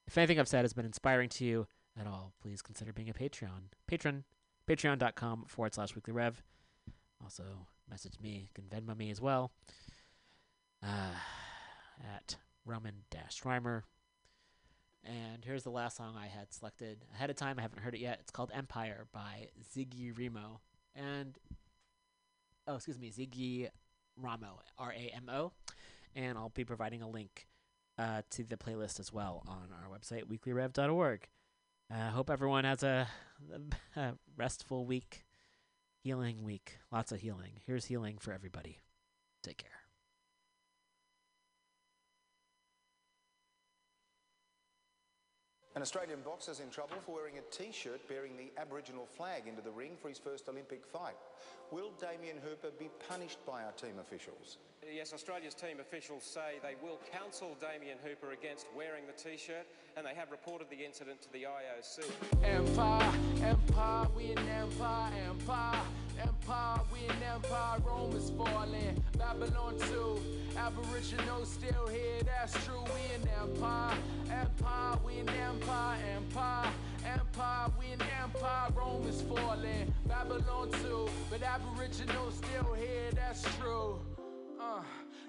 If 0.06 0.18
anything 0.18 0.38
I've 0.38 0.48
said 0.48 0.64
has 0.64 0.74
been 0.74 0.84
inspiring 0.84 1.30
to 1.30 1.46
you 1.46 1.66
at 1.98 2.06
all, 2.06 2.34
please 2.42 2.60
consider 2.60 2.92
being 2.92 3.08
a 3.08 3.14
Patreon. 3.14 3.72
Patron, 3.86 4.24
patreon.com 4.68 5.44
forward 5.48 5.74
slash 5.74 5.94
weeklyrev. 5.94 6.34
Also, 7.22 7.42
message 7.90 8.14
me, 8.22 8.48
you 8.48 8.48
can 8.54 8.64
Venmo 8.64 8.96
me 8.96 9.10
as 9.10 9.20
well 9.20 9.50
uh, 10.82 11.14
at 12.16 12.36
Roman 12.64 12.94
Dash 13.10 13.44
Rhymer. 13.44 13.84
And 15.04 15.44
here's 15.44 15.62
the 15.62 15.70
last 15.70 15.96
song 15.96 16.16
I 16.18 16.26
had 16.26 16.52
selected 16.52 17.04
ahead 17.14 17.30
of 17.30 17.36
time. 17.36 17.58
I 17.58 17.62
haven't 17.62 17.80
heard 17.80 17.94
it 17.94 18.00
yet. 18.00 18.18
It's 18.20 18.30
called 18.30 18.50
Empire 18.54 19.06
by 19.12 19.48
Ziggy 19.74 20.16
Remo. 20.16 20.60
And, 20.94 21.38
oh, 22.66 22.76
excuse 22.76 22.98
me, 22.98 23.10
Ziggy 23.10 23.68
Ramo, 24.16 24.60
R 24.76 24.92
A 24.92 25.12
M 25.14 25.30
O. 25.30 25.52
And 26.14 26.36
I'll 26.36 26.50
be 26.50 26.64
providing 26.64 27.00
a 27.00 27.08
link 27.08 27.46
uh, 27.98 28.22
to 28.30 28.44
the 28.44 28.56
playlist 28.56 29.00
as 29.00 29.12
well 29.12 29.44
on 29.48 29.68
our 29.72 29.88
website, 29.88 30.24
weeklyrev.org. 30.24 31.28
I 31.90 32.00
uh, 32.00 32.10
hope 32.10 32.28
everyone 32.28 32.64
has 32.64 32.82
a, 32.82 33.08
a 33.96 34.12
restful 34.36 34.84
week, 34.84 35.24
healing 36.02 36.44
week. 36.44 36.78
Lots 36.92 37.12
of 37.12 37.20
healing. 37.20 37.52
Here's 37.66 37.86
healing 37.86 38.18
for 38.18 38.32
everybody. 38.32 38.78
Take 39.42 39.56
care. 39.58 39.87
An 45.78 45.82
Australian 45.82 46.18
boxer's 46.22 46.58
in 46.58 46.70
trouble 46.70 46.96
for 47.06 47.14
wearing 47.14 47.38
a 47.38 47.54
t-shirt 47.54 48.00
bearing 48.08 48.32
the 48.36 48.50
Aboriginal 48.60 49.06
flag 49.06 49.46
into 49.46 49.62
the 49.62 49.70
ring 49.70 49.92
for 50.02 50.08
his 50.08 50.18
first 50.18 50.48
Olympic 50.48 50.84
fight. 50.84 51.14
Will 51.70 51.92
Damien 52.00 52.38
Hooper 52.42 52.74
be 52.80 52.90
punished 53.08 53.38
by 53.46 53.62
our 53.62 53.70
team 53.70 53.94
officials? 54.00 54.58
Yes, 54.92 55.12
Australia's 55.12 55.54
team 55.54 55.78
officials 55.78 56.24
say 56.24 56.58
they 56.64 56.74
will 56.82 56.98
counsel 57.12 57.56
Damien 57.60 57.96
Hooper 58.02 58.32
against 58.32 58.66
wearing 58.76 59.04
the 59.06 59.12
t-shirt 59.12 59.68
and 59.96 60.04
they 60.04 60.16
have 60.16 60.32
reported 60.32 60.66
the 60.68 60.84
incident 60.84 61.22
to 61.22 61.32
the 61.32 61.46
IOC. 61.46 62.10
Empire, 62.42 63.12
empire, 63.44 64.08
we 64.16 64.32
an 64.32 64.48
empire, 64.48 65.12
empire, 65.28 65.80
empire, 66.20 66.80
we 66.92 67.06
an 67.08 67.22
empire, 67.34 67.78
Rome 67.84 68.14
is 68.16 68.30
falling, 68.30 69.02
Babylon 69.16 69.78
too, 69.78 70.20
Aboriginal 70.56 71.44
still 71.44 71.86
here, 71.88 72.22
that's 72.24 72.52
true, 72.64 72.84
we 72.94 73.14
an 73.14 73.28
empire, 73.40 73.96
empire, 74.30 74.98
we 75.04 75.18
an 75.18 75.28
empire, 75.28 75.98
empire, 76.16 76.70
empire, 77.04 77.70
we 77.78 77.86
an 77.92 78.02
empire, 78.22 78.70
Rome 78.74 79.06
is 79.06 79.22
falling, 79.22 79.92
Babylon 80.06 80.70
too, 80.82 81.08
but 81.30 81.42
Aboriginal 81.42 82.30
still 82.30 82.74
here, 82.74 83.10
that's 83.14 83.42
true. 83.56 83.98
Uh, 84.60 84.82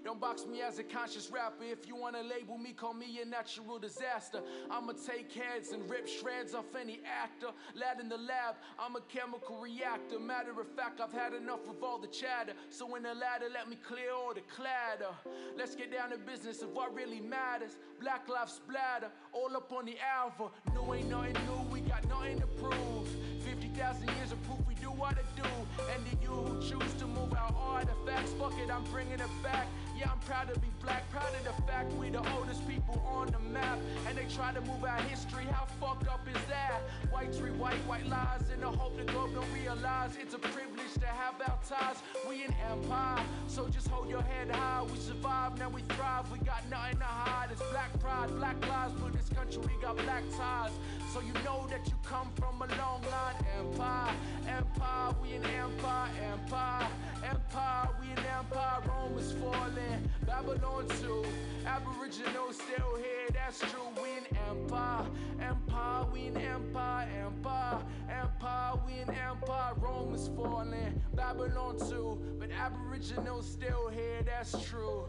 don't 0.04 0.20
box 0.20 0.46
me 0.46 0.62
as 0.62 0.80
a 0.80 0.84
conscious 0.84 1.30
rapper. 1.32 1.64
If 1.64 1.88
you 1.88 1.96
wanna 1.96 2.22
label 2.22 2.58
me, 2.58 2.74
call 2.74 2.94
me 2.94 3.20
a 3.22 3.26
natural 3.26 3.80
disaster. 3.80 4.42
I'ma 4.70 4.94
take 5.06 5.32
heads 5.32 5.72
and 5.72 5.90
rip 5.90 6.08
shreds 6.08 6.54
off 6.54 6.76
any 6.80 7.02
actor. 7.06 7.48
Lad 7.76 8.00
in 8.00 8.10
the 8.10 8.18
lab, 8.18 8.56
I'm 8.80 8.96
a 8.96 9.02
chemical 9.02 9.58
reactor. 9.58 10.20
Matter 10.20 10.60
of 10.60 10.68
fact, 10.76 11.02
I've 11.02 11.12
had 11.12 11.34
enough 11.34 11.68
of 11.70 11.84
all 11.84 12.00
the 12.00 12.08
chatter. 12.08 12.54
So 12.70 12.96
in 12.96 13.04
the 13.04 13.14
ladder, 13.14 13.48
let 13.54 13.70
me 13.70 13.76
clear 13.76 14.12
all 14.14 14.34
the 14.34 14.42
clatter. 14.42 15.14
Let's 15.58 15.76
get 15.76 15.92
down 15.92 16.12
to 16.12 16.18
business 16.18 16.62
of 16.62 16.72
what 16.72 16.94
really 16.94 17.20
matters. 17.20 17.78
Black 18.00 18.28
lives 18.30 18.54
splatter, 18.54 19.12
all 19.34 19.56
up 19.56 19.72
on 19.72 19.86
the 19.86 19.98
alpha. 20.00 20.50
No, 20.74 20.94
ain't 20.94 21.10
nothing 21.10 21.34
new, 21.34 21.72
we 21.72 21.82
got 21.82 22.08
nothing 22.08 22.40
to 22.40 22.48
prove. 22.48 23.08
50,000 23.44 24.08
years 24.18 24.32
of 24.32 24.42
proof 24.44 24.60
we 24.68 24.76
do 24.76 24.88
what 24.88 25.16
to 25.18 25.42
do. 25.42 25.50
And 25.94 26.06
to 26.06 26.18
you 26.22 26.30
who 26.30 26.60
choose 26.62 26.94
to 27.00 27.08
move 27.08 27.34
our 27.34 27.54
artifacts, 27.58 28.34
fuck 28.34 28.54
it, 28.60 28.72
I'm 28.72 28.84
bringing 28.86 29.20
it 29.20 29.44
back. 29.44 29.68
Yeah, 30.00 30.12
I'm 30.12 30.20
proud 30.20 30.54
to 30.54 30.58
be 30.62 30.68
black, 30.82 31.10
proud 31.12 31.28
of 31.36 31.44
the 31.44 31.62
fact 31.64 31.92
we 31.94 32.10
the 32.10 32.24
oldest 32.34 32.66
people 32.66 33.04
on 33.06 33.28
the 33.28 33.40
map. 33.40 33.80
And 34.08 34.18
they 34.18 34.26
try 34.34 34.54
to 34.54 34.62
move 34.62 34.86
our 34.86 35.02
history, 35.02 35.44
how 35.52 35.66
fucked 35.82 36.08
up 36.08 36.26
is 36.26 36.42
that? 36.48 36.80
Whites 37.12 37.40
rewrite 37.40 37.76
white 37.86 38.04
white 38.04 38.08
lies 38.08 38.50
in 38.54 38.62
the 38.62 38.68
hope 38.68 38.96
the 38.96 39.04
globe 39.04 39.34
don't 39.34 39.52
realize 39.54 40.12
it's 40.22 40.34
a 40.34 40.40
privilege 40.40 40.94
to 41.02 41.08
have 41.08 41.36
our 41.46 41.60
ties. 41.68 41.98
We 42.30 42.46
an 42.46 42.56
empire, 42.72 43.22
so 43.48 43.68
just 43.68 43.90
hold 43.90 44.10
your 44.10 44.22
head 44.22 44.50
high. 44.56 44.84
We 44.84 44.98
survive, 45.00 45.60
now 45.60 45.70
we 45.70 45.82
thrive. 45.82 46.32
We 46.32 46.40
got 46.40 46.64
nothing 46.70 47.00
to 47.00 47.04
hide. 47.04 47.50
It's 47.52 47.62
black 47.72 47.92
pride, 48.00 48.30
black 48.38 48.56
lives, 48.70 48.94
but 49.02 49.12
this 49.12 49.28
country 49.30 49.62
we 49.62 49.82
got 49.82 49.98
black 49.98 50.24
ties. 50.38 50.72
So 51.14 51.20
you 51.20 51.34
know 51.44 51.68
that 51.70 51.88
you 51.88 51.96
come 52.04 52.30
from 52.36 52.62
a 52.62 52.68
long 52.78 53.02
line. 53.12 53.36
Empire, 53.58 54.14
empire, 54.48 55.16
we 55.22 55.34
an 55.34 55.44
empire, 55.46 56.10
empire, 56.32 56.88
empire, 57.28 57.90
we 58.00 58.08
an 58.12 58.26
empire. 58.38 58.82
Rome 58.88 59.18
is 59.18 59.32
falling, 59.34 59.89
Babylon 60.26 60.88
too. 61.02 61.24
Aboriginal 61.66 62.52
still 62.52 62.96
here, 62.98 63.28
that's 63.34 63.60
true. 63.60 63.90
We 64.02 64.10
an 64.18 64.26
empire, 64.50 65.06
empire, 65.42 66.06
we 66.12 66.28
an 66.28 66.38
empire, 66.38 67.08
empire, 67.26 67.80
empire, 68.10 68.74
we 68.86 68.94
an 69.00 69.10
empire. 69.10 69.74
Rome 69.78 70.14
is 70.14 70.30
falling, 70.36 71.02
Babylon 71.14 71.78
too. 71.78 72.20
But 72.40 72.50
Aboriginal 72.52 73.42
still 73.42 73.90
here, 73.90 74.22
that's 74.26 74.64
true. 74.68 75.06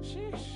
Sheesh. 0.00 0.51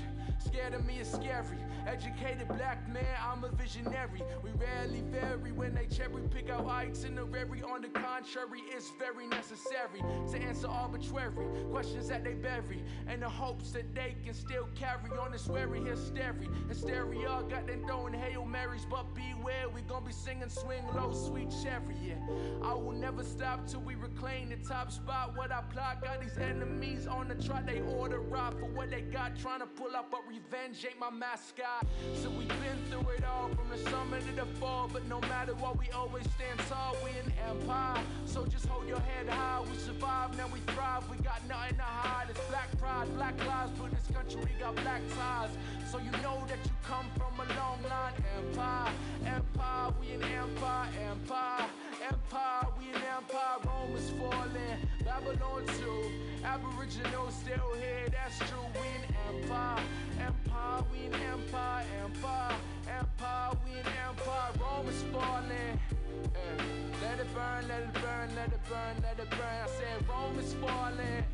Scared 0.67 0.81
of 0.81 0.87
me 0.89 0.99
is 0.99 1.09
scary. 1.09 1.59
Educated 1.87 2.49
black 2.49 2.89
man, 2.89 3.05
I'm 3.25 3.45
a 3.45 3.49
visionary. 3.51 4.25
We 4.43 4.51
rarely 4.51 5.05
vary 5.13 5.53
when 5.53 5.73
they 5.73 5.87
cherry 5.87 6.21
pick 6.29 6.51
our 6.51 6.67
itinerary. 6.67 7.63
On 7.63 7.81
the 7.81 7.89
contrary, 7.89 8.63
it's 8.73 8.91
very 8.99 9.29
necessary 9.29 10.03
to 10.33 10.37
answer 10.37 10.67
arbitrary 10.67 11.47
questions 11.71 12.09
that 12.09 12.25
they 12.25 12.35
bury. 12.35 12.83
and 13.07 13.23
the 13.23 13.29
hopes 13.29 13.71
that 13.71 13.95
they 13.95 14.17
can 14.25 14.35
still 14.35 14.69
carry 14.75 15.11
on 15.23 15.31
this 15.31 15.47
weary 15.47 15.81
hysteria. 15.85 16.49
Hysteria 16.69 17.45
got 17.49 17.69
them 17.69 17.85
throwing 17.87 18.15
Hail 18.15 18.45
Marys, 18.45 18.87
but 18.91 19.07
beware, 19.15 19.69
we 19.73 19.83
gon' 19.83 20.05
be 20.05 20.13
singing 20.13 20.49
swing 20.49 20.83
low, 20.97 21.13
sweet 21.13 21.55
chariot. 21.63 22.19
I 22.65 22.75
will 22.75 22.93
never 22.93 23.23
stop 23.23 23.69
till 23.69 23.83
we 23.83 23.95
reclaim 23.95 24.49
the 24.49 24.57
top 24.57 24.91
spot. 24.91 25.37
What 25.37 25.53
I 25.53 25.61
plot 25.63 26.03
got 26.03 26.21
these 26.21 26.37
enemies 26.39 27.07
on 27.07 27.29
the 27.29 27.37
trot, 27.37 27.67
they 27.67 27.83
order 27.83 28.19
rock 28.19 28.59
for 28.59 28.67
what 28.67 28.91
they 28.91 29.03
got, 29.03 29.39
trying 29.39 29.61
to 29.61 29.67
pull 29.67 29.95
up, 29.95 30.13
a 30.13 30.29
revenge 30.29 30.56
ain't 30.57 30.99
my 30.99 31.11
mascot. 31.11 31.87
So 32.23 32.31
we've 32.31 32.49
been 32.49 32.81
through 32.91 33.11
it 33.13 33.25
all 33.25 33.49
from 33.49 33.69
the 33.69 33.79
summer 33.91 34.19
to 34.21 34.33
the 34.33 34.47
fall, 34.59 34.89
but 34.93 35.07
no 35.07 35.21
matter 35.23 35.55
what, 35.55 35.79
we 35.79 35.91
always 35.91 36.25
stand 36.35 36.59
tall. 36.69 36.97
We 37.05 37.11
an 37.11 37.33
empire, 37.49 38.03
so 38.25 38.47
just 38.47 38.67
hold 38.67 38.89
your 38.89 39.01
head 39.01 39.29
high. 39.29 39.63
We 39.71 39.77
survive, 39.77 40.37
now 40.37 40.49
we 40.53 40.61
thrive. 40.73 41.09
We 41.11 41.19
got 41.19 41.47
nothing 41.49 41.77
to 41.77 41.83
hide. 41.83 42.27
It's 42.31 42.41
black 42.49 42.71
pride, 42.79 43.13
black 43.15 43.37
lives, 43.47 43.73
but 43.79 43.91
this 43.91 44.07
country 44.15 44.41
we 44.41 44.59
got 44.59 44.75
black 44.77 45.03
ties. 45.17 45.51
So 45.91 45.99
you 45.99 46.11
know 46.23 46.43
that 46.49 46.59
you 46.65 46.73
come 46.83 47.07
from 47.17 47.35
a 47.39 47.47
long 47.55 47.83
line. 47.83 48.15
Empire, 48.39 48.93
empire, 49.27 49.93
we 50.01 50.13
an 50.13 50.25
empire, 50.25 50.89
empire, 51.11 51.67
empire, 52.09 52.67
we 52.79 52.89
an 52.89 53.03
empire. 53.17 53.59
Rome 53.67 53.97
is 53.97 54.11
falling, 54.11 54.79
Babylon 55.05 55.67
too. 55.79 56.26
Aboriginal 56.47 57.29
still 57.31 57.75
here, 57.75 58.07
that's 58.11 58.39
true. 58.39 58.67
We 58.75 58.87
an 58.87 59.05
empire, 59.29 59.83
empire, 60.21 60.85
we 60.93 61.07
an 61.07 61.15
empire, 61.33 61.85
empire, 62.05 62.57
empire, 62.89 63.59
we 63.65 63.73
an 63.73 63.87
empire. 64.09 64.53
Rome 64.61 64.89
is 64.89 65.03
falling. 65.13 65.51
Yeah. 65.51 66.63
Let 67.03 67.19
it 67.19 67.35
burn, 67.35 67.69
let 67.69 67.83
it 67.83 67.93
burn, 67.95 68.29
let 68.37 68.49
it 68.49 68.65
burn, 68.69 68.95
let 69.03 69.19
it 69.19 69.31
burn. 69.31 69.41
I 69.41 69.69
said 69.77 70.09
Rome 70.09 70.39
is 70.39 70.55
falling. 70.55 71.25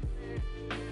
Hang 0.71 0.92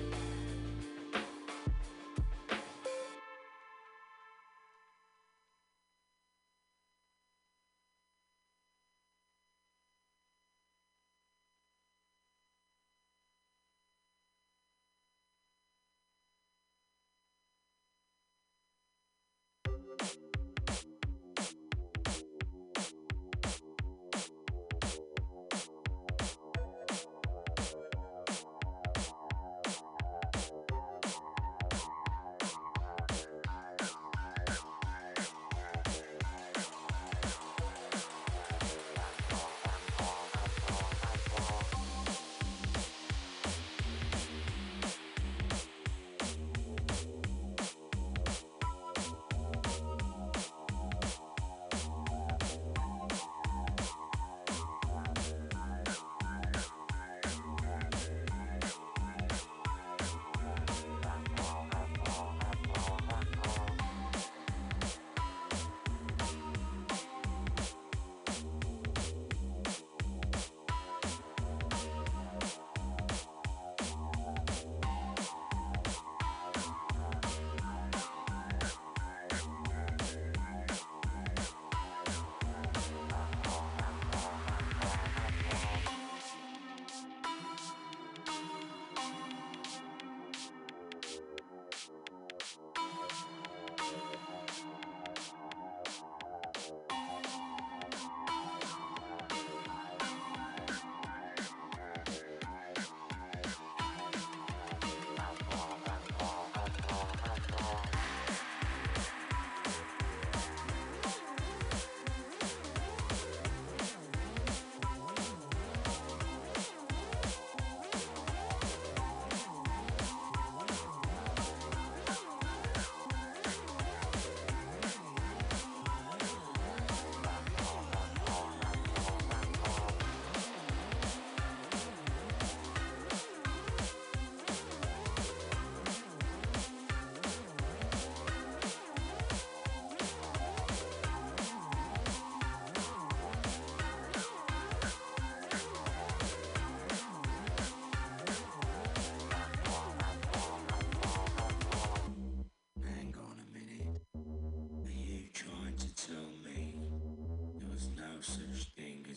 you 20.01 20.30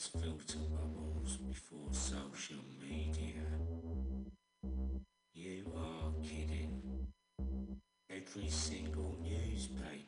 filter 0.07 0.59
bubbles 0.69 1.37
before 1.37 1.91
social 1.91 2.63
media? 2.81 3.41
You 5.33 5.65
are 5.77 6.11
kidding. 6.23 7.07
Every 8.09 8.49
single 8.49 9.17
newspaper 9.23 10.02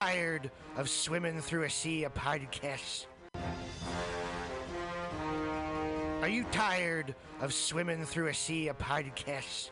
tired 0.00 0.50
of 0.78 0.88
swimming 0.88 1.42
through 1.42 1.64
a 1.64 1.68
sea 1.68 2.04
of 2.04 2.14
podcasts? 2.14 3.04
Are 6.22 6.28
you 6.28 6.44
tired 6.44 7.14
of 7.42 7.52
swimming 7.52 8.06
through 8.06 8.28
a 8.28 8.34
sea 8.34 8.68
of 8.68 8.78
podcasts? 8.78 9.68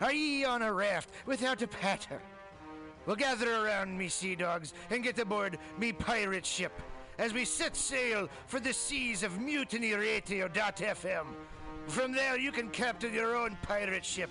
Are 0.00 0.12
ye 0.12 0.44
on 0.44 0.62
a 0.62 0.72
raft 0.72 1.10
without 1.24 1.62
a 1.62 1.68
paddle? 1.68 2.18
Well, 3.06 3.14
gather 3.14 3.64
around 3.64 3.96
me, 3.96 4.08
sea 4.08 4.34
dogs, 4.34 4.74
and 4.90 5.04
get 5.04 5.20
aboard 5.20 5.56
me 5.78 5.92
pirate 5.92 6.44
ship 6.44 6.72
as 7.18 7.32
we 7.32 7.44
set 7.44 7.76
sail 7.76 8.28
for 8.46 8.58
the 8.58 8.72
seas 8.72 9.22
of 9.22 9.34
mutinyradio.fm. 9.34 11.26
From 11.86 12.10
there, 12.10 12.36
you 12.36 12.50
can 12.50 12.70
captain 12.70 13.14
your 13.14 13.36
own 13.36 13.56
pirate 13.62 14.04
ship 14.04 14.30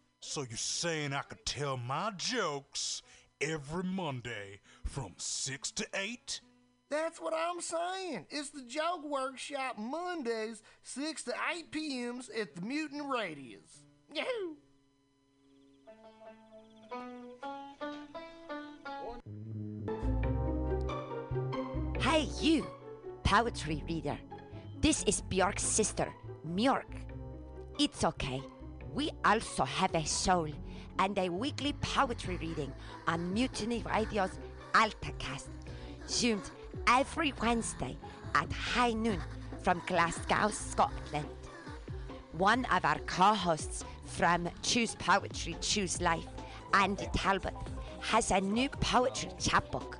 So 0.23 0.41
you're 0.47 0.55
saying 0.55 1.13
I 1.13 1.21
could 1.21 1.43
tell 1.45 1.77
my 1.77 2.11
jokes 2.15 3.01
every 3.41 3.83
Monday 3.83 4.59
from 4.85 5.15
6 5.17 5.71
to 5.71 5.87
8? 5.95 6.41
That's 6.91 7.19
what 7.19 7.33
I'm 7.33 7.59
saying. 7.59 8.27
It's 8.29 8.51
the 8.51 8.61
Joke 8.61 9.03
Workshop 9.03 9.79
Mondays, 9.79 10.61
6 10.83 11.23
to 11.23 11.33
8 11.57 11.71
p.m.s 11.71 12.29
at 12.39 12.55
the 12.55 12.61
Mutant 12.61 13.09
Radius. 13.09 13.83
Yahoo! 14.13 14.55
Hey, 21.99 22.27
you, 22.39 22.67
poetry 23.23 23.83
reader. 23.89 24.19
This 24.81 25.03
is 25.05 25.21
Bjork's 25.21 25.63
sister, 25.63 26.13
Mjork. 26.47 26.93
It's 27.79 28.03
okay. 28.03 28.43
We 28.93 29.09
also 29.23 29.63
have 29.63 29.95
a 29.95 30.05
soul 30.05 30.49
and 30.99 31.17
a 31.17 31.29
weekly 31.29 31.71
poetry 31.81 32.35
reading 32.37 32.73
on 33.07 33.33
Mutiny 33.33 33.83
Radio's 33.83 34.37
AltaCast, 34.73 35.47
zoomed 36.07 36.51
every 36.87 37.33
Wednesday 37.41 37.97
at 38.35 38.51
high 38.51 38.91
noon 38.91 39.21
from 39.63 39.81
Glasgow, 39.87 40.49
Scotland. 40.49 41.29
One 42.33 42.65
of 42.65 42.83
our 42.83 42.99
co 42.99 43.33
hosts 43.33 43.85
from 44.05 44.49
Choose 44.61 44.95
Poetry, 44.95 45.55
Choose 45.61 46.01
Life, 46.01 46.27
Andy 46.73 47.07
Talbot, 47.13 47.55
has 48.01 48.31
a 48.31 48.41
new 48.41 48.67
poetry 48.69 49.29
chapbook, 49.39 49.99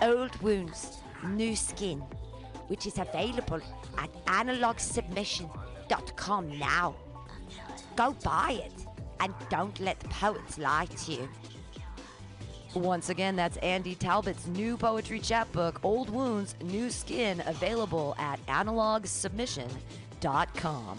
Old 0.00 0.40
Wounds, 0.42 0.98
New 1.26 1.56
Skin, 1.56 1.98
which 2.68 2.86
is 2.86 2.98
available 2.98 3.60
at 3.98 4.12
analogsubmission.com 4.26 6.58
now. 6.58 6.94
Go 7.96 8.14
buy 8.24 8.62
it 8.64 8.72
and 9.20 9.34
don't 9.50 9.78
let 9.80 10.00
the 10.00 10.08
poets 10.08 10.56
lie 10.58 10.86
to 10.86 11.12
you. 11.12 11.28
Once 12.74 13.10
again, 13.10 13.36
that's 13.36 13.58
Andy 13.58 13.94
Talbot's 13.94 14.46
new 14.46 14.78
poetry 14.78 15.20
chapbook, 15.20 15.78
Old 15.82 16.08
Wounds, 16.08 16.54
New 16.62 16.88
Skin, 16.90 17.42
available 17.46 18.14
at 18.18 18.40
analogsubmission.com. 18.46 20.98